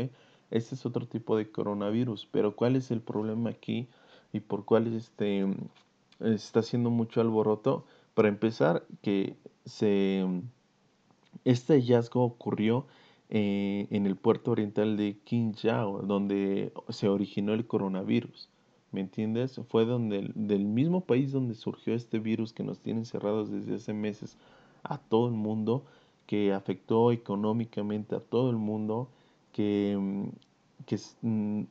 Este 0.51 0.75
es 0.75 0.87
otro 0.87 1.07
tipo 1.07 1.37
de 1.37 1.51
coronavirus, 1.51 2.27
pero 2.31 2.57
¿cuál 2.57 2.77
es 2.77 2.91
el 2.91 3.01
problema 3.01 3.51
aquí 3.51 3.89
y 4.33 4.41
por 4.41 4.65
cuál 4.65 4.95
este, 4.95 5.47
está 6.21 6.61
haciendo 6.61 6.91
mucho 6.91 7.21
alboroto? 7.21 7.85
Para 8.15 8.29
empezar, 8.29 8.85
que 9.03 9.37
se, 9.65 10.25
este 11.45 11.75
hallazgo 11.75 12.25
ocurrió 12.25 12.87
eh, 13.31 13.87
en 13.91 14.07
el 14.07 14.17
puerto 14.17 14.53
oriental 14.53 14.97
de 14.97 15.19
Qinzhou, 15.25 16.07
donde 16.07 16.73
se 16.89 17.09
originó 17.09 17.53
el 17.53 17.67
coronavirus. 17.67 18.49
¿Me 18.91 19.03
entiendes? 19.03 19.61
Fue 19.69 19.85
donde, 19.85 20.31
del 20.35 20.65
mismo 20.65 21.03
país 21.03 21.31
donde 21.31 21.55
surgió 21.55 21.95
este 21.95 22.21
virus 22.21 22.55
que 22.55 22.65
nos 22.65 22.79
tiene 22.79 23.01
encerrados 23.01 23.51
desde 23.51 23.75
hace 23.75 23.93
meses 23.93 24.39
a 24.83 24.97
todo 24.97 25.29
el 25.29 25.35
mundo, 25.35 25.85
que 26.27 26.55
afectó 26.55 27.13
económicamente 27.13 28.15
a 28.17 28.21
todo 28.21 28.51
el 28.51 28.57
mundo, 28.57 29.11
que, 29.59 29.97
mm, 29.99 30.29
que, 30.87 31.01
mm, 31.23 31.63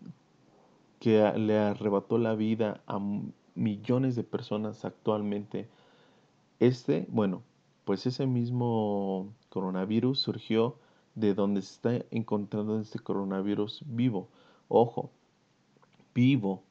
que 1.00 1.34
le 1.38 1.58
arrebató 1.58 2.18
la 2.18 2.36
vida 2.36 2.82
a 2.86 3.00
millones 3.56 4.18
de 4.18 4.26
personas 4.26 4.84
actualmente. 4.84 5.70
Este, 6.60 7.08
bueno, 7.10 7.44
pues 7.86 8.06
ese 8.06 8.28
mismo 8.28 9.34
coronavirus 9.48 10.20
surgió 10.20 10.76
de 11.16 11.34
donde 11.34 11.62
se 11.62 11.76
está 11.76 12.06
encontrando 12.12 12.78
este 12.78 13.00
coronavirus 13.00 13.84
vivo. 13.86 14.28
Ojo, 14.68 15.10
vivo. 16.14 16.64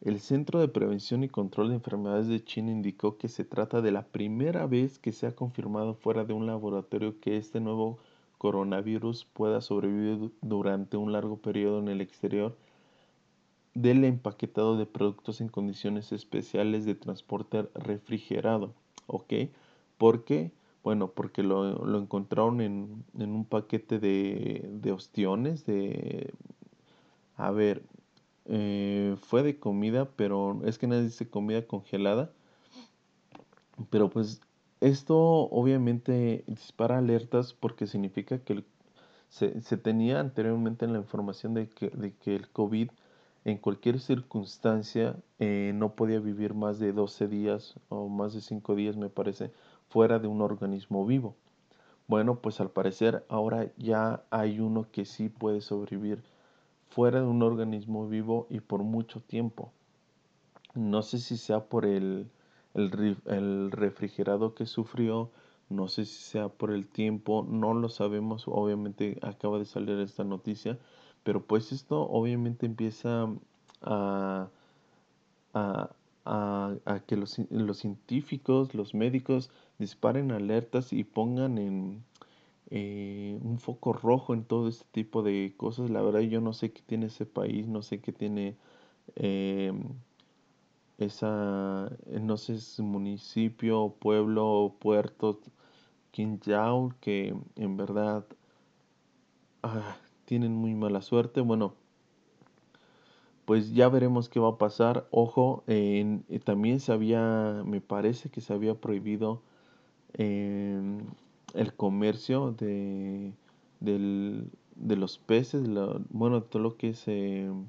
El 0.00 0.20
Centro 0.20 0.58
de 0.58 0.68
Prevención 0.68 1.22
y 1.22 1.28
Control 1.28 1.68
de 1.68 1.74
Enfermedades 1.74 2.28
de 2.28 2.42
China 2.42 2.70
indicó 2.70 3.18
que 3.18 3.28
se 3.28 3.44
trata 3.44 3.82
de 3.82 3.92
la 3.92 4.06
primera 4.06 4.66
vez 4.66 4.98
que 4.98 5.12
se 5.12 5.26
ha 5.26 5.34
confirmado 5.34 5.92
fuera 5.92 6.24
de 6.24 6.32
un 6.32 6.46
laboratorio 6.46 7.20
que 7.20 7.36
este 7.36 7.60
nuevo 7.60 7.98
coronavirus 8.38 9.24
pueda 9.26 9.60
sobrevivir 9.60 10.32
durante 10.42 10.96
un 10.96 11.12
largo 11.12 11.38
periodo 11.38 11.80
en 11.80 11.88
el 11.88 12.00
exterior 12.00 12.56
del 13.74 14.04
empaquetado 14.04 14.78
de 14.78 14.86
productos 14.86 15.40
en 15.40 15.48
condiciones 15.48 16.10
especiales 16.12 16.86
de 16.86 16.94
transporte 16.94 17.68
refrigerado. 17.74 18.72
¿Ok? 19.06 19.32
¿Por 19.98 20.24
qué? 20.24 20.50
Bueno, 20.82 21.10
porque 21.12 21.42
lo, 21.42 21.84
lo 21.84 21.98
encontraron 21.98 22.60
en, 22.60 23.04
en, 23.18 23.32
un 23.32 23.44
paquete 23.44 23.98
de, 23.98 24.68
de 24.72 24.92
ostiones, 24.92 25.66
de... 25.66 26.32
A 27.36 27.50
ver, 27.50 27.82
eh, 28.46 29.16
fue 29.20 29.42
de 29.42 29.58
comida, 29.58 30.10
pero 30.16 30.60
es 30.64 30.78
que 30.78 30.86
nadie 30.86 31.02
dice 31.02 31.28
comida 31.28 31.66
congelada. 31.66 32.32
Pero 33.90 34.08
pues 34.10 34.40
esto 34.80 35.18
obviamente 35.18 36.44
dispara 36.46 36.98
alertas 36.98 37.54
porque 37.54 37.86
significa 37.86 38.38
que 38.38 38.64
se, 39.28 39.60
se, 39.60 39.76
tenía 39.76 40.20
anteriormente 40.20 40.86
la 40.86 40.98
información 40.98 41.54
de 41.54 41.68
que, 41.68 41.90
de 41.90 42.14
que 42.14 42.36
el 42.36 42.48
COVID 42.48 42.90
en 43.44 43.58
cualquier 43.58 44.00
circunstancia 44.00 45.16
eh, 45.38 45.72
no 45.74 45.94
podía 45.94 46.18
vivir 46.18 46.54
más 46.54 46.78
de 46.78 46.92
12 46.92 47.28
días 47.28 47.74
o 47.88 48.08
más 48.08 48.34
de 48.34 48.40
5 48.40 48.74
días 48.74 48.96
me 48.96 49.08
parece 49.08 49.52
fuera 49.88 50.18
de 50.18 50.26
un 50.26 50.42
organismo 50.42 51.06
vivo. 51.06 51.36
Bueno, 52.08 52.40
pues 52.40 52.60
al 52.60 52.70
parecer 52.70 53.24
ahora 53.28 53.70
ya 53.76 54.24
hay 54.30 54.60
uno 54.60 54.86
que 54.90 55.04
sí 55.04 55.28
puede 55.28 55.60
sobrevivir 55.60 56.22
fuera 56.88 57.20
de 57.20 57.26
un 57.26 57.42
organismo 57.42 58.08
vivo 58.08 58.46
y 58.50 58.60
por 58.60 58.82
mucho 58.82 59.20
tiempo. 59.20 59.72
No 60.74 61.02
sé 61.02 61.18
si 61.18 61.36
sea 61.36 61.60
por 61.64 61.84
el, 61.84 62.28
el, 62.76 63.16
el 63.26 63.70
refrigerado 63.72 64.54
que 64.54 64.66
sufrió, 64.66 65.30
no 65.68 65.88
sé 65.88 66.04
si 66.04 66.22
sea 66.22 66.48
por 66.48 66.70
el 66.70 66.86
tiempo, 66.86 67.46
no 67.48 67.74
lo 67.74 67.88
sabemos, 67.88 68.44
obviamente 68.46 69.18
acaba 69.22 69.58
de 69.58 69.64
salir 69.64 69.98
esta 69.98 70.24
noticia, 70.24 70.78
pero 71.24 71.42
pues 71.42 71.72
esto 71.72 72.02
obviamente 72.02 72.66
empieza 72.66 73.28
a, 73.82 74.48
a, 75.54 75.90
a, 76.24 77.00
que 77.06 77.16
los, 77.16 77.38
los, 77.50 77.78
científicos, 77.78 78.74
los 78.74 78.94
médicos 78.94 79.50
disparen 79.78 80.32
alertas 80.32 80.92
y 80.92 81.04
pongan 81.04 81.58
en 81.58 82.04
eh, 82.70 83.38
un 83.42 83.58
foco 83.58 83.92
rojo 83.92 84.34
en 84.34 84.44
todo 84.44 84.68
este 84.68 84.86
tipo 84.92 85.22
de 85.22 85.54
cosas. 85.56 85.90
La 85.90 86.02
verdad 86.02 86.20
yo 86.20 86.40
no 86.40 86.52
sé 86.52 86.72
qué 86.72 86.82
tiene 86.82 87.06
ese 87.06 87.26
país, 87.26 87.66
no 87.66 87.82
sé 87.82 88.00
qué 88.00 88.12
tiene 88.12 88.56
eh, 89.16 89.72
esa, 90.98 91.90
no 92.06 92.36
sé, 92.36 92.54
es 92.54 92.80
municipio, 92.80 93.94
pueblo, 93.98 94.76
puerto, 94.78 95.40
Qinzhou, 96.12 96.94
que 97.00 97.34
en 97.56 97.76
verdad 97.76 98.24
ah, 99.62 99.96
tienen 100.24 100.54
muy 100.54 100.74
mala 100.74 101.02
suerte. 101.02 101.40
Bueno, 101.40 101.74
pues 103.44 103.72
ya 103.74 103.88
veremos 103.88 104.28
qué 104.28 104.40
va 104.40 104.50
a 104.50 104.58
pasar. 104.58 105.06
Ojo, 105.10 105.62
eh, 105.66 106.20
también 106.44 106.80
se 106.80 106.92
había, 106.92 107.62
me 107.64 107.80
parece 107.80 108.30
que 108.30 108.40
se 108.40 108.52
había 108.52 108.74
prohibido 108.74 109.42
em, 110.14 111.00
el 111.54 111.74
comercio 111.74 112.52
de, 112.52 113.32
de 113.80 114.96
los 114.96 115.18
peces, 115.18 115.68
bueno, 116.10 116.42
todo 116.42 116.62
lo 116.62 116.76
que 116.76 116.90
es 116.90 117.08
em, 117.08 117.66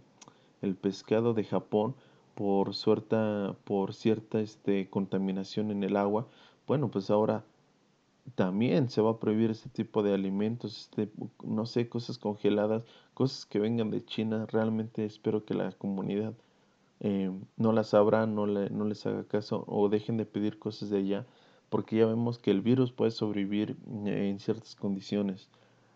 el 0.62 0.76
pescado 0.76 1.34
de 1.34 1.44
Japón 1.44 1.96
por, 2.38 2.76
suerte, 2.76 3.17
por 3.63 3.95
cierta 3.95 4.39
este, 4.39 4.89
contaminación 4.91 5.71
en 5.71 5.84
el 5.84 5.97
agua. 5.97 6.28
Bueno, 6.67 6.91
pues 6.91 7.10
ahora 7.10 7.43
también 8.36 8.89
se 8.89 9.02
va 9.02 9.12
a 9.12 9.19
prohibir 9.19 9.50
este 9.50 9.69
tipo 9.69 10.04
de 10.04 10.13
alimentos, 10.13 10.82
este, 10.82 11.10
no 11.43 11.65
sé, 11.65 11.89
cosas 11.89 12.19
congeladas, 12.19 12.84
cosas 13.15 13.47
que 13.47 13.58
vengan 13.58 13.89
de 13.89 14.06
China. 14.06 14.45
Realmente 14.52 15.04
espero 15.04 15.45
que 15.45 15.56
la 15.56 15.71
comunidad 15.71 16.34
eh, 17.00 17.32
no 17.58 17.71
las 17.73 17.95
abra, 17.95 18.28
no, 18.28 18.45
le, 18.45 18.69
no 18.69 18.86
les 18.86 19.06
haga 19.08 19.23
caso 19.23 19.63
o 19.67 19.89
dejen 19.89 20.17
de 20.17 20.26
pedir 20.26 20.60
cosas 20.60 20.91
de 20.91 21.00
allá, 21.00 21.26
porque 21.69 21.97
ya 21.97 22.06
vemos 22.06 22.38
que 22.38 22.52
el 22.52 22.62
virus 22.62 22.91
puede 22.91 23.12
sobrevivir 23.12 23.78
en 24.06 24.39
ciertas 24.39 24.76
condiciones. 24.76 25.50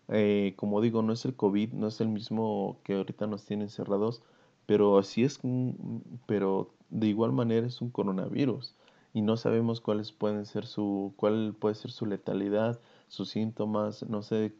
Eh, 0.08 0.54
como 0.56 0.80
digo, 0.80 1.02
no 1.02 1.12
es 1.12 1.24
el 1.24 1.36
COVID, 1.36 1.72
no 1.74 1.86
es 1.86 2.00
el 2.00 2.08
mismo 2.08 2.78
que 2.82 2.94
ahorita 2.94 3.28
nos 3.28 3.44
tienen 3.44 3.68
cerrados, 3.68 4.22
pero 4.66 4.98
así 4.98 5.24
es, 5.24 5.40
pero 6.26 6.70
de 6.90 7.08
igual 7.08 7.32
manera 7.32 7.66
es 7.66 7.80
un 7.80 7.90
coronavirus 7.90 8.74
y 9.14 9.22
no 9.22 9.36
sabemos 9.36 9.80
cuáles 9.80 10.12
pueden 10.12 10.46
ser 10.46 10.66
su, 10.66 11.12
cuál 11.16 11.54
puede 11.58 11.74
ser 11.74 11.90
su 11.90 12.06
letalidad, 12.06 12.80
sus 13.08 13.30
síntomas, 13.30 14.08
no 14.08 14.22
sé 14.22 14.52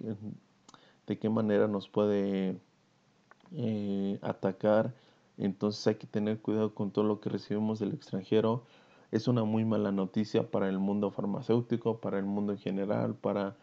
de, 1.06 1.18
qué 1.18 1.28
manera 1.28 1.68
nos 1.68 1.88
puede 1.88 2.58
eh, 3.52 4.18
atacar. 4.22 4.94
Entonces 5.38 5.86
hay 5.86 5.94
que 5.96 6.06
tener 6.06 6.40
cuidado 6.40 6.74
con 6.74 6.90
todo 6.90 7.04
lo 7.04 7.20
que 7.20 7.30
recibimos 7.30 7.78
del 7.78 7.92
extranjero. 7.94 8.64
Es 9.10 9.28
una 9.28 9.44
muy 9.44 9.64
mala 9.64 9.92
noticia 9.92 10.50
para 10.50 10.68
el 10.68 10.78
mundo 10.78 11.10
farmacéutico, 11.10 12.00
para 12.00 12.18
el 12.18 12.24
mundo 12.24 12.52
en 12.52 12.58
general, 12.58 13.14
para, 13.14 13.56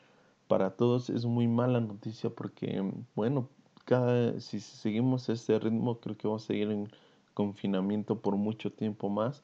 para 0.48 0.72
todos. 0.72 1.10
Es 1.10 1.26
muy 1.26 1.48
mala 1.48 1.80
noticia 1.82 2.30
porque, 2.32 2.84
bueno, 3.16 3.50
cada, 3.90 4.40
si 4.40 4.60
seguimos 4.60 5.30
este 5.30 5.58
ritmo, 5.58 6.00
creo 6.00 6.16
que 6.16 6.28
vamos 6.28 6.44
a 6.44 6.48
seguir 6.48 6.70
en 6.70 6.92
confinamiento 7.34 8.22
por 8.22 8.36
mucho 8.36 8.72
tiempo 8.72 9.10
más 9.10 9.42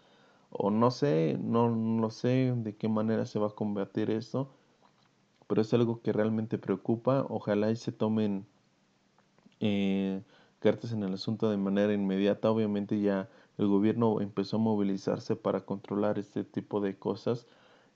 o 0.51 0.69
no 0.71 0.91
sé, 0.91 1.37
no, 1.41 1.75
no 1.75 2.09
sé 2.11 2.53
de 2.55 2.75
qué 2.75 2.87
manera 2.87 3.25
se 3.25 3.39
va 3.39 3.47
a 3.47 3.55
combatir 3.55 4.11
esto, 4.11 4.49
pero 5.47 5.61
es 5.61 5.73
algo 5.73 6.01
que 6.01 6.13
realmente 6.13 6.57
preocupa. 6.57 7.25
Ojalá 7.29 7.71
y 7.71 7.75
se 7.75 7.91
tomen 7.91 8.45
eh, 9.59 10.21
cartas 10.59 10.91
en 10.91 11.03
el 11.03 11.13
asunto 11.13 11.49
de 11.49 11.57
manera 11.57 11.93
inmediata. 11.93 12.51
Obviamente 12.51 12.99
ya 13.01 13.29
el 13.57 13.67
gobierno 13.67 14.21
empezó 14.21 14.57
a 14.57 14.59
movilizarse 14.59 15.35
para 15.35 15.61
controlar 15.65 16.19
este 16.19 16.43
tipo 16.43 16.81
de 16.81 16.97
cosas. 16.97 17.47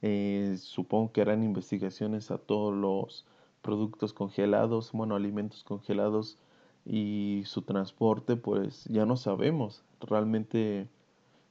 Eh, 0.01 0.57
supongo 0.59 1.11
que 1.11 1.21
harán 1.21 1.43
investigaciones 1.43 2.31
a 2.31 2.37
todos 2.39 2.73
los 2.73 3.25
productos 3.61 4.13
congelados, 4.13 4.91
bueno, 4.91 5.15
alimentos 5.15 5.63
congelados 5.63 6.37
y 6.85 7.43
su 7.45 7.61
transporte, 7.61 8.35
pues 8.35 8.85
ya 8.85 9.05
no 9.05 9.17
sabemos 9.17 9.83
realmente 10.01 10.87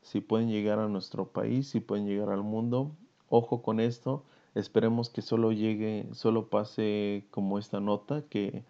si 0.03 0.21
pueden 0.21 0.49
llegar 0.49 0.79
a 0.79 0.88
nuestro 0.88 1.27
país, 1.27 1.68
si 1.68 1.81
pueden 1.81 2.07
llegar 2.07 2.31
al 2.31 2.42
mundo. 2.42 2.90
Ojo 3.29 3.62
con 3.62 3.79
esto, 3.79 4.25
esperemos 4.55 5.11
que 5.11 5.23
solo 5.23 5.53
llegue, 5.53 6.07
solo 6.12 6.49
pase 6.49 7.27
como 7.31 7.59
esta 7.59 7.81
nota, 7.81 8.23
que, 8.23 8.64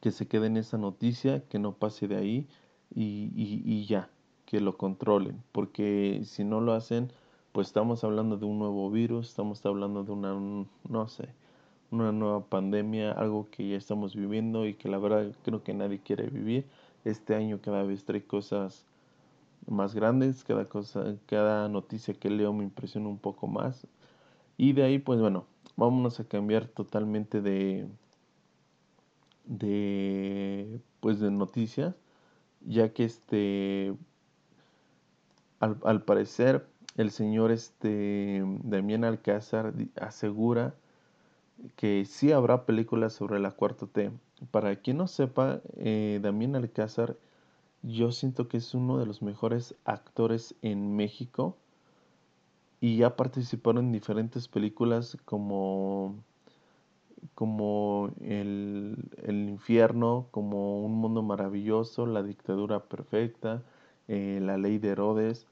que 0.00 0.12
se 0.12 0.28
quede 0.28 0.46
en 0.46 0.56
esa 0.56 0.78
noticia, 0.78 1.42
que 1.48 1.58
no 1.58 1.72
pase 1.72 2.06
de 2.06 2.16
ahí 2.16 2.48
y, 2.94 3.32
y 3.34 3.86
ya, 3.86 4.08
que 4.44 4.60
lo 4.60 4.76
controlen, 4.76 5.42
porque 5.52 6.22
si 6.24 6.44
no 6.44 6.60
lo 6.60 6.72
hacen, 6.72 7.10
pues 7.52 7.68
estamos 7.68 8.04
hablando 8.04 8.36
de 8.36 8.46
un 8.46 8.58
nuevo 8.58 8.90
virus, 8.90 9.28
estamos 9.28 9.64
hablando 9.66 10.04
de 10.04 10.12
una, 10.12 10.34
no 10.88 11.08
sé, 11.08 11.28
una 11.90 12.12
nueva 12.12 12.44
pandemia, 12.46 13.12
algo 13.12 13.48
que 13.50 13.68
ya 13.68 13.76
estamos 13.76 14.14
viviendo 14.14 14.66
y 14.66 14.74
que 14.74 14.88
la 14.88 14.98
verdad 14.98 15.32
creo 15.44 15.62
que 15.62 15.74
nadie 15.74 16.00
quiere 16.00 16.28
vivir. 16.28 16.66
Este 17.04 17.34
año 17.34 17.60
cada 17.62 17.82
vez 17.84 18.04
trae 18.04 18.24
cosas 18.24 18.84
más 19.66 19.94
grandes, 19.94 20.44
cada 20.44 20.66
cosa, 20.66 21.16
cada 21.26 21.68
noticia 21.68 22.14
que 22.14 22.30
leo 22.30 22.52
me 22.52 22.64
impresiona 22.64 23.08
un 23.08 23.18
poco 23.18 23.46
más. 23.46 23.86
Y 24.56 24.72
de 24.72 24.84
ahí, 24.84 24.98
pues 24.98 25.20
bueno, 25.20 25.46
vámonos 25.76 26.20
a 26.20 26.24
cambiar 26.24 26.66
totalmente 26.66 27.40
de 27.42 27.86
de 29.46 30.80
pues 31.00 31.20
de 31.20 31.30
noticias, 31.30 31.94
ya 32.62 32.92
que 32.92 33.04
este 33.04 33.94
al, 35.60 35.78
al 35.84 36.02
parecer 36.02 36.66
el 36.96 37.10
señor 37.10 37.50
este 37.52 38.42
Damián 38.64 39.04
Alcázar 39.04 39.72
asegura 40.00 40.74
que 41.76 42.04
sí 42.04 42.32
habrá 42.32 42.66
películas 42.66 43.12
sobre 43.14 43.40
la 43.40 43.50
cuarta 43.52 43.86
T. 43.86 44.10
Para 44.50 44.76
quien 44.76 44.98
no 44.98 45.08
sepa, 45.08 45.60
eh, 45.76 46.20
Damián 46.22 46.56
Alcázar 46.56 47.16
yo 47.82 48.10
siento 48.10 48.48
que 48.48 48.56
es 48.56 48.74
uno 48.74 48.98
de 48.98 49.06
los 49.06 49.22
mejores 49.22 49.76
actores 49.84 50.54
en 50.62 50.96
México 50.96 51.56
y 52.80 53.02
ha 53.02 53.16
participado 53.16 53.80
en 53.80 53.92
diferentes 53.92 54.48
películas 54.48 55.16
como 55.24 56.16
como 57.34 58.10
el, 58.20 58.96
el 59.22 59.48
infierno, 59.48 60.28
como 60.30 60.80
un 60.84 60.94
mundo 60.94 61.22
maravilloso, 61.22 62.06
la 62.06 62.22
dictadura 62.22 62.80
perfecta, 62.84 63.62
eh, 64.08 64.38
la 64.42 64.58
ley 64.58 64.78
de 64.78 64.90
Herodes. 64.90 65.46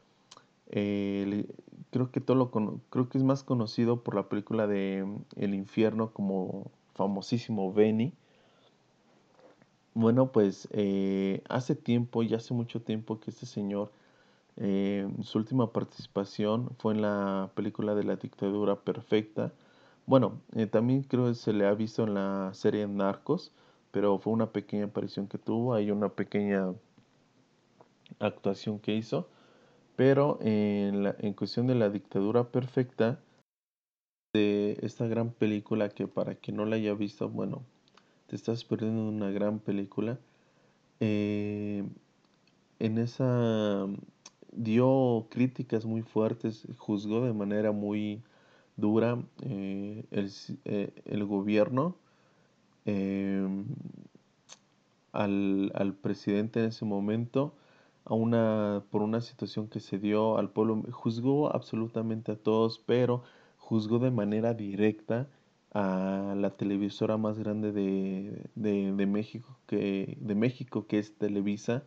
Eh, 0.71 1.47
creo 1.91 2.11
que 2.11 2.21
todo 2.21 2.37
lo 2.37 2.51
creo 2.91 3.09
que 3.09 3.19
es 3.19 3.25
más 3.25 3.43
conocido 3.45 4.03
por 4.03 4.15
la 4.15 4.29
película 4.29 4.67
de 4.67 5.07
El 5.37 5.55
infierno 5.55 6.13
como 6.13 6.71
famosísimo 6.95 7.73
Benny. 7.73 8.13
Bueno, 9.95 10.33
pues 10.33 10.69
eh, 10.73 11.43
hace 11.49 11.75
tiempo, 11.77 12.23
ya 12.23 12.39
hace 12.39 12.53
mucho 12.55 12.83
tiempo 12.83 13.21
que 13.21 13.31
este 13.31 13.47
señor, 13.47 13.93
eh, 14.57 15.09
su 15.23 15.39
última 15.39 15.73
participación 15.73 16.71
fue 16.79 16.95
en 16.95 17.03
la 17.03 17.51
película 17.55 17.95
de 17.95 18.05
la 18.05 18.17
dictadura 18.17 18.77
perfecta. 18.77 19.53
Bueno, 20.07 20.41
eh, 20.55 20.67
también 20.67 21.03
creo 21.05 21.27
que 21.29 21.35
se 21.35 21.53
le 21.53 21.67
ha 21.67 21.75
visto 21.75 22.05
en 22.05 22.15
la 22.15 22.51
serie 22.55 22.87
Narcos, 22.89 23.53
pero 23.93 24.19
fue 24.19 24.33
una 24.33 24.53
pequeña 24.53 24.87
aparición 24.87 25.29
que 25.29 25.39
tuvo, 25.39 25.75
hay 25.75 25.91
una 25.91 26.09
pequeña 26.11 26.75
actuación 28.19 28.79
que 28.81 28.95
hizo. 28.95 29.29
Pero 29.97 30.39
en, 30.41 31.05
la, 31.05 31.17
en 31.19 31.35
cuestión 31.35 31.67
de 31.67 31.75
la 31.75 31.91
dictadura 31.91 32.45
perfecta, 32.51 33.21
de 34.35 34.79
esta 34.83 35.07
gran 35.07 35.31
película 35.31 35.89
que 35.89 36.09
para 36.09 36.35
quien 36.35 36.57
no 36.57 36.67
la 36.67 36.75
haya 36.77 36.93
visto, 36.95 37.29
bueno, 37.29 37.63
te 38.27 38.35
estás 38.35 38.65
perdiendo 38.65 39.09
una 39.09 39.31
gran 39.31 39.61
película. 39.61 40.19
Eh, 40.99 41.85
en 42.81 42.99
esa 42.99 43.87
dio 44.53 45.27
críticas 45.31 45.85
muy 45.85 46.03
fuertes, 46.03 46.67
juzgó 46.79 47.25
de 47.25 47.33
manera 47.33 47.71
muy 47.71 48.23
dura 48.77 49.23
eh, 49.43 50.05
el, 50.11 50.33
eh, 50.65 50.93
el, 51.05 51.25
gobierno 51.25 51.97
al, 55.13 55.73
al 55.75 55.95
presidente 55.95 56.61
en 56.61 56.67
ese 56.67 56.85
momento 56.85 57.55
a 58.05 58.15
una, 58.15 58.85
por 58.91 59.03
una 59.03 59.21
situación 59.21 59.69
que 59.69 59.81
se 59.81 59.99
dio 59.99 60.39
al 60.39 60.51
pueblo, 60.51 60.83
juzgó 60.91 61.55
absolutamente 61.55 62.33
a 62.33 62.37
todos, 62.37 62.79
pero 62.79 63.23
juzgó 63.59 63.99
de 63.99 64.11
manera 64.11 64.55
directa 64.55 65.29
a 65.73 66.35
la 66.37 66.51
televisora 66.51 67.17
más 67.17 67.39
grande 67.39 67.73
de, 67.73 68.47
de, 68.55 68.93
de, 68.93 69.07
México, 69.07 69.59
que, 69.67 70.17
de 70.21 70.35
México, 70.35 70.87
que 70.87 70.99
es 70.99 71.17
Televisa. 71.17 71.85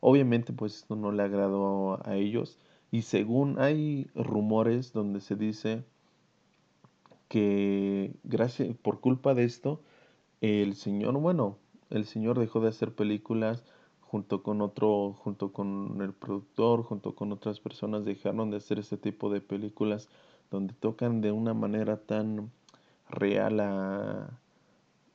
Obviamente, 0.00 0.52
pues 0.52 0.76
esto 0.76 0.96
no 0.96 1.12
le 1.12 1.22
agradó 1.22 2.00
a 2.06 2.16
ellos. 2.16 2.58
Y 2.90 3.02
según 3.02 3.58
hay 3.60 4.08
rumores 4.14 4.92
donde 4.92 5.20
se 5.20 5.36
dice 5.36 5.84
que 7.28 8.14
gracias, 8.24 8.74
por 8.76 9.00
culpa 9.00 9.34
de 9.34 9.44
esto, 9.44 9.82
el 10.40 10.74
señor, 10.74 11.14
bueno, 11.18 11.58
el 11.90 12.06
señor 12.06 12.38
dejó 12.38 12.60
de 12.60 12.68
hacer 12.68 12.94
películas 12.94 13.64
junto 14.10 14.42
con 14.42 14.60
otro, 14.60 15.14
junto 15.14 15.52
con 15.52 16.00
el 16.00 16.12
productor, 16.12 16.82
junto 16.82 17.14
con 17.14 17.32
otras 17.32 17.60
personas, 17.60 18.04
dejaron 18.04 18.50
de 18.50 18.58
hacer 18.58 18.78
este 18.78 18.96
tipo 18.96 19.30
de 19.30 19.40
películas 19.40 20.08
donde 20.50 20.74
tocan 20.74 21.20
de 21.20 21.32
una 21.32 21.54
manera 21.54 21.96
tan 21.98 22.50
real 23.08 23.60
a, 23.60 24.40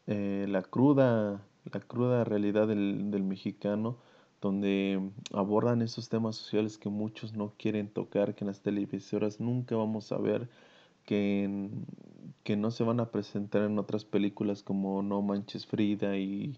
eh, 0.08 0.46
la 0.50 0.62
cruda, 0.62 1.42
la 1.72 1.80
cruda 1.80 2.24
realidad 2.24 2.68
del, 2.68 3.12
del 3.12 3.24
mexicano, 3.24 3.98
donde 4.42 5.12
abordan 5.34 5.82
esos 5.82 6.10
temas 6.10 6.36
sociales 6.36 6.78
que 6.78 6.90
muchos 6.90 7.34
no 7.34 7.54
quieren 7.58 7.88
tocar, 7.88 8.36
que 8.36 8.44
en 8.44 8.48
las 8.48 8.62
televisoras 8.62 9.40
nunca 9.40 9.76
vamos 9.76 10.12
a 10.12 10.18
ver, 10.18 10.50
que, 11.06 11.70
que 12.44 12.58
no 12.58 12.72
se 12.72 12.84
van 12.84 13.00
a 13.00 13.12
presentar 13.12 13.64
en 13.64 13.80
otras 13.80 14.04
películas 14.04 14.64
como 14.64 15.02
No 15.02 15.22
Manches 15.22 15.66
Frida 15.66 16.18
y 16.18 16.58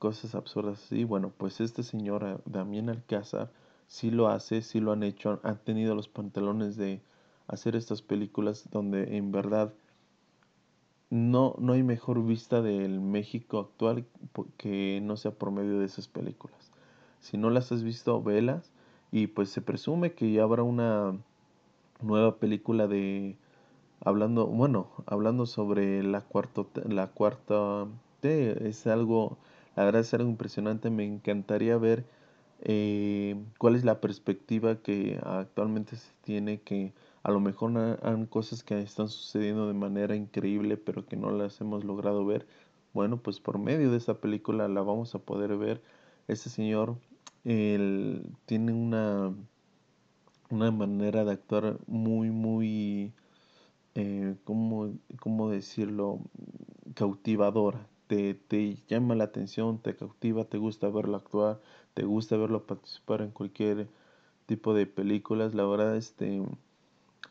cosas 0.00 0.34
absurdas 0.34 0.82
así. 0.82 1.04
Bueno, 1.04 1.32
pues 1.36 1.60
este 1.60 1.84
señor 1.84 2.24
eh, 2.24 2.36
Damián 2.46 2.88
Alcázar 2.88 3.52
sí 3.86 4.10
lo 4.10 4.28
hace, 4.28 4.62
sí 4.62 4.80
lo 4.80 4.90
han 4.90 5.04
hecho, 5.04 5.38
han 5.44 5.58
tenido 5.58 5.94
los 5.94 6.08
pantalones 6.08 6.76
de 6.76 7.02
hacer 7.46 7.76
estas 7.76 8.02
películas 8.02 8.68
donde 8.72 9.16
en 9.16 9.30
verdad 9.30 9.72
no, 11.10 11.54
no 11.58 11.74
hay 11.74 11.82
mejor 11.82 12.24
vista 12.24 12.62
del 12.62 13.00
México 13.00 13.58
actual 13.58 14.06
que 14.56 15.00
no 15.02 15.16
sea 15.16 15.32
por 15.32 15.50
medio 15.50 15.78
de 15.78 15.86
esas 15.86 16.08
películas. 16.08 16.72
Si 17.20 17.36
no 17.36 17.50
las 17.50 17.70
has 17.70 17.82
visto, 17.82 18.22
velas 18.22 18.72
y 19.12 19.26
pues 19.28 19.50
se 19.50 19.60
presume 19.60 20.14
que 20.14 20.32
ya 20.32 20.44
habrá 20.44 20.62
una 20.62 21.18
nueva 22.00 22.36
película 22.36 22.86
de 22.86 23.36
hablando, 24.02 24.46
bueno, 24.46 24.88
hablando 25.06 25.44
sobre 25.46 26.02
la 26.02 26.24
la 26.88 27.06
cuarta 27.08 27.86
T, 28.20 28.68
es 28.68 28.86
algo 28.86 29.36
la 29.76 29.84
verdad 29.84 30.02
es 30.02 30.14
algo 30.14 30.28
impresionante. 30.28 30.90
Me 30.90 31.04
encantaría 31.04 31.76
ver 31.78 32.04
eh, 32.62 33.36
cuál 33.58 33.76
es 33.76 33.84
la 33.84 34.00
perspectiva 34.00 34.76
que 34.82 35.20
actualmente 35.24 35.96
se 35.96 36.12
tiene, 36.22 36.60
que 36.60 36.92
a 37.22 37.30
lo 37.30 37.40
mejor 37.40 37.98
han 38.02 38.26
cosas 38.26 38.62
que 38.64 38.80
están 38.80 39.08
sucediendo 39.08 39.66
de 39.68 39.74
manera 39.74 40.16
increíble, 40.16 40.76
pero 40.76 41.06
que 41.06 41.16
no 41.16 41.30
las 41.30 41.60
hemos 41.60 41.84
logrado 41.84 42.24
ver. 42.26 42.46
Bueno, 42.94 43.18
pues 43.18 43.40
por 43.40 43.58
medio 43.58 43.90
de 43.90 43.98
esta 43.98 44.14
película 44.20 44.68
la 44.68 44.82
vamos 44.82 45.14
a 45.14 45.20
poder 45.20 45.56
ver. 45.56 45.82
Este 46.28 46.50
señor 46.50 46.96
él, 47.44 48.26
tiene 48.46 48.72
una, 48.72 49.34
una 50.50 50.70
manera 50.70 51.24
de 51.24 51.32
actuar 51.32 51.78
muy, 51.86 52.30
muy, 52.30 53.12
eh, 53.94 54.36
¿cómo, 54.44 54.92
¿cómo 55.20 55.50
decirlo? 55.50 56.20
Cautivadora 56.94 57.89
te, 58.10 58.76
llama 58.88 59.14
la 59.14 59.24
atención, 59.24 59.78
te 59.78 59.94
cautiva, 59.94 60.44
te 60.44 60.58
gusta 60.58 60.88
verlo 60.88 61.16
actuar, 61.16 61.60
te 61.94 62.04
gusta 62.04 62.36
verlo 62.36 62.66
participar 62.66 63.22
en 63.22 63.30
cualquier 63.30 63.86
tipo 64.46 64.74
de 64.74 64.86
películas, 64.86 65.54
la 65.54 65.64
verdad, 65.64 65.96
este, 65.96 66.42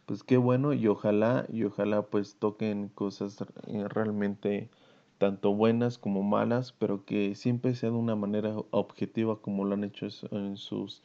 pues 0.06 0.24
qué 0.24 0.38
bueno 0.38 0.74
y 0.74 0.88
ojalá, 0.88 1.46
y 1.52 1.66
ojalá 1.66 2.04
pues 2.04 2.36
toquen 2.36 2.90
cosas 2.90 3.44
eh, 3.68 3.88
realmente 3.90 4.70
tanto 5.18 5.54
buenas 5.54 5.98
como 5.98 6.24
malas, 6.24 6.72
pero 6.72 7.04
que 7.06 7.36
siempre 7.36 7.76
sea 7.76 7.90
de 7.90 7.98
una 7.98 8.16
manera 8.16 8.56
objetiva 8.72 9.42
como 9.42 9.66
lo 9.66 9.74
han 9.74 9.84
hecho 9.84 10.08
en 10.32 10.56
sus 10.56 11.02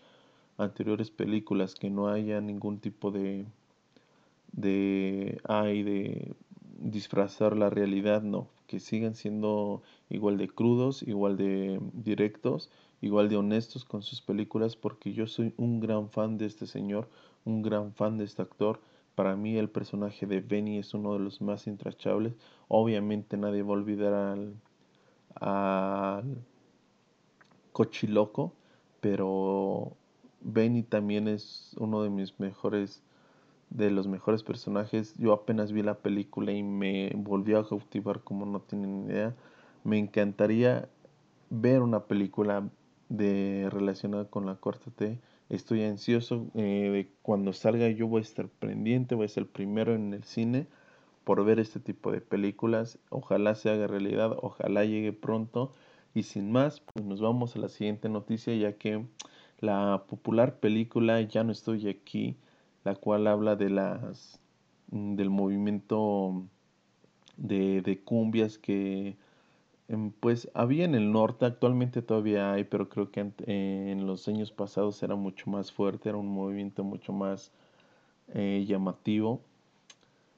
anteriores 0.56 1.10
películas, 1.10 1.74
que 1.74 1.90
no 1.90 2.08
haya 2.08 2.40
ningún 2.40 2.78
tipo 2.78 3.10
de 3.10 3.46
de 4.52 5.40
ay 5.48 5.82
de 5.82 6.34
disfrazar 6.78 7.56
la 7.56 7.70
realidad, 7.70 8.22
no, 8.22 8.48
que 8.74 8.80
sigan 8.80 9.14
siendo 9.14 9.82
igual 10.10 10.36
de 10.36 10.48
crudos, 10.48 11.04
igual 11.04 11.36
de 11.36 11.78
directos, 11.92 12.72
igual 13.00 13.28
de 13.28 13.36
honestos 13.36 13.84
con 13.84 14.02
sus 14.02 14.20
películas, 14.20 14.74
porque 14.74 15.12
yo 15.12 15.28
soy 15.28 15.54
un 15.56 15.78
gran 15.78 16.10
fan 16.10 16.38
de 16.38 16.46
este 16.46 16.66
señor, 16.66 17.08
un 17.44 17.62
gran 17.62 17.92
fan 17.92 18.18
de 18.18 18.24
este 18.24 18.42
actor. 18.42 18.80
Para 19.14 19.36
mí 19.36 19.56
el 19.56 19.70
personaje 19.70 20.26
de 20.26 20.40
Benny 20.40 20.78
es 20.78 20.92
uno 20.92 21.12
de 21.12 21.20
los 21.20 21.40
más 21.40 21.68
intrachables. 21.68 22.34
Obviamente 22.66 23.36
nadie 23.36 23.62
va 23.62 23.68
a 23.68 23.78
olvidar 23.78 24.12
al, 24.12 24.56
al 25.36 26.44
Cochiloco, 27.70 28.54
pero 29.00 29.92
Benny 30.40 30.82
también 30.82 31.28
es 31.28 31.76
uno 31.78 32.02
de 32.02 32.10
mis 32.10 32.40
mejores 32.40 33.04
de 33.70 33.90
los 33.90 34.08
mejores 34.08 34.42
personajes. 34.42 35.14
Yo 35.18 35.32
apenas 35.32 35.72
vi 35.72 35.82
la 35.82 35.98
película 35.98 36.52
y 36.52 36.62
me 36.62 37.12
volvió 37.16 37.58
a 37.58 37.68
cautivar 37.68 38.20
como 38.22 38.46
no 38.46 38.60
tienen 38.60 39.08
idea. 39.08 39.34
Me 39.84 39.98
encantaría 39.98 40.88
ver 41.50 41.82
una 41.82 42.04
película 42.04 42.68
de 43.08 43.68
relacionada 43.70 44.26
con 44.26 44.46
la 44.46 44.56
cuarta 44.56 44.90
T. 44.90 45.20
Estoy 45.48 45.84
ansioso 45.84 46.46
eh, 46.54 46.90
de 46.90 47.10
cuando 47.22 47.52
salga 47.52 47.88
yo 47.90 48.08
voy 48.08 48.20
a 48.20 48.22
estar 48.22 48.48
pendiente, 48.48 49.14
voy 49.14 49.26
a 49.26 49.28
ser 49.28 49.44
el 49.44 49.48
primero 49.48 49.94
en 49.94 50.14
el 50.14 50.24
cine 50.24 50.66
por 51.24 51.44
ver 51.44 51.60
este 51.60 51.80
tipo 51.80 52.12
de 52.12 52.20
películas. 52.20 52.98
Ojalá 53.10 53.54
se 53.54 53.70
haga 53.70 53.86
realidad, 53.86 54.36
ojalá 54.42 54.84
llegue 54.84 55.12
pronto. 55.12 55.72
Y 56.14 56.24
sin 56.24 56.52
más, 56.52 56.80
pues 56.80 57.04
nos 57.04 57.20
vamos 57.20 57.56
a 57.56 57.58
la 57.58 57.68
siguiente 57.68 58.08
noticia 58.08 58.54
ya 58.54 58.74
que 58.78 59.04
la 59.60 60.04
popular 60.08 60.60
película 60.60 61.20
Ya 61.22 61.44
no 61.44 61.52
estoy 61.52 61.88
aquí 61.88 62.36
la 62.84 62.94
cual 62.94 63.26
habla 63.26 63.56
de 63.56 63.70
las 63.70 64.40
mm, 64.90 65.14
del 65.16 65.30
movimiento 65.30 66.44
de, 67.36 67.82
de 67.82 68.00
cumbias 68.00 68.58
que 68.58 69.16
em, 69.88 70.10
pues 70.12 70.50
había 70.54 70.84
en 70.84 70.94
el 70.94 71.12
norte, 71.12 71.46
actualmente 71.46 72.02
todavía 72.02 72.52
hay, 72.52 72.64
pero 72.64 72.88
creo 72.88 73.10
que 73.10 73.32
en 73.46 74.06
los 74.06 74.28
años 74.28 74.52
pasados 74.52 75.02
era 75.02 75.16
mucho 75.16 75.50
más 75.50 75.72
fuerte, 75.72 76.08
era 76.08 76.18
un 76.18 76.28
movimiento 76.28 76.84
mucho 76.84 77.12
más 77.12 77.52
eh, 78.28 78.64
llamativo. 78.66 79.40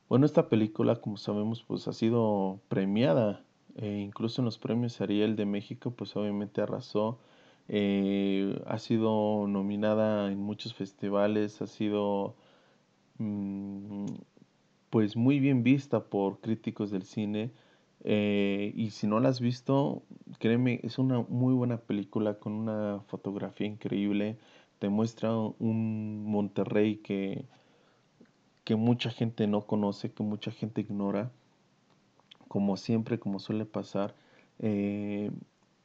Bueno, 0.08 0.26
esta 0.26 0.48
película, 0.48 0.96
como 0.96 1.16
sabemos, 1.16 1.62
pues 1.64 1.88
ha 1.88 1.92
sido 1.92 2.60
premiada, 2.68 3.42
eh, 3.76 4.00
incluso 4.04 4.40
en 4.40 4.46
los 4.46 4.58
premios 4.58 5.00
Ariel 5.00 5.36
de 5.36 5.46
México, 5.46 5.90
pues 5.90 6.16
obviamente 6.16 6.60
arrasó 6.60 7.18
eh, 7.68 8.62
ha 8.66 8.78
sido 8.78 9.46
nominada 9.48 10.30
en 10.30 10.38
muchos 10.40 10.74
festivales, 10.74 11.60
ha 11.62 11.66
sido 11.66 12.36
mm, 13.18 14.06
pues 14.90 15.16
muy 15.16 15.40
bien 15.40 15.62
vista 15.62 16.04
por 16.04 16.40
críticos 16.40 16.90
del 16.90 17.02
cine. 17.04 17.50
Eh, 18.04 18.72
y 18.76 18.90
si 18.90 19.06
no 19.06 19.20
la 19.20 19.30
has 19.30 19.40
visto, 19.40 20.02
créeme, 20.38 20.80
es 20.84 20.98
una 20.98 21.22
muy 21.28 21.54
buena 21.54 21.78
película 21.78 22.38
con 22.38 22.52
una 22.52 23.00
fotografía 23.08 23.66
increíble. 23.66 24.38
Te 24.78 24.88
muestra 24.88 25.34
un 25.36 26.24
Monterrey 26.24 26.96
que, 26.98 27.46
que 28.64 28.76
mucha 28.76 29.10
gente 29.10 29.46
no 29.46 29.66
conoce, 29.66 30.12
que 30.12 30.22
mucha 30.22 30.50
gente 30.50 30.82
ignora, 30.82 31.32
como 32.48 32.76
siempre, 32.76 33.18
como 33.18 33.38
suele 33.38 33.64
pasar. 33.64 34.14
Eh, 34.60 35.30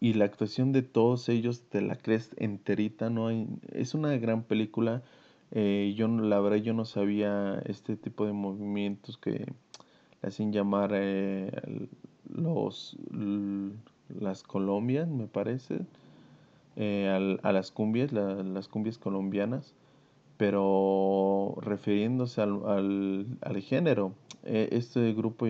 y 0.01 0.15
la 0.15 0.25
actuación 0.25 0.71
de 0.73 0.81
todos 0.81 1.29
ellos 1.29 1.61
te 1.69 1.79
la 1.79 1.95
crees 1.95 2.31
enterita, 2.37 3.11
¿no? 3.11 3.29
Es 3.71 3.93
una 3.93 4.17
gran 4.17 4.43
película. 4.43 5.03
Eh, 5.51 5.93
yo 5.95 6.07
la 6.07 6.39
verdad 6.39 6.57
yo 6.57 6.73
no 6.73 6.85
sabía 6.85 7.61
este 7.65 7.95
tipo 7.97 8.25
de 8.25 8.33
movimientos 8.33 9.17
que 9.17 9.31
le 9.31 9.47
hacen 10.23 10.51
llamar 10.51 10.91
eh, 10.95 11.51
los 12.33 12.97
las 14.19 14.43
colombias, 14.43 15.07
me 15.07 15.27
parece, 15.27 15.85
eh, 16.77 17.37
a 17.43 17.51
las 17.51 17.71
cumbias, 17.71 18.11
las 18.11 18.67
cumbias 18.67 18.97
colombianas, 18.97 19.75
pero 20.37 21.55
refiriéndose 21.61 22.41
al, 22.41 22.65
al, 22.65 23.27
al 23.41 23.61
género, 23.61 24.13
este 24.43 25.13
grupo 25.13 25.45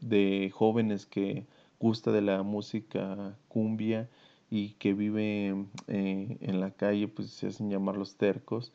de 0.00 0.50
jóvenes 0.54 1.06
que 1.06 1.46
gusta 1.78 2.12
de 2.12 2.22
la 2.22 2.42
música 2.42 3.36
cumbia 3.48 4.08
y 4.50 4.70
que 4.74 4.94
vive 4.94 5.66
eh, 5.88 6.38
en 6.40 6.60
la 6.60 6.70
calle, 6.70 7.08
pues 7.08 7.30
se 7.30 7.48
hacen 7.48 7.70
llamar 7.70 7.96
los 7.96 8.16
tercos. 8.16 8.72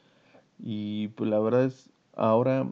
Y 0.60 1.10
pues 1.10 1.30
la 1.30 1.39
verdad 1.39 1.66
es, 1.66 1.89
ahora, 2.16 2.70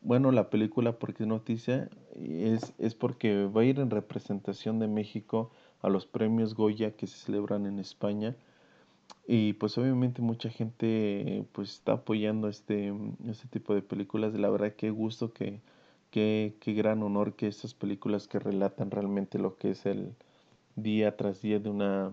bueno, 0.00 0.32
la 0.32 0.50
película, 0.50 0.98
porque 0.98 1.22
es 1.22 1.28
noticia, 1.28 1.88
es, 2.16 2.74
es 2.78 2.94
porque 2.94 3.46
va 3.46 3.62
a 3.62 3.64
ir 3.64 3.78
en 3.78 3.90
representación 3.90 4.78
de 4.78 4.88
México 4.88 5.50
a 5.80 5.88
los 5.88 6.06
premios 6.06 6.54
Goya 6.54 6.92
que 6.96 7.06
se 7.06 7.18
celebran 7.18 7.66
en 7.66 7.78
España. 7.78 8.36
Y 9.26 9.52
pues 9.54 9.78
obviamente 9.78 10.20
mucha 10.22 10.50
gente 10.50 11.44
pues 11.52 11.70
está 11.70 11.92
apoyando 11.92 12.48
este, 12.48 12.92
este 13.28 13.46
tipo 13.48 13.74
de 13.74 13.82
películas. 13.82 14.34
La 14.34 14.50
verdad 14.50 14.74
que 14.74 14.90
gusto 14.90 15.32
que, 15.32 15.60
Qué, 16.12 16.54
qué 16.60 16.74
gran 16.74 17.02
honor 17.02 17.34
que 17.34 17.48
estas 17.48 17.74
películas 17.74 18.28
que 18.28 18.38
relatan 18.38 18.92
realmente 18.92 19.40
lo 19.40 19.56
que 19.56 19.70
es 19.72 19.84
el 19.86 20.14
día 20.76 21.16
tras 21.16 21.42
día 21.42 21.58
de 21.58 21.70
una, 21.70 22.12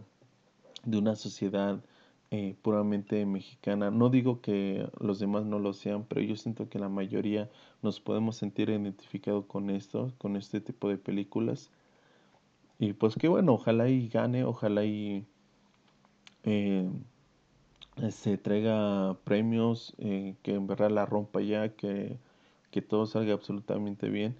de 0.85 0.97
una 0.97 1.15
sociedad 1.15 1.79
eh, 2.31 2.55
puramente 2.61 3.25
mexicana. 3.25 3.89
No 3.89 4.09
digo 4.09 4.39
que 4.39 4.87
los 4.99 5.17
demás 5.19 5.45
no 5.45 5.57
lo 5.57 5.73
sean, 5.73 6.05
pero 6.05 6.21
yo 6.21 6.35
siento 6.35 6.69
que 6.69 6.77
la 6.77 6.87
mayoría 6.87 7.49
nos 7.81 7.99
podemos 7.99 8.37
sentir 8.37 8.69
identificados 8.69 9.45
con 9.45 9.71
esto, 9.71 10.13
con 10.19 10.35
este 10.35 10.61
tipo 10.61 10.89
de 10.89 10.97
películas. 10.97 11.71
Y 12.77 12.93
pues 12.93 13.15
qué 13.15 13.27
bueno, 13.27 13.53
ojalá 13.53 13.89
y 13.89 14.07
gane, 14.09 14.43
ojalá 14.43 14.85
y 14.85 15.25
eh, 16.43 16.89
se 18.11 18.37
traiga 18.37 19.17
premios, 19.23 19.93
eh, 19.97 20.35
que 20.43 20.53
en 20.53 20.67
verdad 20.67 20.91
la 20.91 21.05
rompa 21.05 21.41
ya, 21.41 21.69
que 21.69 22.17
que 22.71 22.81
todo 22.81 23.05
salga 23.05 23.33
absolutamente 23.33 24.09
bien. 24.09 24.35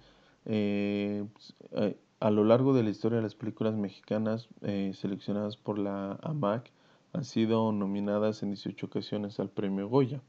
Eh, 0.46 1.24
pues, 1.32 1.54
eh, 1.72 1.96
a 2.20 2.30
lo 2.30 2.44
largo 2.44 2.74
de 2.74 2.82
la 2.82 2.90
historia 2.90 3.16
de 3.16 3.22
las 3.22 3.34
películas 3.34 3.74
mexicanas 3.74 4.48
eh, 4.62 4.92
seleccionadas 4.94 5.56
por 5.56 5.78
la 5.78 6.18
AMAC 6.22 6.70
han 7.12 7.24
sido 7.24 7.72
nominadas 7.72 8.42
en 8.42 8.50
18 8.50 8.86
ocasiones 8.86 9.40
al 9.40 9.50
premio 9.50 9.88
Goya. 9.88 10.22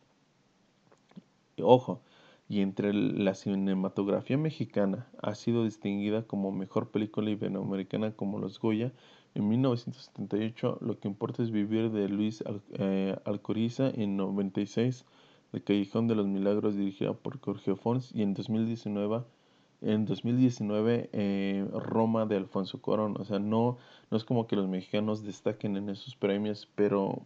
Ojo, 1.62 2.02
y 2.50 2.62
entre 2.62 2.94
la 2.94 3.36
cinematografía 3.36 4.38
mexicana 4.38 5.08
ha 5.22 5.36
sido 5.36 5.64
distinguida 5.64 6.24
como 6.24 6.52
mejor 6.52 6.90
película 6.90 7.30
iberoamericana 7.30 8.12
como 8.16 8.40
los 8.40 8.60
Goya. 8.60 8.92
En 9.36 9.48
1978, 9.48 10.80
Lo 10.82 11.00
que 11.00 11.08
importa 11.08 11.44
es 11.44 11.52
vivir 11.52 11.92
de 11.92 12.10
Luis 12.10 12.44
Alcoriza 13.26 13.90
en 13.90 14.18
96 14.18 15.06
el 15.54 15.64
Callejón 15.64 16.08
de 16.08 16.16
los 16.16 16.28
Milagros 16.28 16.76
dirigida 16.76 17.14
por 17.14 17.40
Jorge 17.40 17.76
Fons 17.76 18.12
y 18.14 18.22
en 18.22 18.34
2019 18.34 19.24
en 19.82 20.06
2019 20.06 21.10
eh, 21.12 21.68
Roma 21.74 22.26
de 22.26 22.38
Alfonso 22.38 22.82
Corón. 22.82 23.16
O 23.20 23.26
sea, 23.26 23.40
no, 23.40 23.78
no 24.10 24.18
es 24.18 24.24
como 24.24 24.48
que 24.48 24.56
los 24.56 24.68
mexicanos 24.68 25.24
destaquen 25.24 25.76
en 25.76 25.90
esos 25.90 26.16
premios, 26.16 26.70
pero 26.76 27.26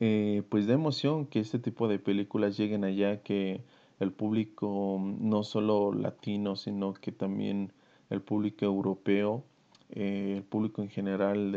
eh, 0.00 0.42
pues 0.48 0.66
da 0.66 0.74
emoción 0.74 1.26
que 1.26 1.40
este 1.40 1.58
tipo 1.58 1.88
de 1.88 1.98
películas 1.98 2.56
lleguen 2.56 2.84
allá, 2.84 3.22
que 3.22 3.62
el 3.98 4.12
público 4.12 5.00
no 5.20 5.42
solo 5.42 5.92
latino, 5.92 6.54
sino 6.54 6.94
que 6.94 7.10
también 7.10 7.72
el 8.10 8.22
público 8.22 8.64
europeo, 8.64 9.42
eh, 9.90 10.34
el 10.36 10.44
público 10.44 10.82
en 10.82 10.88
general 10.88 11.50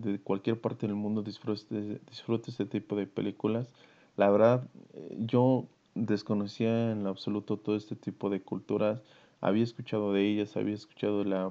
de 0.00 0.20
cualquier 0.20 0.60
parte 0.60 0.86
del 0.86 0.94
mundo 0.94 1.22
disfrute, 1.22 2.00
disfrute 2.08 2.52
este 2.52 2.64
tipo 2.64 2.94
de 2.94 3.06
películas. 3.06 3.72
La 4.20 4.28
verdad, 4.28 4.68
eh, 4.92 5.16
yo 5.18 5.66
desconocía 5.94 6.92
en 6.92 7.06
absoluto 7.06 7.56
todo 7.56 7.74
este 7.74 7.96
tipo 7.96 8.28
de 8.28 8.42
culturas. 8.42 9.00
Había 9.40 9.64
escuchado 9.64 10.12
de 10.12 10.28
ellas, 10.28 10.58
había 10.58 10.74
escuchado 10.74 11.24
la 11.24 11.50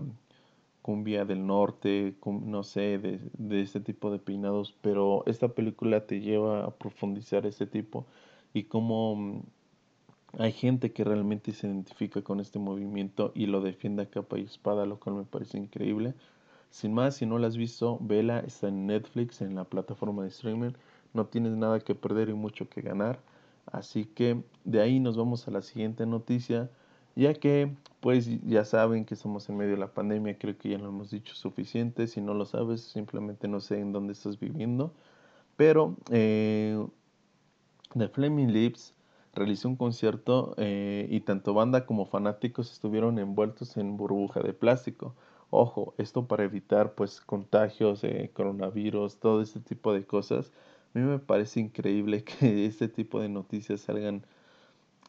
cumbia 0.83 1.25
del 1.25 1.47
norte, 1.47 2.15
no 2.27 2.61
sé, 2.61 2.99
de, 2.99 3.19
de 3.33 3.61
este 3.61 3.79
tipo 3.79 4.11
de 4.11 4.19
peinados, 4.19 4.75
pero 4.81 5.23
esta 5.25 5.47
película 5.47 6.05
te 6.05 6.21
lleva 6.21 6.65
a 6.65 6.69
profundizar 6.69 7.47
este 7.47 7.65
tipo 7.65 8.05
y 8.53 8.65
cómo 8.65 9.15
mm, 9.15 9.41
hay 10.37 10.51
gente 10.51 10.91
que 10.93 11.03
realmente 11.03 11.53
se 11.53 11.67
identifica 11.67 12.21
con 12.21 12.39
este 12.39 12.59
movimiento 12.59 13.31
y 13.35 13.47
lo 13.47 13.61
defiende 13.61 14.03
a 14.03 14.09
capa 14.09 14.37
y 14.37 14.43
espada, 14.43 14.85
lo 14.85 14.99
cual 14.99 15.15
me 15.15 15.23
parece 15.23 15.57
increíble. 15.57 16.13
Sin 16.69 16.93
más, 16.93 17.15
si 17.15 17.25
no 17.25 17.39
la 17.39 17.47
has 17.47 17.57
visto, 17.57 17.97
vela, 18.01 18.39
está 18.41 18.67
en 18.67 18.85
Netflix, 18.87 19.41
en 19.41 19.55
la 19.55 19.63
plataforma 19.65 20.23
de 20.23 20.29
streaming 20.29 20.73
no 21.13 21.25
tienes 21.25 21.53
nada 21.53 21.79
que 21.79 21.95
perder 21.95 22.29
y 22.29 22.33
mucho 22.33 22.69
que 22.69 22.81
ganar. 22.81 23.19
Así 23.71 24.05
que 24.05 24.43
de 24.63 24.81
ahí 24.81 24.99
nos 24.99 25.17
vamos 25.17 25.47
a 25.47 25.51
la 25.51 25.61
siguiente 25.61 26.05
noticia, 26.05 26.69
ya 27.15 27.33
que 27.33 27.75
pues 27.99 28.27
ya 28.45 28.65
saben 28.65 29.05
que 29.05 29.13
estamos 29.13 29.49
en 29.49 29.57
medio 29.57 29.71
de 29.73 29.77
la 29.77 29.93
pandemia, 29.93 30.37
creo 30.37 30.57
que 30.57 30.69
ya 30.69 30.77
lo 30.77 30.89
hemos 30.89 31.11
dicho 31.11 31.35
suficiente, 31.35 32.07
si 32.07 32.21
no 32.21 32.33
lo 32.33 32.45
sabes 32.45 32.81
simplemente 32.81 33.47
no 33.47 33.59
sé 33.59 33.79
en 33.79 33.91
dónde 33.91 34.13
estás 34.13 34.39
viviendo. 34.39 34.93
Pero 35.55 35.97
eh, 36.11 36.81
The 37.97 38.07
Flaming 38.07 38.53
Lips 38.53 38.93
realizó 39.33 39.67
un 39.67 39.75
concierto 39.75 40.53
eh, 40.57 41.07
y 41.09 41.21
tanto 41.21 41.53
banda 41.53 41.85
como 41.85 42.05
fanáticos 42.05 42.71
estuvieron 42.71 43.19
envueltos 43.19 43.77
en 43.77 43.97
burbuja 43.97 44.41
de 44.41 44.53
plástico. 44.53 45.15
Ojo, 45.51 45.93
esto 45.97 46.27
para 46.27 46.43
evitar 46.43 46.93
pues 46.93 47.21
contagios, 47.21 48.03
coronavirus, 48.33 49.17
todo 49.17 49.41
este 49.41 49.59
tipo 49.59 49.93
de 49.93 50.05
cosas. 50.05 50.51
A 50.93 50.99
mí 50.99 51.05
me 51.05 51.19
parece 51.19 51.59
increíble 51.59 52.23
que 52.25 52.65
este 52.65 52.87
tipo 52.87 53.21
de 53.21 53.29
noticias 53.29 53.81
salgan 53.81 54.25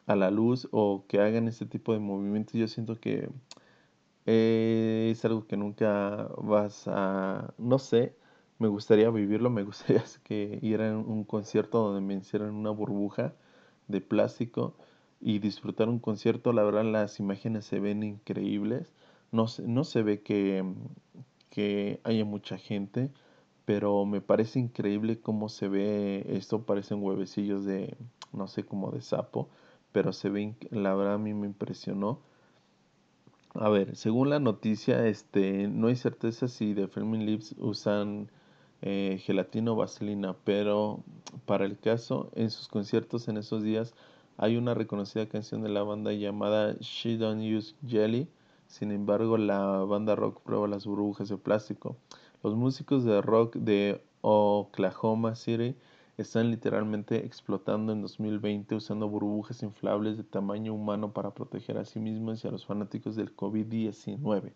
a 0.07 0.15
la 0.15 0.31
luz 0.31 0.67
o 0.71 1.05
que 1.07 1.19
hagan 1.19 1.47
este 1.47 1.65
tipo 1.65 1.93
de 1.93 1.99
movimientos. 1.99 2.53
Yo 2.53 2.67
siento 2.67 2.99
que 2.99 3.29
eh, 4.25 5.09
es 5.11 5.25
algo 5.25 5.47
que 5.47 5.57
nunca 5.57 6.29
vas 6.37 6.87
a, 6.87 7.53
no 7.57 7.79
sé, 7.79 8.15
me 8.59 8.67
gustaría 8.67 9.09
vivirlo, 9.09 9.49
me 9.49 9.63
gustaría 9.63 10.03
que 10.23 10.59
ir 10.61 10.81
a 10.81 10.95
un 10.97 11.23
concierto 11.23 11.79
donde 11.79 12.01
me 12.01 12.15
hicieran 12.15 12.53
una 12.53 12.69
burbuja 12.71 13.33
de 13.87 14.01
plástico 14.01 14.75
y 15.19 15.39
disfrutar 15.39 15.89
un 15.89 15.99
concierto. 15.99 16.53
La 16.53 16.63
verdad 16.63 16.83
las 16.85 17.19
imágenes 17.19 17.65
se 17.65 17.79
ven 17.79 18.03
increíbles. 18.03 18.93
No, 19.31 19.47
no 19.65 19.83
se 19.83 20.03
ve 20.03 20.21
que, 20.21 20.63
que 21.49 21.99
haya 22.03 22.25
mucha 22.25 22.57
gente, 22.57 23.11
pero 23.65 24.05
me 24.05 24.21
parece 24.21 24.59
increíble 24.59 25.19
cómo 25.19 25.49
se 25.49 25.67
ve 25.67 26.25
esto. 26.29 26.63
Parecen 26.63 27.03
huevecillos 27.03 27.65
de, 27.65 27.95
no 28.33 28.47
sé, 28.47 28.63
como 28.63 28.91
de 28.91 29.01
sapo, 29.01 29.49
pero 29.91 30.13
se 30.13 30.29
ve, 30.29 30.55
la 30.71 30.95
verdad 30.95 31.15
a 31.15 31.17
mí 31.17 31.33
me 31.33 31.47
impresionó. 31.47 32.19
A 33.53 33.69
ver, 33.69 33.95
según 33.97 34.29
la 34.29 34.39
noticia, 34.39 35.07
este, 35.07 35.67
no 35.67 35.87
hay 35.87 35.95
certeza 35.97 36.47
si 36.47 36.73
The 36.73 36.87
Filming 36.87 37.25
Lips 37.25 37.55
usan 37.59 38.29
eh, 38.81 39.19
gelatina 39.23 39.73
o 39.73 39.75
vaselina, 39.75 40.35
pero 40.45 41.03
para 41.45 41.65
el 41.65 41.77
caso, 41.77 42.31
en 42.33 42.49
sus 42.49 42.67
conciertos 42.67 43.27
en 43.27 43.37
esos 43.37 43.61
días 43.61 43.93
hay 44.37 44.57
una 44.57 44.73
reconocida 44.73 45.27
canción 45.27 45.61
de 45.61 45.69
la 45.69 45.83
banda 45.83 46.13
llamada 46.13 46.75
She 46.79 47.17
Don't 47.17 47.43
Use 47.43 47.75
Jelly. 47.85 48.27
Sin 48.67 48.91
embargo, 48.91 49.37
la 49.37 49.83
banda 49.83 50.15
rock 50.15 50.41
prueba 50.41 50.67
las 50.67 50.85
burbujas 50.85 51.29
de 51.29 51.37
plástico. 51.37 51.97
Los 52.43 52.55
músicos 52.55 53.03
de 53.03 53.21
rock 53.21 53.55
de 53.57 54.01
Oklahoma 54.21 55.35
City 55.35 55.75
están 56.17 56.49
literalmente 56.49 57.23
explotando 57.23 57.93
en 57.93 58.01
2020 58.01 58.73
usando 58.73 59.07
burbujas 59.07 59.61
inflables 59.61 60.17
de 60.17 60.23
tamaño 60.23 60.73
humano 60.73 61.13
para 61.13 61.35
proteger 61.35 61.77
a 61.77 61.85
sí 61.85 61.99
mismos 61.99 62.43
y 62.43 62.47
a 62.47 62.51
los 62.51 62.65
fanáticos 62.65 63.15
del 63.15 63.35
COVID-19, 63.35 64.53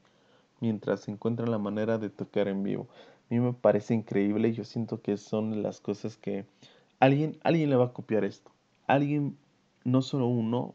mientras 0.62 1.08
encuentran 1.08 1.52
la 1.52 1.60
manera 1.60 2.00
de 2.00 2.10
tocar 2.10 2.48
en 2.48 2.64
vivo. 2.64 2.88
A 3.30 3.34
mí 3.34 3.40
me 3.40 3.54
parece 3.54 3.94
increíble 3.94 4.52
yo 4.52 4.64
siento 4.64 5.02
que 5.04 5.18
son 5.18 5.62
las 5.62 5.80
cosas 5.80 6.18
que 6.18 6.46
alguien, 7.00 7.38
alguien 7.44 7.70
le 7.70 7.76
va 7.76 7.86
a 7.86 7.94
copiar 7.94 8.24
esto. 8.24 8.50
Alguien, 8.88 9.38
no 9.84 10.02
solo 10.02 10.26
uno, 10.26 10.74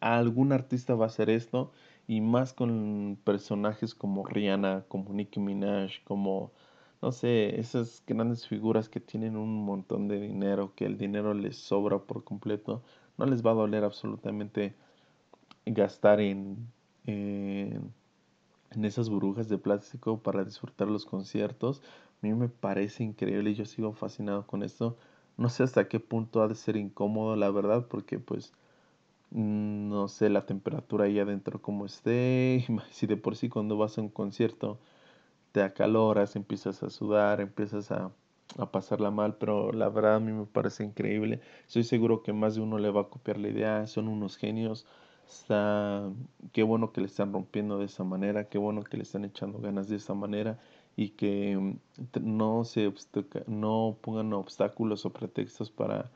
algún 0.00 0.52
artista 0.52 0.94
va 0.94 1.06
a 1.06 1.08
hacer 1.08 1.30
esto 1.30 1.72
y 2.10 2.20
más 2.20 2.52
con 2.52 3.18
personajes 3.24 3.94
como 3.94 4.26
Rihanna, 4.26 4.84
como 4.88 5.12
Nicki 5.14 5.38
Minaj, 5.38 6.02
como, 6.04 6.50
no 7.00 7.12
sé, 7.12 7.60
esas 7.60 8.02
grandes 8.04 8.48
figuras 8.48 8.88
que 8.88 8.98
tienen 9.00 9.36
un 9.36 9.64
montón 9.64 10.08
de 10.08 10.20
dinero, 10.20 10.74
que 10.74 10.86
el 10.86 10.98
dinero 10.98 11.34
les 11.34 11.56
sobra 11.56 12.00
por 12.00 12.24
completo, 12.24 12.82
no 13.16 13.26
les 13.26 13.46
va 13.46 13.52
a 13.52 13.54
doler 13.54 13.84
absolutamente 13.84 14.74
gastar 15.66 16.20
en, 16.20 16.68
en 18.70 18.84
esas 18.84 19.08
burbujas 19.08 19.48
de 19.48 19.58
plástico 19.58 20.18
para 20.18 20.44
disfrutar 20.44 20.88
los 20.88 21.06
conciertos. 21.06 21.82
A 22.22 22.26
mí 22.26 22.34
me 22.34 22.48
parece 22.48 23.04
increíble 23.04 23.50
y 23.50 23.54
yo 23.54 23.64
sigo 23.64 23.92
fascinado 23.92 24.46
con 24.46 24.62
esto. 24.62 24.96
No 25.36 25.48
sé 25.48 25.62
hasta 25.62 25.88
qué 25.88 26.00
punto 26.00 26.42
ha 26.42 26.48
de 26.48 26.54
ser 26.54 26.76
incómodo, 26.76 27.36
la 27.36 27.50
verdad, 27.50 27.86
porque 27.88 28.18
pues 28.18 28.52
no 29.30 30.08
sé 30.08 30.28
la 30.30 30.46
temperatura 30.46 31.04
ahí 31.06 31.18
adentro 31.18 31.60
como 31.62 31.86
esté. 31.86 32.66
Si 32.90 33.06
de 33.06 33.16
por 33.16 33.36
sí 33.36 33.48
cuando 33.48 33.76
vas 33.76 33.98
a 33.98 34.02
un 34.02 34.08
concierto 34.10 34.78
te 35.52 35.62
acaloras, 35.62 36.36
empiezas 36.36 36.82
a 36.82 36.90
sudar, 36.90 37.40
empiezas 37.40 37.90
a, 37.92 38.12
a 38.58 38.70
pasarla 38.72 39.10
mal, 39.10 39.36
pero 39.36 39.72
la 39.72 39.88
verdad 39.88 40.16
a 40.16 40.20
mí 40.20 40.32
me 40.32 40.46
parece 40.46 40.84
increíble. 40.84 41.40
Estoy 41.66 41.84
seguro 41.84 42.22
que 42.22 42.32
más 42.32 42.54
de 42.54 42.60
uno 42.62 42.78
le 42.78 42.90
va 42.90 43.02
a 43.02 43.08
copiar 43.08 43.38
la 43.38 43.48
idea, 43.48 43.86
son 43.86 44.08
unos 44.08 44.36
genios. 44.36 44.86
Está, 45.28 46.10
qué 46.52 46.62
bueno 46.64 46.92
que 46.92 47.00
le 47.00 47.06
están 47.06 47.32
rompiendo 47.32 47.78
de 47.78 47.84
esa 47.86 48.04
manera, 48.04 48.48
qué 48.48 48.58
bueno 48.58 48.82
que 48.82 48.96
le 48.96 49.04
están 49.04 49.24
echando 49.24 49.60
ganas 49.60 49.88
de 49.88 49.96
esa 49.96 50.14
manera 50.14 50.58
y 50.96 51.10
que 51.10 51.56
mm, 51.56 51.78
no 52.22 52.64
se 52.64 52.92
no 53.46 53.96
pongan 54.00 54.32
obstáculos 54.32 55.06
o 55.06 55.12
pretextos 55.12 55.70
para, 55.70 56.10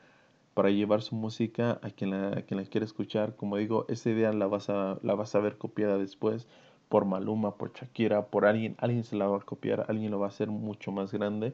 para 0.55 0.71
llevar 0.71 1.03
su 1.03 1.15
música 1.15 1.79
a 1.83 1.91
quien 1.91 2.11
la, 2.11 2.29
a 2.29 2.41
quien 2.43 2.59
la 2.59 2.65
quiere 2.65 2.85
escuchar. 2.85 3.35
Como 3.35 3.57
digo, 3.57 3.85
esa 3.89 4.09
idea 4.09 4.33
la 4.33 4.47
vas 4.47 4.69
a, 4.71 4.97
la 5.03 5.13
vas 5.13 5.35
a 5.35 5.39
ver 5.39 5.57
copiada 5.59 5.97
después 5.99 6.47
por 6.89 7.05
Maluma, 7.05 7.55
por 7.57 7.73
Shakira, 7.73 8.27
por 8.27 8.45
alguien, 8.45 8.75
alguien 8.79 9.03
se 9.03 9.15
la 9.15 9.27
va 9.27 9.37
a 9.37 9.41
copiar, 9.41 9.85
alguien 9.89 10.11
lo 10.11 10.19
va 10.19 10.27
a 10.27 10.29
hacer 10.29 10.49
mucho 10.49 10.91
más 10.91 11.11
grande. 11.11 11.53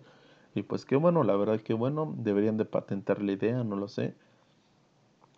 Y 0.56 0.64
pues 0.64 0.86
qué 0.86 0.96
bueno, 0.96 1.24
la 1.24 1.36
verdad 1.36 1.62
que 1.62 1.74
bueno, 1.74 2.14
deberían 2.18 2.58
de 2.58 2.66
patentar 2.66 3.22
la 3.22 3.32
idea, 3.34 3.64
no 3.64 3.76
lo 3.76 3.88
sé. 3.88 4.14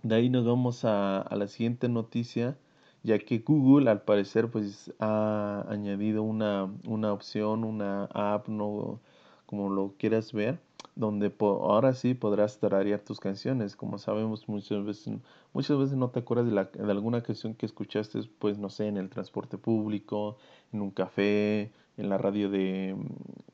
De 0.04 0.16
ahí 0.16 0.30
nos 0.30 0.46
vamos 0.46 0.84
a, 0.86 1.26
la 1.32 1.48
siguiente 1.48 1.88
noticia, 1.88 2.58
ya 3.04 3.20
que 3.20 3.40
Google 3.40 3.90
al 3.90 4.02
parecer 4.02 4.50
pues 4.50 4.94
ha 5.00 5.66
añadido 5.70 6.24
una, 6.24 6.70
una 6.86 7.14
opción, 7.14 7.64
una 7.64 8.06
app, 8.14 8.50
no, 8.50 9.00
como 9.46 9.70
lo 9.70 9.94
quieras 9.98 10.34
ver, 10.34 10.60
donde 10.96 11.34
ahora 11.40 11.94
sí 11.94 12.14
podrás 12.14 12.60
tararear 12.60 13.02
tus 13.02 13.20
canciones. 13.20 13.76
Como 13.76 13.98
sabemos 13.98 14.48
muchas 14.48 14.84
veces, 14.86 15.14
muchas 15.54 15.78
veces 15.78 15.98
no 15.98 16.10
te 16.10 16.20
acuerdas 16.20 16.48
de, 16.48 16.54
la, 16.54 16.66
de 16.66 16.92
alguna 16.92 17.22
canción 17.22 17.56
que 17.56 17.66
escuchaste, 17.66 18.22
pues 18.40 18.58
no 18.58 18.70
sé, 18.70 18.88
en 18.88 18.98
el 18.98 19.10
transporte 19.10 19.58
público, 19.58 20.38
en 20.72 20.82
un 20.82 20.92
café, 20.92 21.72
en 21.98 22.10
la 22.10 22.18
radio 22.18 22.50
de, 22.50 22.96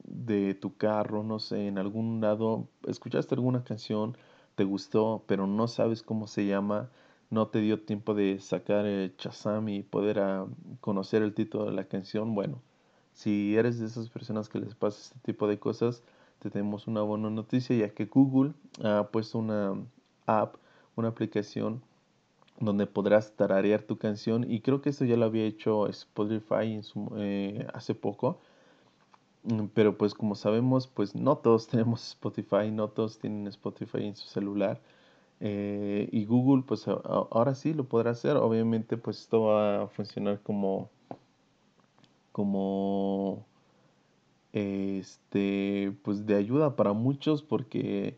de 0.04 0.54
tu 0.54 0.76
carro, 0.78 1.24
no 1.24 1.40
sé, 1.40 1.68
en 1.68 1.78
algún 1.78 2.22
lado, 2.22 2.68
escuchaste 2.88 3.36
alguna 3.36 3.64
canción 3.64 4.18
te 4.60 4.66
gustó, 4.66 5.24
pero 5.26 5.48
no 5.48 5.70
sabes 5.70 6.04
cómo 6.04 6.28
se 6.28 6.46
llama, 6.46 6.90
no 7.30 7.48
te 7.48 7.62
dio 7.62 7.80
tiempo 7.80 8.14
de 8.14 8.40
sacar 8.42 8.86
el 8.86 9.16
Chazam 9.16 9.70
y 9.70 9.84
poder 9.84 10.20
ah, 10.20 10.48
conocer 10.82 11.24
el 11.24 11.34
título 11.34 11.64
de 11.64 11.72
la 11.72 11.86
canción, 11.86 12.36
bueno, 12.36 12.62
si 13.14 13.56
eres 13.56 13.80
de 13.80 13.86
esas 13.86 14.10
personas 14.10 14.50
que 14.50 14.60
les 14.60 14.76
pasa 14.76 15.00
este 15.00 15.20
tipo 15.20 15.48
de 15.48 15.60
cosas, 15.60 16.04
tenemos 16.40 16.88
una 16.88 17.02
buena 17.02 17.30
noticia, 17.30 17.76
ya 17.76 17.90
que 17.90 18.06
Google 18.06 18.54
ha 18.84 19.08
puesto 19.12 19.40
una 19.40 19.76
app, 20.26 20.56
una 20.96 21.10
aplicación 21.10 21.82
donde 22.60 22.86
podrás 22.88 23.36
tararear 23.36 23.84
tu 23.84 23.98
canción 23.98 24.46
y 24.50 24.62
creo 24.62 24.82
que 24.82 24.90
esto 24.90 25.06
ya 25.06 25.18
lo 25.18 25.26
había 25.26 25.46
hecho 25.46 25.88
Spotify 25.88 26.82
eh, 27.18 27.68
hace 27.74 27.96
poco 27.96 28.40
Mm, 29.44 29.68
pero 29.74 29.98
pues 29.98 30.14
como 30.14 30.36
sabemos, 30.36 30.88
pues 30.88 31.16
no 31.16 31.38
todos 31.38 31.68
tenemos 31.70 32.08
Spotify, 32.10 32.72
no 32.72 32.90
todos 32.90 33.20
tienen 33.20 33.48
Spotify 33.48 34.06
en 34.06 34.16
su 34.16 34.28
celular. 34.28 34.82
Eh, 35.42 36.10
y 36.12 36.26
Google, 36.26 36.64
pues 36.68 36.88
ahora 36.88 37.56
sí 37.56 37.74
lo 37.74 37.86
podrá 37.86 38.12
hacer. 38.12 38.38
Obviamente, 38.38 38.98
pues 38.98 39.22
esto 39.22 39.44
va 39.44 39.84
a 39.84 39.88
funcionar 39.88 40.42
como, 40.42 40.90
como, 42.32 43.46
este, 44.54 45.94
pues 46.04 46.26
de 46.26 46.36
ayuda 46.36 46.76
para 46.76 46.94
muchos 46.94 47.44
porque, 47.44 48.18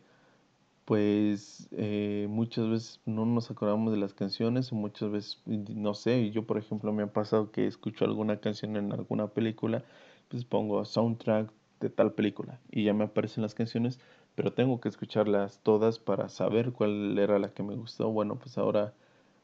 pues, 0.84 1.68
eh, 1.72 2.26
muchas 2.30 2.68
veces 2.68 3.00
no 3.06 3.26
nos 3.26 3.50
acordamos 3.50 3.92
de 3.92 3.98
las 3.98 4.14
canciones 4.14 4.72
muchas 4.72 5.10
veces, 5.10 5.42
no 5.46 5.94
sé, 5.94 6.30
yo 6.30 6.46
por 6.46 6.58
ejemplo 6.58 6.92
me 6.92 7.04
ha 7.04 7.12
pasado 7.12 7.50
que 7.52 7.66
escucho 7.66 8.04
alguna 8.04 8.38
canción 8.38 8.76
en 8.76 8.92
alguna 8.92 9.28
película 9.28 9.84
pues 10.28 10.44
pongo 10.44 10.84
soundtrack 10.84 11.52
de 11.80 11.90
tal 11.90 12.12
película 12.12 12.58
y 12.70 12.84
ya 12.84 12.94
me 12.94 13.04
aparecen 13.04 13.42
las 13.42 13.54
canciones, 13.54 14.00
pero 14.34 14.52
tengo 14.52 14.80
que 14.80 14.88
escucharlas 14.88 15.60
todas 15.62 15.98
para 15.98 16.28
saber 16.30 16.72
cuál 16.72 17.18
era 17.18 17.38
la 17.38 17.52
que 17.52 17.62
me 17.62 17.74
gustó. 17.76 18.10
Bueno, 18.10 18.36
pues 18.38 18.56
ahora 18.56 18.94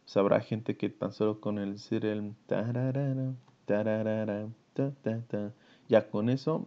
sabrá 0.06 0.38
pues, 0.38 0.48
gente 0.48 0.76
que 0.76 0.88
tan 0.88 1.12
solo 1.12 1.40
con 1.40 1.58
el 1.58 1.74
decir 1.74 2.06
el 2.06 2.32
ya 5.88 6.08
con 6.08 6.30
eso, 6.30 6.66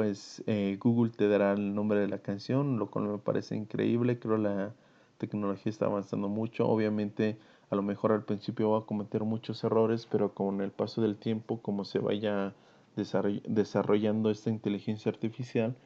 pues 0.00 0.42
eh, 0.46 0.78
Google 0.80 1.12
te 1.14 1.28
dará 1.28 1.52
el 1.52 1.74
nombre 1.74 2.00
de 2.00 2.08
la 2.08 2.20
canción, 2.20 2.78
lo 2.78 2.90
cual 2.90 3.04
me 3.06 3.18
parece 3.18 3.54
increíble. 3.54 4.18
Creo 4.18 4.38
la 4.38 4.74
tecnología 5.18 5.68
está 5.68 5.84
avanzando 5.84 6.26
mucho. 6.30 6.66
Obviamente, 6.66 7.36
a 7.68 7.76
lo 7.76 7.82
mejor 7.82 8.12
al 8.12 8.24
principio 8.24 8.70
va 8.70 8.78
a 8.78 8.86
cometer 8.86 9.24
muchos 9.24 9.62
errores, 9.62 10.06
pero 10.10 10.32
con 10.32 10.62
el 10.62 10.70
paso 10.70 11.02
del 11.02 11.18
tiempo, 11.18 11.60
como 11.60 11.84
se 11.84 11.98
vaya 11.98 12.54
desarrollando 12.96 14.30
esta 14.30 14.48
inteligencia 14.48 15.10
artificial, 15.12 15.76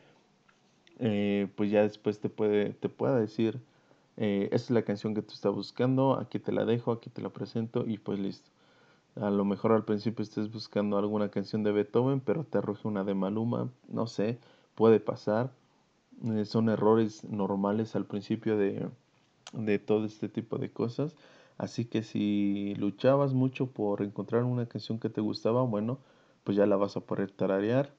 eh, 1.01 1.49
pues 1.57 1.73
ya 1.73 1.83
después 1.83 2.21
te 2.21 2.29
puede 2.29 2.73
te 2.75 2.89
pueda 2.89 3.19
decir, 3.19 3.59
eh, 4.17 4.45
esta 4.53 4.67
es 4.67 4.71
la 4.71 4.83
canción 4.83 5.17
que 5.17 5.23
tú 5.23 5.35
estás 5.35 5.53
buscando, 5.53 6.21
aquí 6.21 6.39
te 6.39 6.53
la 6.53 6.65
dejo, 6.65 6.93
aquí 6.93 7.11
te 7.11 7.21
la 7.21 7.31
presento 7.31 7.85
y 7.85 7.99
pues 7.99 8.21
listo. 8.21 8.54
A 9.17 9.31
lo 9.31 9.45
mejor 9.45 9.73
al 9.73 9.85
principio 9.85 10.23
estés 10.23 10.53
buscando 10.53 10.99
alguna 10.99 11.29
canción 11.31 11.63
de 11.65 11.73
Beethoven, 11.73 12.21
pero 12.21 12.45
te 12.45 12.59
arroje 12.59 12.87
una 12.87 13.03
de 13.05 13.15
Maluma, 13.15 13.71
no 13.89 14.07
sé, 14.07 14.39
puede 14.77 15.01
pasar. 15.01 15.53
eh, 16.25 16.45
son 16.47 16.69
errores 16.71 17.25
normales 17.25 17.97
al 17.97 18.07
principio 18.07 18.57
de, 18.59 18.89
de 19.55 19.79
todo 19.81 20.07
este 20.07 20.29
tipo 20.29 20.59
de 20.59 20.73
cosas. 20.73 21.17
Así 21.59 21.85
que 21.87 22.03
si 22.05 22.75
luchabas 22.77 23.35
mucho 23.35 23.69
por 23.73 24.03
encontrar 24.03 24.45
una 24.45 24.67
canción 24.69 24.99
que 25.01 25.11
te 25.11 25.21
gustaba, 25.23 25.63
bueno, 25.65 25.99
pues 26.45 26.57
ya 26.57 26.67
la 26.67 26.77
vas 26.77 26.97
a 26.97 27.01
poder 27.03 27.31
tararear. 27.33 27.93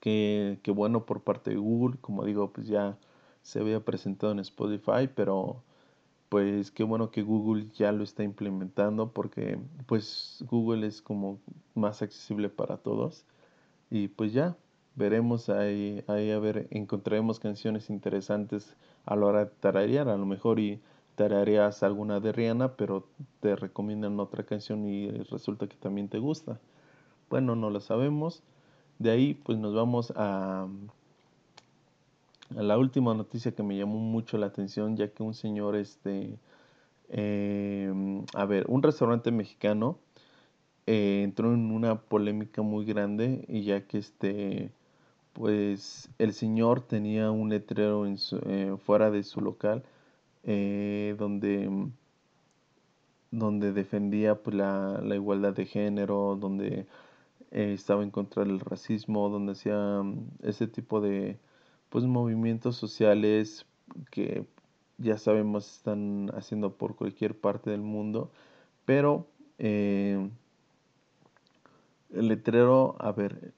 Que, 0.00 0.58
que 0.62 0.70
bueno 0.72 1.06
por 1.06 1.22
parte 1.22 1.50
de 1.50 1.56
Google, 1.56 1.98
como 2.00 2.24
digo, 2.24 2.52
pues 2.52 2.66
ya 2.66 2.98
se 3.42 3.60
había 3.60 3.80
presentado 3.84 4.32
en 4.32 4.40
Spotify, 4.40 5.08
pero 5.14 5.62
pues 6.30 6.70
qué 6.70 6.84
bueno 6.84 7.10
que 7.10 7.22
Google 7.22 7.66
ya 7.74 7.92
lo 7.92 8.04
está 8.04 8.22
implementando 8.22 9.12
porque 9.12 9.58
pues 9.86 10.42
Google 10.48 10.86
es 10.86 11.02
como 11.02 11.40
más 11.74 12.02
accesible 12.02 12.48
para 12.48 12.78
todos 12.78 13.26
y 13.90 14.08
pues 14.08 14.32
ya 14.32 14.56
veremos 14.94 15.48
ahí, 15.50 16.04
ahí 16.06 16.30
a 16.30 16.38
ver, 16.38 16.68
encontraremos 16.70 17.40
canciones 17.40 17.90
interesantes 17.90 18.76
a 19.06 19.16
la 19.16 19.26
hora 19.26 19.44
de 19.46 19.50
tararear, 19.60 20.08
a 20.08 20.16
lo 20.16 20.26
mejor 20.26 20.60
y 20.60 20.80
tarareas 21.16 21.82
alguna 21.82 22.20
de 22.20 22.32
Rihanna, 22.32 22.76
pero 22.76 23.08
te 23.40 23.56
recomiendan 23.56 24.20
otra 24.20 24.44
canción 24.44 24.86
y 24.86 25.10
resulta 25.10 25.66
que 25.68 25.76
también 25.76 26.08
te 26.08 26.18
gusta. 26.18 26.60
Bueno, 27.28 27.56
no 27.56 27.70
lo 27.70 27.80
sabemos. 27.80 28.42
De 28.98 29.10
ahí 29.10 29.34
pues 29.34 29.58
nos 29.58 29.74
vamos 29.74 30.12
a 30.16 30.68
la 32.50 32.78
última 32.78 33.14
noticia 33.14 33.52
que 33.52 33.62
me 33.62 33.76
llamó 33.76 33.98
mucho 33.98 34.38
la 34.38 34.46
atención, 34.46 34.96
ya 34.96 35.08
que 35.12 35.22
un 35.22 35.34
señor, 35.34 35.76
este, 35.76 36.38
em, 37.08 38.24
a 38.34 38.44
ver, 38.46 38.66
un 38.68 38.82
restaurante 38.82 39.30
mexicano 39.32 39.98
eh, 40.86 41.22
entró 41.24 41.52
en 41.54 41.70
una 41.72 42.00
polémica 42.02 42.62
muy 42.62 42.84
grande, 42.84 43.44
y 43.48 43.62
ya 43.64 43.86
que 43.86 43.98
este, 43.98 44.72
pues 45.32 46.10
el 46.18 46.32
señor 46.34 46.82
tenía 46.82 47.30
un 47.30 47.50
letrero 47.50 48.06
en 48.06 48.16
eh, 48.46 48.76
fuera 48.84 49.10
de 49.10 49.22
su 49.24 49.40
local, 49.40 49.84
eh, 50.44 51.14
donde 51.18 51.90
donde 53.32 53.72
defendía 53.72 54.42
pues, 54.42 54.56
la, 54.56 55.00
la, 55.02 55.14
igualdad 55.14 55.54
de 55.54 55.66
género, 55.66 56.36
donde 56.36 56.86
estaba 57.50 58.02
en 58.02 58.10
contra 58.10 58.44
del 58.44 58.60
racismo, 58.60 59.28
donde 59.28 59.52
hacía 59.52 60.02
ese 60.42 60.66
tipo 60.66 61.00
de, 61.00 61.38
pues 61.90 62.04
movimientos 62.04 62.76
sociales 62.76 63.66
que 64.10 64.46
ya 64.98 65.18
sabemos 65.18 65.70
están 65.76 66.30
haciendo 66.34 66.76
por 66.76 66.96
cualquier 66.96 67.38
parte 67.38 67.70
del 67.70 67.82
mundo, 67.82 68.30
pero 68.84 69.26
eh, 69.58 70.30
el 72.10 72.28
letrero, 72.28 72.96
a 72.98 73.12
ver, 73.12 73.52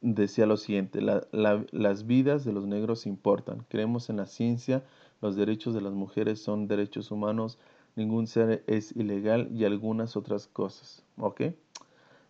decía 0.00 0.46
lo 0.46 0.56
siguiente, 0.56 1.00
las 1.00 2.06
vidas 2.06 2.44
de 2.44 2.52
los 2.52 2.66
negros 2.66 3.06
importan, 3.06 3.64
creemos 3.68 4.10
en 4.10 4.16
la 4.16 4.26
ciencia, 4.26 4.84
los 5.20 5.36
derechos 5.36 5.74
de 5.74 5.82
las 5.82 5.92
mujeres 5.92 6.40
son 6.40 6.66
derechos 6.66 7.10
humanos, 7.10 7.58
ningún 7.96 8.26
ser 8.26 8.64
es 8.66 8.96
ilegal 8.96 9.48
y 9.52 9.64
algunas 9.64 10.16
otras 10.16 10.46
cosas, 10.46 11.04
¿ok? 11.18 11.42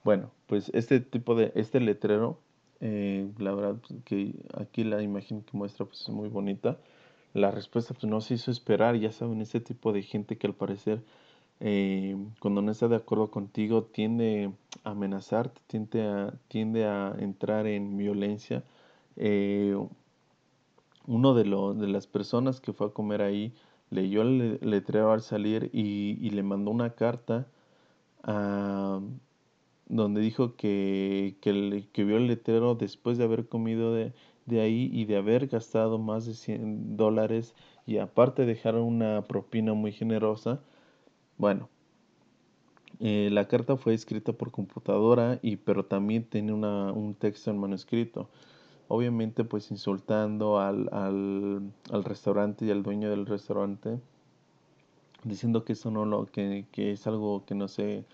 Bueno, 0.03 0.31
pues 0.47 0.71
este 0.75 1.01
tipo 1.01 1.35
de, 1.35 1.53
este 1.55 1.79
letrero 1.79 2.39
eh, 2.81 3.29
la 3.39 3.53
verdad 3.55 3.77
que 4.05 4.35
aquí 4.55 4.85
la 4.85 5.03
imagen 5.03 5.43
que 5.43 5.57
muestra 5.57 5.87
pues 5.87 6.03
es 6.03 6.09
muy 6.09 6.29
bonita. 6.29 6.79
La 7.35 7.51
respuesta 7.51 7.95
pues 7.95 8.07
no 8.07 8.21
se 8.21 8.35
hizo 8.35 8.51
esperar, 8.51 8.97
ya 8.97 9.13
saben, 9.13 9.41
ese 9.41 9.61
tipo 9.61 9.93
de 9.93 10.03
gente 10.03 10.37
que 10.39 10.47
al 10.47 10.55
parecer 10.55 11.03
eh, 11.61 12.17
cuando 12.41 12.63
no 12.63 12.73
está 12.73 12.89
de 12.89 12.97
acuerdo 12.97 13.31
contigo 13.31 13.85
tiende 13.85 14.51
a 14.85 14.91
amenazarte, 14.91 15.61
tiende 15.67 16.03
a, 16.09 16.35
tiende 16.49 16.87
a 16.87 17.15
entrar 17.19 17.67
en 17.67 17.97
violencia. 17.97 18.65
Eh, 19.17 19.77
uno 21.07 21.35
de, 21.35 21.45
los 21.45 21.79
de 21.79 21.89
las 21.89 22.07
personas 22.07 22.61
que 22.61 22.73
fue 22.73 22.89
a 22.89 22.91
comer 22.91 23.23
ahí 23.23 23.53
leyó 23.91 24.23
el 24.23 24.59
letrero 24.63 25.13
al 25.13 25.23
salir 25.23 25.71
y, 25.73 26.19
y 26.21 26.31
le 26.31 26.43
mandó 26.43 26.71
una 26.71 26.91
carta 26.95 27.47
a 28.23 29.01
donde 29.91 30.21
dijo 30.21 30.57
que, 30.57 31.37
que, 31.41 31.89
que, 31.93 32.05
vio 32.05 32.17
el 32.17 32.29
letrero 32.29 32.75
después 32.77 33.19
de 33.19 33.25
haber 33.25 33.49
comido 33.49 33.93
de, 33.93 34.13
de, 34.47 34.61
ahí 34.61 34.89
y 34.93 35.05
de 35.05 35.17
haber 35.17 35.49
gastado 35.49 35.99
más 35.99 36.27
de 36.27 36.35
100 36.35 36.97
dólares 36.97 37.55
y 37.87 37.99
aparte 37.99 38.47
dejar 38.47 38.77
una 38.77 39.23
propina 39.23 39.75
muy 39.75 39.93
generosa. 39.93 40.61
Bueno, 41.39 41.69
eh, 43.01 43.31
la 43.33 43.49
carta 43.49 43.77
fue 43.77 43.95
escrita 43.95 44.33
por 44.33 44.51
computadora 44.53 45.39
y 45.43 45.57
pero 45.57 45.85
también 45.85 46.25
tiene 46.25 46.53
una, 46.53 46.93
un 46.93 47.15
texto 47.15 47.51
en 47.51 47.59
manuscrito. 47.59 48.31
Obviamente 48.89 49.45
pues 49.45 49.71
insultando 49.71 50.59
al, 50.61 50.89
al, 50.93 51.73
al 51.93 52.05
restaurante 52.05 52.65
y 52.65 52.71
al 52.71 52.83
dueño 52.83 53.11
del 53.11 53.27
restaurante 53.27 54.01
diciendo 55.25 55.65
que 55.65 55.75
eso 55.75 55.91
no 55.91 56.05
lo 56.05 56.27
que, 56.27 56.67
que 56.73 56.93
es 56.93 57.07
algo 57.07 57.45
que 57.45 57.55
no 57.55 57.69
se 57.69 58.05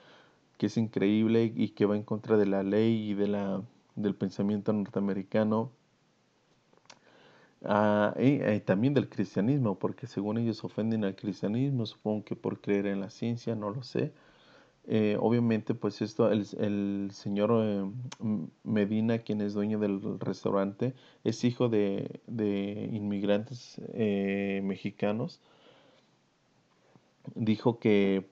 que 0.59 0.67
es 0.67 0.77
increíble 0.77 1.53
y 1.55 1.71
que 1.71 1.87
va 1.87 1.97
en 1.97 2.03
contra 2.03 2.37
de 2.37 2.47
la 2.47 2.63
ley 2.63 3.11
y 3.11 3.15
de 3.15 3.29
la, 3.29 3.63
del 3.97 4.15
pensamiento 4.15 4.73
norteamericano. 4.73 5.73
Ah, 7.65 8.15
y, 8.19 8.61
también 8.61 8.95
del 8.95 9.09
cristianismo, 9.09 9.79
porque 9.79 10.07
según 10.07 10.39
ellos 10.39 10.63
ofenden 10.65 11.05
al 11.05 11.17
cristianismo, 11.17 11.87
supongo 11.87 12.25
que 12.25 12.37
por 12.37 12.61
creer 12.61 12.87
en 12.87 13.01
la 13.01 13.11
ciencia, 13.11 13.55
no 13.57 13.71
lo 13.71 13.83
sé. 13.83 14.13
Eh, 14.89 15.17
obviamente, 15.21 15.75
pues 15.75 16.01
esto, 16.03 16.31
el, 16.31 16.47
el 16.61 17.11
señor 17.13 17.51
eh, 17.55 17.85
Medina, 18.63 19.19
quien 19.19 19.41
es 19.41 19.55
dueño 19.55 19.79
del 19.81 20.21
restaurante, 20.21 20.95
es 21.25 21.45
hijo 21.45 21.69
de, 21.69 22.21
de 22.27 22.89
inmigrantes 22.93 23.81
eh, 23.95 24.61
mexicanos. 24.65 25.41
Dijo 27.35 27.79
que 27.81 28.27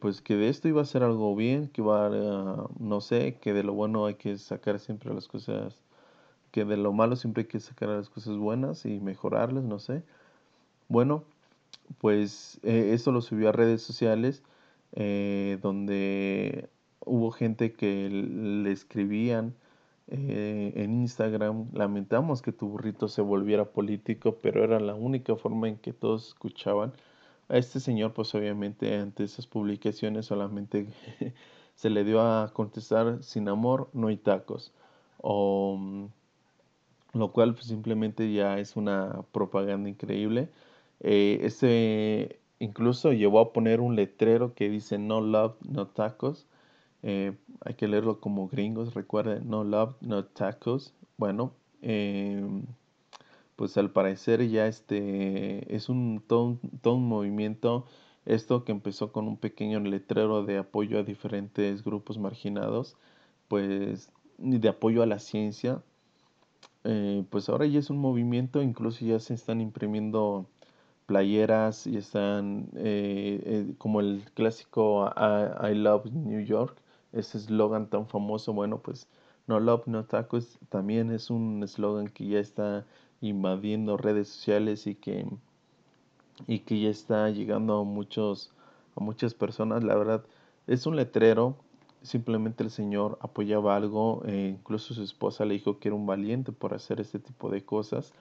pues 0.00 0.20
que 0.20 0.36
de 0.36 0.48
esto 0.48 0.68
iba 0.68 0.82
a 0.82 0.84
ser 0.84 1.02
algo 1.02 1.34
bien, 1.34 1.68
que 1.68 1.82
va 1.82 2.06
a, 2.06 2.68
no 2.78 3.00
sé, 3.00 3.38
que 3.40 3.52
de 3.54 3.62
lo 3.62 3.72
bueno 3.72 4.06
hay 4.06 4.14
que 4.14 4.36
sacar 4.38 4.78
siempre 4.78 5.14
las 5.14 5.28
cosas, 5.28 5.82
que 6.52 6.64
de 6.64 6.76
lo 6.76 6.92
malo 6.92 7.16
siempre 7.16 7.42
hay 7.42 7.48
que 7.48 7.60
sacar 7.60 7.88
las 7.88 8.10
cosas 8.10 8.36
buenas 8.36 8.84
y 8.86 9.00
mejorarlas, 9.00 9.64
no 9.64 9.78
sé. 9.78 10.02
Bueno, 10.88 11.24
pues 11.98 12.60
eh, 12.62 12.90
esto 12.94 13.12
lo 13.12 13.20
subió 13.22 13.48
a 13.48 13.52
redes 13.52 13.82
sociales 13.82 14.42
eh, 14.92 15.58
donde 15.62 16.68
hubo 17.04 17.30
gente 17.30 17.72
que 17.72 18.08
le 18.10 18.70
escribían 18.72 19.54
eh, 20.08 20.72
en 20.76 20.92
Instagram, 20.92 21.68
lamentamos 21.72 22.42
que 22.42 22.52
tu 22.52 22.68
burrito 22.68 23.08
se 23.08 23.22
volviera 23.22 23.64
político, 23.64 24.38
pero 24.42 24.62
era 24.64 24.78
la 24.80 24.94
única 24.94 25.36
forma 25.36 25.68
en 25.68 25.78
que 25.78 25.92
todos 25.92 26.28
escuchaban 26.28 26.92
a 27.48 27.58
este 27.58 27.80
señor, 27.80 28.12
pues 28.12 28.34
obviamente 28.34 28.96
ante 28.96 29.24
esas 29.24 29.46
publicaciones 29.46 30.26
solamente 30.26 30.86
se 31.74 31.90
le 31.90 32.04
dio 32.04 32.20
a 32.20 32.52
contestar 32.52 33.22
sin 33.22 33.48
amor 33.48 33.90
no 33.92 34.08
hay 34.08 34.16
tacos. 34.16 34.72
O, 35.18 35.76
mm, 35.78 36.06
lo 37.14 37.32
cual 37.32 37.54
pues, 37.54 37.66
simplemente 37.66 38.32
ya 38.32 38.58
es 38.58 38.76
una 38.76 39.22
propaganda 39.32 39.88
increíble. 39.88 40.48
Eh, 41.00 41.40
este 41.42 42.40
incluso 42.60 43.12
llevó 43.12 43.40
a 43.40 43.52
poner 43.52 43.80
un 43.80 43.96
letrero 43.96 44.54
que 44.54 44.68
dice 44.70 44.98
no 44.98 45.20
love, 45.20 45.56
no 45.68 45.86
tacos. 45.88 46.46
Eh, 47.02 47.36
hay 47.60 47.74
que 47.74 47.88
leerlo 47.88 48.20
como 48.20 48.48
gringos, 48.48 48.94
recuerden, 48.94 49.48
no 49.48 49.64
love, 49.64 49.94
no 50.00 50.24
tacos. 50.24 50.94
Bueno, 51.18 51.52
eh, 51.82 52.42
pues 53.56 53.76
al 53.76 53.90
parecer 53.90 54.48
ya 54.48 54.66
este 54.66 55.74
es 55.74 55.88
un 55.88 56.22
todo, 56.26 56.58
un 56.84 57.08
movimiento 57.08 57.86
esto 58.26 58.64
que 58.64 58.72
empezó 58.72 59.12
con 59.12 59.28
un 59.28 59.36
pequeño 59.36 59.80
letrero 59.80 60.44
de 60.44 60.58
apoyo 60.58 60.98
a 60.98 61.02
diferentes 61.02 61.84
grupos 61.84 62.18
marginados 62.18 62.96
pues 63.48 64.10
de 64.38 64.68
apoyo 64.68 65.02
a 65.02 65.06
la 65.06 65.18
ciencia 65.18 65.82
eh, 66.84 67.24
pues 67.30 67.48
ahora 67.48 67.66
ya 67.66 67.78
es 67.78 67.90
un 67.90 67.98
movimiento 67.98 68.62
incluso 68.62 69.04
ya 69.04 69.18
se 69.18 69.34
están 69.34 69.60
imprimiendo 69.60 70.46
playeras 71.06 71.86
y 71.86 71.96
están 71.96 72.68
eh, 72.76 73.42
eh, 73.44 73.74
como 73.78 74.00
el 74.00 74.24
clásico 74.34 75.10
I, 75.16 75.74
love 75.74 76.06
New 76.12 76.40
York 76.40 76.76
ese 77.12 77.38
eslogan 77.38 77.88
tan 77.90 78.06
famoso 78.08 78.52
bueno 78.52 78.80
pues 78.80 79.08
no 79.46 79.60
love 79.60 79.86
no 79.86 80.04
tacos 80.04 80.58
también 80.70 81.10
es 81.10 81.30
un 81.30 81.62
eslogan 81.62 82.08
que 82.08 82.26
ya 82.26 82.38
está 82.38 82.86
invadiendo 83.28 83.96
redes 83.96 84.28
sociales 84.28 84.86
y 84.86 84.94
que, 84.94 85.26
y 86.46 86.60
que 86.60 86.80
ya 86.80 86.90
está 86.90 87.30
llegando 87.30 87.80
a, 87.80 87.84
muchos, 87.84 88.52
a 88.96 89.00
muchas 89.02 89.34
personas. 89.34 89.84
La 89.84 89.94
verdad, 89.96 90.24
es 90.66 90.86
un 90.86 90.96
letrero. 90.96 91.56
Simplemente 92.02 92.62
el 92.62 92.70
Señor 92.70 93.18
apoyaba 93.22 93.76
algo, 93.76 94.22
e 94.26 94.48
incluso 94.48 94.92
su 94.92 95.02
esposa 95.02 95.46
le 95.46 95.54
dijo 95.54 95.78
que 95.78 95.88
era 95.88 95.96
un 95.96 96.06
valiente 96.06 96.52
por 96.52 96.74
hacer 96.74 97.00
este 97.00 97.18
tipo 97.18 97.48
de 97.50 97.64
cosas. 97.64 98.12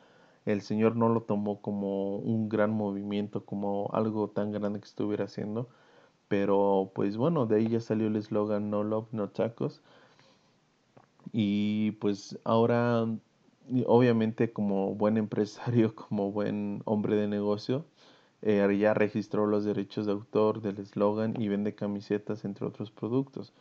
El 0.45 0.61
Señor 0.61 0.95
no 0.95 1.09
lo 1.09 1.21
tomó 1.21 1.59
como 1.61 2.17
un 2.17 2.49
gran 2.49 2.71
movimiento, 2.71 3.45
como 3.45 3.89
algo 3.93 4.29
tan 4.29 4.51
grande 4.51 4.79
que 4.79 4.85
estuviera 4.87 5.25
haciendo. 5.25 5.67
Pero 6.29 6.91
pues 6.95 7.17
bueno, 7.17 7.45
de 7.45 7.57
ahí 7.57 7.67
ya 7.69 7.79
salió 7.81 8.07
el 8.07 8.15
eslogan 8.15 8.69
No 8.69 8.83
Love, 8.83 9.07
No 9.11 9.29
Tacos. 9.29 9.81
Y 11.33 11.91
pues 11.93 12.37
ahora 12.43 13.05
obviamente 13.85 14.51
como 14.51 14.95
buen 14.95 15.17
empresario, 15.17 15.95
como 15.95 16.31
buen 16.31 16.81
hombre 16.85 17.15
de 17.15 17.27
negocio, 17.27 17.85
eh, 18.41 18.77
ya 18.79 18.93
registró 18.93 19.47
los 19.47 19.63
derechos 19.65 20.05
de 20.05 20.11
autor 20.11 20.61
del 20.61 20.79
eslogan 20.79 21.39
y 21.41 21.47
vende 21.47 21.75
camisetas 21.75 22.45
entre 22.45 22.65
otros 22.65 22.91
productos. 22.91 23.53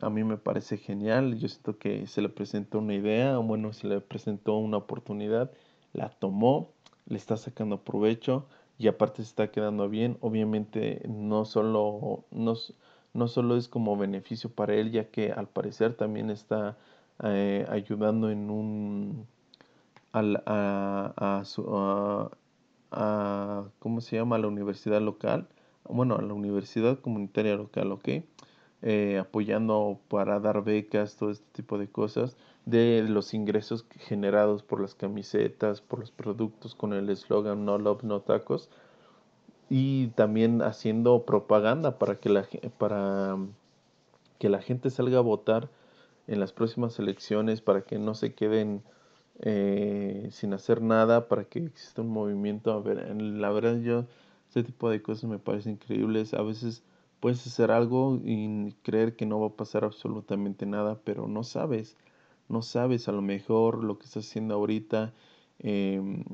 A 0.00 0.08
mí 0.08 0.24
me 0.24 0.38
parece 0.38 0.78
genial, 0.78 1.38
yo 1.38 1.48
siento 1.48 1.78
que 1.78 2.06
se 2.06 2.22
le 2.22 2.30
presentó 2.30 2.78
una 2.78 2.94
idea, 2.94 3.36
bueno, 3.38 3.72
se 3.74 3.86
le 3.86 4.00
presentó 4.00 4.56
una 4.56 4.78
oportunidad, 4.78 5.52
la 5.92 6.08
tomó, 6.08 6.70
le 7.06 7.18
está 7.18 7.36
sacando 7.36 7.82
provecho 7.82 8.46
y 8.78 8.88
aparte 8.88 9.16
se 9.22 9.28
está 9.28 9.50
quedando 9.50 9.90
bien. 9.90 10.16
Obviamente 10.20 11.02
no 11.06 11.44
solo, 11.44 12.24
no, 12.30 12.54
no 13.12 13.28
solo 13.28 13.56
es 13.56 13.68
como 13.68 13.96
beneficio 13.98 14.48
para 14.50 14.74
él, 14.74 14.90
ya 14.90 15.10
que 15.10 15.32
al 15.32 15.48
parecer 15.48 15.94
también 15.94 16.30
está 16.30 16.78
eh, 17.22 17.66
ayudando 17.68 18.30
en 18.30 18.50
un 18.50 19.26
a, 20.12 21.12
a, 21.16 21.44
su, 21.44 21.64
a, 22.90 23.64
¿cómo 23.78 24.00
se 24.00 24.16
llama? 24.16 24.36
A 24.36 24.38
la 24.38 24.48
universidad 24.48 25.00
local, 25.00 25.48
bueno, 25.88 26.16
a 26.16 26.22
la 26.22 26.34
universidad 26.34 26.98
comunitaria 26.98 27.56
local, 27.56 27.92
¿ok? 27.92 28.08
Eh, 28.82 29.18
apoyando 29.18 30.00
para 30.08 30.40
dar 30.40 30.64
becas, 30.64 31.16
todo 31.16 31.30
este 31.30 31.46
tipo 31.52 31.78
de 31.78 31.88
cosas, 31.88 32.36
de 32.64 33.04
los 33.08 33.34
ingresos 33.34 33.84
generados 33.98 34.62
por 34.62 34.80
las 34.80 34.94
camisetas, 34.94 35.80
por 35.80 36.00
los 36.00 36.10
productos 36.10 36.74
con 36.74 36.92
el 36.92 37.10
eslogan 37.10 37.64
No 37.64 37.78
Love, 37.78 38.04
No 38.04 38.20
Tacos, 38.20 38.70
y 39.68 40.08
también 40.08 40.62
haciendo 40.62 41.24
propaganda 41.24 41.98
para 41.98 42.16
que 42.16 42.28
la, 42.28 42.48
para 42.78 43.36
que 44.38 44.48
la 44.48 44.60
gente 44.62 44.90
salga 44.90 45.18
a 45.18 45.22
votar 45.22 45.68
en 46.30 46.40
las 46.40 46.52
próximas 46.52 46.98
elecciones, 46.98 47.60
para 47.60 47.82
que 47.82 47.98
no 47.98 48.14
se 48.14 48.34
queden 48.34 48.82
eh, 49.40 50.28
sin 50.32 50.52
hacer 50.52 50.82
nada 50.82 51.28
para 51.28 51.44
que 51.44 51.60
exista 51.60 52.02
un 52.02 52.08
movimiento. 52.10 52.72
A 52.72 52.80
ver, 52.80 53.14
la 53.16 53.50
verdad 53.50 53.80
yo, 53.80 54.06
este 54.48 54.62
tipo 54.62 54.90
de 54.90 55.02
cosas 55.02 55.24
me 55.30 55.38
parecen 55.38 55.72
increíbles. 55.72 56.34
A 56.34 56.42
veces 56.42 56.82
puedes 57.20 57.46
hacer 57.46 57.70
algo 57.70 58.20
y 58.24 58.74
creer 58.82 59.16
que 59.16 59.26
no 59.26 59.40
va 59.40 59.48
a 59.48 59.56
pasar 59.56 59.84
absolutamente 59.84 60.66
nada, 60.66 61.00
pero 61.04 61.26
no 61.28 61.42
sabes, 61.44 61.96
no 62.48 62.62
sabes 62.62 63.08
a 63.08 63.12
lo 63.12 63.22
mejor 63.22 63.82
lo 63.84 63.98
que 63.98 64.06
estás 64.06 64.26
haciendo 64.26 64.54
ahorita. 64.54 65.12
Em, 65.58 66.24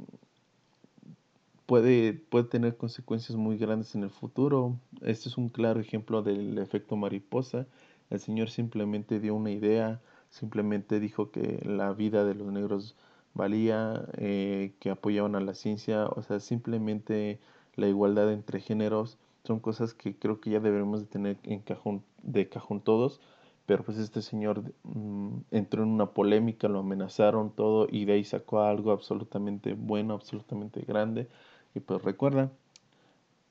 puede, 1.67 2.13
puede 2.15 2.45
tener 2.45 2.77
consecuencias 2.77 3.37
muy 3.37 3.59
grandes 3.59 3.95
en 3.95 4.05
el 4.05 4.11
futuro. 4.11 4.79
Este 5.03 5.29
es 5.29 5.37
un 5.39 5.49
claro 5.49 5.81
ejemplo 5.81 6.23
del 6.23 6.59
efecto 6.59 6.97
mariposa. 6.97 7.67
El 8.11 8.21
Señor 8.21 8.51
simplemente 8.51 9.21
dio 9.21 9.35
una 9.35 9.51
idea, 9.51 10.01
simplemente 10.31 11.01
dijo 11.01 11.31
que 11.31 11.63
la 11.65 11.93
vida 11.93 12.25
de 12.25 12.35
los 12.35 12.49
negros 12.53 12.97
valía, 13.35 14.07
eh, 14.17 14.75
que 14.81 14.91
apoyaban 14.91 15.35
a 15.35 15.41
la 15.41 15.55
ciencia, 15.55 16.07
o 16.07 16.23
sea, 16.23 16.41
simplemente 16.41 17.39
la 17.75 17.89
igualdad 17.89 18.33
entre 18.33 18.61
géneros 18.61 19.19
son 19.45 19.61
cosas 19.61 19.95
que 19.95 20.17
creo 20.19 20.41
que 20.41 20.51
ya 20.51 20.61
deberemos 20.61 21.01
de 21.01 21.07
tener 21.07 21.37
en 21.45 21.61
cajón, 21.61 22.03
de 22.23 22.49
cajón 22.49 22.81
todos, 22.81 23.21
pero 23.67 23.83
pues 23.85 23.99
este 23.99 24.23
señor 24.23 24.63
mm, 24.85 25.39
entró 25.51 25.83
en 25.83 25.91
una 25.91 26.07
polémica, 26.07 26.69
lo 26.69 26.81
amenazaron 26.81 27.51
todo 27.51 27.87
y 27.91 28.05
de 28.05 28.15
ahí 28.15 28.25
sacó 28.25 28.61
algo 28.61 28.93
absolutamente 28.93 29.75
bueno, 29.75 30.15
absolutamente 30.15 30.81
grande. 30.83 31.29
Y 31.75 31.81
pues 31.81 32.03
recuerda, 32.03 32.51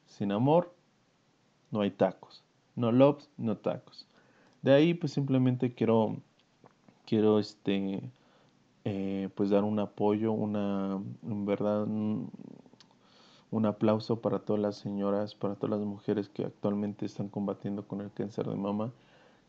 sin 0.07 0.31
amor 0.31 0.73
no 1.71 1.81
hay 1.81 1.91
tacos, 1.91 2.43
no 2.75 2.91
loves, 2.91 3.29
no 3.37 3.57
tacos. 3.57 4.07
De 4.65 4.73
ahí 4.73 4.95
pues 4.95 5.13
simplemente 5.13 5.75
quiero, 5.75 6.17
quiero 7.05 7.37
este, 7.37 8.01
eh, 8.83 9.29
pues 9.35 9.51
dar 9.51 9.63
un 9.63 9.77
apoyo, 9.77 10.31
una, 10.31 10.99
en 11.21 11.45
verdad, 11.45 11.83
un, 11.83 12.31
aplauso 13.63 14.21
para 14.21 14.39
todas 14.39 14.59
las 14.59 14.77
señoras, 14.77 15.35
para 15.35 15.53
todas 15.53 15.77
las 15.77 15.87
mujeres 15.87 16.29
que 16.29 16.45
actualmente 16.45 17.05
están 17.05 17.29
combatiendo 17.29 17.87
con 17.87 18.01
el 18.01 18.11
cáncer 18.11 18.47
de 18.47 18.55
mama, 18.55 18.91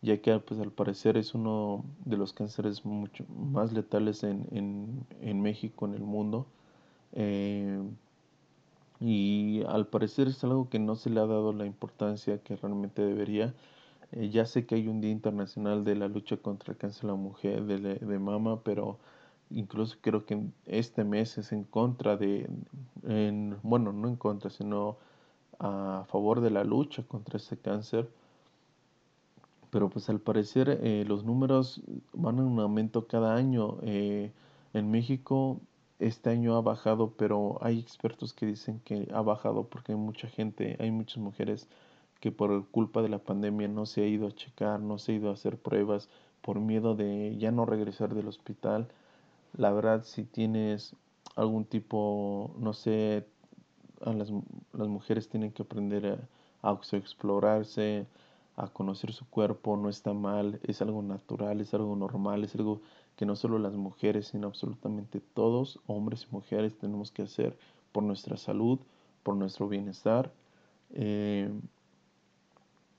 ya 0.03 0.21
que 0.21 0.39
pues 0.39 0.61
al 0.61 0.71
parecer 0.71 1.17
es 1.17 1.35
uno 1.35 1.83
de 2.05 2.19
los 2.19 2.35
cánceres 2.35 2.85
mucho 2.85 3.25
más 3.51 3.73
letales 3.73 4.23
en, 4.23 4.47
en, 4.51 5.07
en 5.23 5.41
México, 5.41 5.87
en 5.87 5.95
el 5.95 6.03
mundo. 6.03 6.45
Eh, 7.13 7.83
y 9.01 9.63
al 9.67 9.87
parecer 9.87 10.29
es 10.29 10.45
algo 10.45 10.69
que 10.69 10.79
no 10.79 10.95
se 10.95 11.09
le 11.09 11.21
ha 11.21 11.27
dado 11.27 11.55
la 11.55 11.65
importancia 11.65 12.37
que 12.43 12.57
realmente 12.57 13.01
debería. 13.01 13.55
Eh, 14.13 14.31
ya 14.31 14.47
sé 14.47 14.67
que 14.67 14.77
hay 14.77 14.89
un 14.89 15.01
Día 15.01 15.11
Internacional 15.11 15.85
de 15.85 15.97
la 15.97 16.09
lucha 16.09 16.37
contra 16.37 16.73
el 16.73 16.79
cáncer 16.79 17.03
de 17.03 17.09
la 17.09 17.15
mujer 17.15 17.65
de, 17.65 17.79
de 17.97 18.19
mama, 18.19 18.63
pero 18.63 18.99
incluso 19.51 19.97
creo 20.01 20.25
que 20.27 20.41
este 20.67 21.05
mes 21.05 21.39
es 21.39 21.53
en 21.53 21.65
contra 21.65 22.17
de, 22.17 22.49
en, 23.07 23.57
bueno, 23.63 23.93
no 23.93 24.09
en 24.09 24.17
contra, 24.17 24.51
sino 24.51 24.97
a 25.59 26.05
favor 26.09 26.41
de 26.41 26.51
la 26.51 26.65
lucha 26.65 27.03
contra 27.03 27.37
este 27.39 27.57
cáncer. 27.57 28.09
Pero 29.71 29.91
pues 29.91 30.09
al 30.09 30.21
parecer 30.21 30.81
eh, 30.83 31.05
los 31.07 31.25
números 31.25 31.83
van 32.13 32.39
en 32.39 32.45
un 32.45 32.61
aumento 32.61 33.07
cada 33.07 33.35
año. 33.35 33.79
Eh, 33.83 34.33
en 34.73 34.91
México 34.91 35.61
este 35.99 36.31
año 36.31 36.57
ha 36.57 36.61
bajado, 36.61 37.13
pero 37.17 37.59
hay 37.63 37.79
expertos 37.79 38.33
que 38.33 38.47
dicen 38.47 38.81
que 38.85 39.09
ha 39.13 39.23
bajado 39.23 39.65
porque 39.65 39.93
hay 39.93 39.99
mucha 39.99 40.29
gente, 40.29 40.77
hay 40.79 40.91
muchas 40.91 41.19
mujeres 41.19 41.69
que 42.21 42.33
por 42.33 42.67
culpa 42.69 43.03
de 43.03 43.09
la 43.09 43.19
pandemia 43.19 43.69
no 43.69 43.87
se 43.87 44.03
ha 44.03 44.07
ido 44.07 44.27
a 44.27 44.33
checar, 44.33 44.81
no 44.81 44.99
se 44.99 45.13
ha 45.13 45.15
ido 45.17 45.31
a 45.31 45.35
hacer 45.35 45.59
pruebas 45.59 46.09
por 46.41 46.61
miedo 46.61 46.95
de 46.95 47.37
ya 47.39 47.51
no 47.51 47.67
regresar 47.67 48.15
del 48.15 48.29
hospital. 48.29 48.89
La 49.57 49.73
verdad, 49.73 50.05
si 50.05 50.25
tienes 50.25 50.95
algún 51.35 51.65
tipo, 51.65 52.55
no 52.59 52.73
sé, 52.73 53.27
a 54.05 54.13
las, 54.13 54.31
las 54.73 54.89
mujeres 54.89 55.29
tienen 55.29 55.53
que 55.53 55.63
aprender 55.63 56.29
a, 56.63 56.69
a 56.69 56.79
explorarse, 56.93 58.07
a 58.57 58.69
conocer 58.69 59.13
su 59.13 59.29
cuerpo, 59.29 59.77
no 59.77 59.89
está 59.89 60.15
mal, 60.15 60.61
es 60.63 60.81
algo 60.81 61.03
natural, 61.03 61.61
es 61.61 61.75
algo 61.75 61.95
normal, 61.95 62.45
es 62.45 62.55
algo 62.55 62.81
que 63.17 63.27
no 63.27 63.37
solo 63.37 63.59
las 63.59 63.75
mujeres, 63.75 64.29
sino 64.29 64.47
absolutamente 64.47 65.21
todos, 65.21 65.81
hombres 65.87 66.27
y 66.31 66.35
mujeres, 66.35 66.77
tenemos 66.79 67.11
que 67.11 67.23
hacer 67.23 67.57
por 67.93 68.03
nuestra 68.03 68.37
salud, 68.37 68.79
por 69.23 69.37
nuestro 69.37 69.69
bienestar. 69.69 70.33
Eh, 70.91 71.51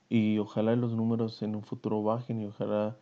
y 0.08 0.38
ojalá 0.38 0.76
los 0.76 0.92
números 0.92 1.42
en 1.42 1.56
un 1.56 1.62
futuro 1.62 2.02
bajen 2.02 2.40
y 2.40 2.46
ojalá 2.46 2.96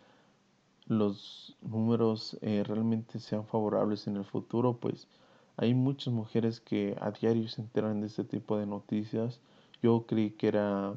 los 0.86 1.56
números 1.62 2.38
eh, 2.42 2.62
realmente 2.66 3.18
sean 3.18 3.46
favorables 3.46 4.06
en 4.06 4.16
el 4.16 4.24
futuro, 4.24 4.78
pues 4.78 5.08
hay 5.56 5.74
muchas 5.74 6.12
mujeres 6.12 6.60
que 6.60 6.96
a 7.00 7.10
diario 7.10 7.48
se 7.48 7.62
enteran 7.62 8.00
de 8.00 8.08
este 8.08 8.24
tipo 8.24 8.58
de 8.58 8.66
noticias. 8.66 9.40
Yo 9.82 10.06
creí 10.06 10.30
que 10.30 10.48
era, 10.48 10.94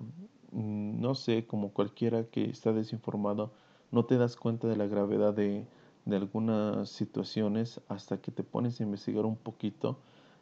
mm, 0.51 1.01
no 1.01 1.15
sé, 1.15 1.45
como 1.47 1.71
cualquiera 1.73 2.25
que 2.25 2.45
está 2.49 2.73
desinformado, 2.73 3.51
no 3.91 4.05
te 4.05 4.17
das 4.17 4.35
cuenta 4.35 4.67
de 4.67 4.75
la 4.77 4.87
gravedad 4.87 5.33
de, 5.33 5.65
de 6.05 6.15
algunas 6.15 6.89
situaciones 6.89 7.81
hasta 7.87 8.21
que 8.21 8.31
te 8.31 8.43
pones 8.43 8.79
a 8.79 8.83
investigar 8.83 9.25
un 9.25 9.37
poquito. 9.37 9.97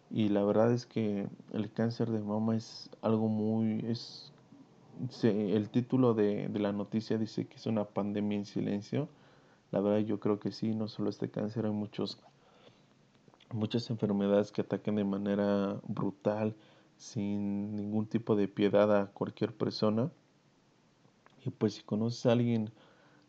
Y 0.09 0.29
la 0.29 0.43
verdad 0.43 0.71
es 0.73 0.85
que 0.85 1.27
el 1.53 1.71
cáncer 1.71 2.09
de 2.11 2.19
mama 2.19 2.55
es 2.55 2.89
algo 3.01 3.27
muy, 3.27 3.85
es, 3.87 4.31
el 5.23 5.69
título 5.69 6.13
de, 6.13 6.47
de 6.47 6.59
la 6.59 6.71
noticia 6.71 7.17
dice 7.17 7.47
que 7.47 7.55
es 7.57 7.65
una 7.65 7.85
pandemia 7.85 8.37
en 8.37 8.45
silencio 8.45 9.09
la 9.71 9.81
verdad 9.81 9.99
yo 9.99 10.19
creo 10.19 10.39
que 10.39 10.51
sí, 10.51 10.73
no 10.73 10.87
solo 10.87 11.09
este 11.09 11.29
cáncer, 11.29 11.65
hay 11.65 11.71
muchos, 11.71 12.19
muchas 13.51 13.89
enfermedades 13.89 14.51
que 14.51 14.61
atacan 14.61 14.95
de 14.95 15.03
manera 15.03 15.79
brutal, 15.87 16.55
sin 16.97 17.75
ningún 17.75 18.07
tipo 18.07 18.35
de 18.35 18.47
piedad 18.47 18.95
a 18.95 19.07
cualquier 19.07 19.53
persona. 19.53 20.09
Y 21.45 21.49
pues 21.49 21.75
si 21.75 21.83
conoces 21.83 22.25
a 22.25 22.31
alguien 22.31 22.71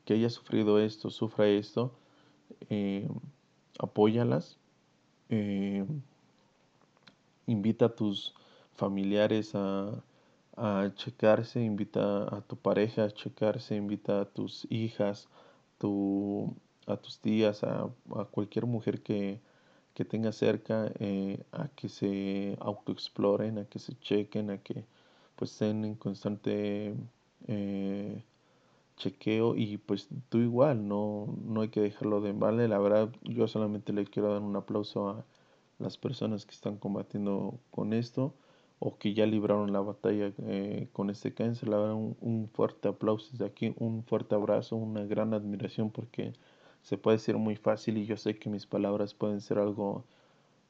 que 0.04 0.14
haya 0.14 0.30
sufrido 0.30 0.78
esto, 0.78 1.10
sufra 1.10 1.48
esto, 1.48 1.92
eh, 2.70 3.08
apóyalas, 3.78 4.58
eh, 5.28 5.84
invita 7.46 7.86
a 7.86 7.94
tus 7.94 8.34
familiares 8.74 9.54
a, 9.54 10.02
a 10.58 10.92
checarse, 10.94 11.60
invita 11.62 12.24
a 12.36 12.40
tu 12.42 12.56
pareja 12.56 13.04
a 13.04 13.10
checarse, 13.10 13.76
invita 13.76 14.20
a 14.22 14.24
tus 14.26 14.66
hijas, 14.70 15.28
tu, 15.78 16.54
a 16.86 16.96
tus 16.96 17.20
tías, 17.20 17.64
a, 17.64 17.88
cualquier 18.30 18.66
mujer 18.66 19.02
que, 19.02 19.40
que 19.94 20.04
tenga 20.04 20.32
cerca, 20.32 20.90
eh, 20.98 21.44
a 21.52 21.68
que 21.68 21.88
se 21.88 22.56
autoexploren, 22.60 23.58
a 23.58 23.64
que 23.66 23.78
se 23.78 23.94
chequen, 24.00 24.50
a 24.50 24.58
que 24.58 24.84
pues 25.36 25.52
estén 25.52 25.84
en 25.84 25.94
constante 25.94 26.94
eh, 27.46 28.24
chequeo 28.96 29.56
y 29.56 29.78
pues 29.78 30.08
tú 30.28 30.38
igual, 30.38 30.88
no, 30.88 31.26
no 31.44 31.60
hay 31.62 31.68
que 31.68 31.80
dejarlo 31.80 32.20
de 32.20 32.32
vale, 32.32 32.68
la 32.68 32.78
verdad 32.78 33.10
yo 33.22 33.46
solamente 33.48 33.92
le 33.92 34.04
quiero 34.06 34.32
dar 34.32 34.42
un 34.42 34.56
aplauso 34.56 35.08
a 35.10 35.24
las 35.78 35.96
personas 35.98 36.46
que 36.46 36.54
están 36.54 36.76
combatiendo 36.78 37.60
con 37.70 37.92
esto 37.92 38.34
o 38.80 38.96
que 38.98 39.14
ya 39.14 39.26
libraron 39.26 39.72
la 39.72 39.80
batalla 39.80 40.32
eh, 40.38 40.88
con 40.92 41.10
este 41.10 41.34
cáncer. 41.34 41.68
La 41.68 41.78
verdad, 41.78 41.94
un, 41.94 42.48
fuerte 42.52 42.88
aplauso 42.88 43.30
desde 43.32 43.46
aquí, 43.46 43.74
un 43.78 44.04
fuerte 44.04 44.34
abrazo, 44.34 44.76
una 44.76 45.04
gran 45.04 45.34
admiración 45.34 45.90
porque 45.90 46.32
se 46.82 46.98
puede 46.98 47.16
decir 47.16 47.36
muy 47.36 47.56
fácil 47.56 47.98
y 47.98 48.06
yo 48.06 48.16
sé 48.16 48.38
que 48.38 48.50
mis 48.50 48.66
palabras 48.66 49.14
pueden 49.14 49.40
ser 49.40 49.58
algo 49.58 50.04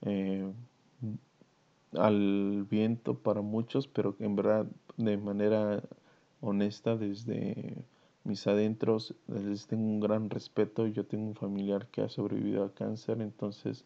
eh, 0.02 0.50
al 1.94 2.66
viento 2.70 3.18
para 3.18 3.40
muchos, 3.42 3.88
pero 3.88 4.16
en 4.20 4.36
verdad 4.36 4.66
de 4.96 5.16
manera 5.16 5.82
honesta 6.40 6.96
desde 6.96 7.84
mis 8.24 8.46
adentros 8.46 9.14
les 9.26 9.66
tengo 9.66 9.84
un 9.84 10.00
gran 10.00 10.30
respeto. 10.30 10.86
Yo 10.86 11.04
tengo 11.06 11.26
un 11.26 11.34
familiar 11.34 11.86
que 11.88 12.02
ha 12.02 12.08
sobrevivido 12.08 12.64
a 12.64 12.74
cáncer, 12.74 13.20
entonces 13.20 13.84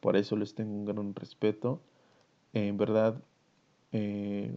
por 0.00 0.16
eso 0.16 0.36
les 0.36 0.54
tengo 0.54 0.72
un 0.72 0.84
gran 0.84 1.14
respeto. 1.14 1.80
En 2.52 2.76
verdad, 2.76 3.22
eh, 3.92 4.54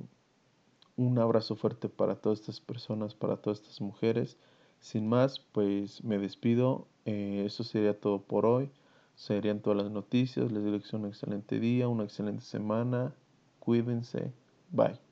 un 0.97 1.19
abrazo 1.19 1.55
fuerte 1.55 1.89
para 1.89 2.15
todas 2.15 2.39
estas 2.39 2.61
personas, 2.61 3.15
para 3.15 3.37
todas 3.37 3.59
estas 3.59 3.81
mujeres. 3.81 4.37
Sin 4.79 5.07
más, 5.07 5.39
pues 5.39 6.03
me 6.03 6.17
despido. 6.17 6.87
Eh, 7.05 7.43
eso 7.45 7.63
sería 7.63 7.99
todo 7.99 8.21
por 8.21 8.45
hoy. 8.45 8.71
Serían 9.15 9.61
todas 9.61 9.83
las 9.83 9.91
noticias. 9.91 10.51
Les 10.51 10.63
deseo 10.63 10.99
un 10.99 11.07
excelente 11.07 11.59
día, 11.59 11.87
una 11.87 12.03
excelente 12.03 12.43
semana. 12.43 13.13
Cuídense. 13.59 14.31
Bye. 14.71 15.04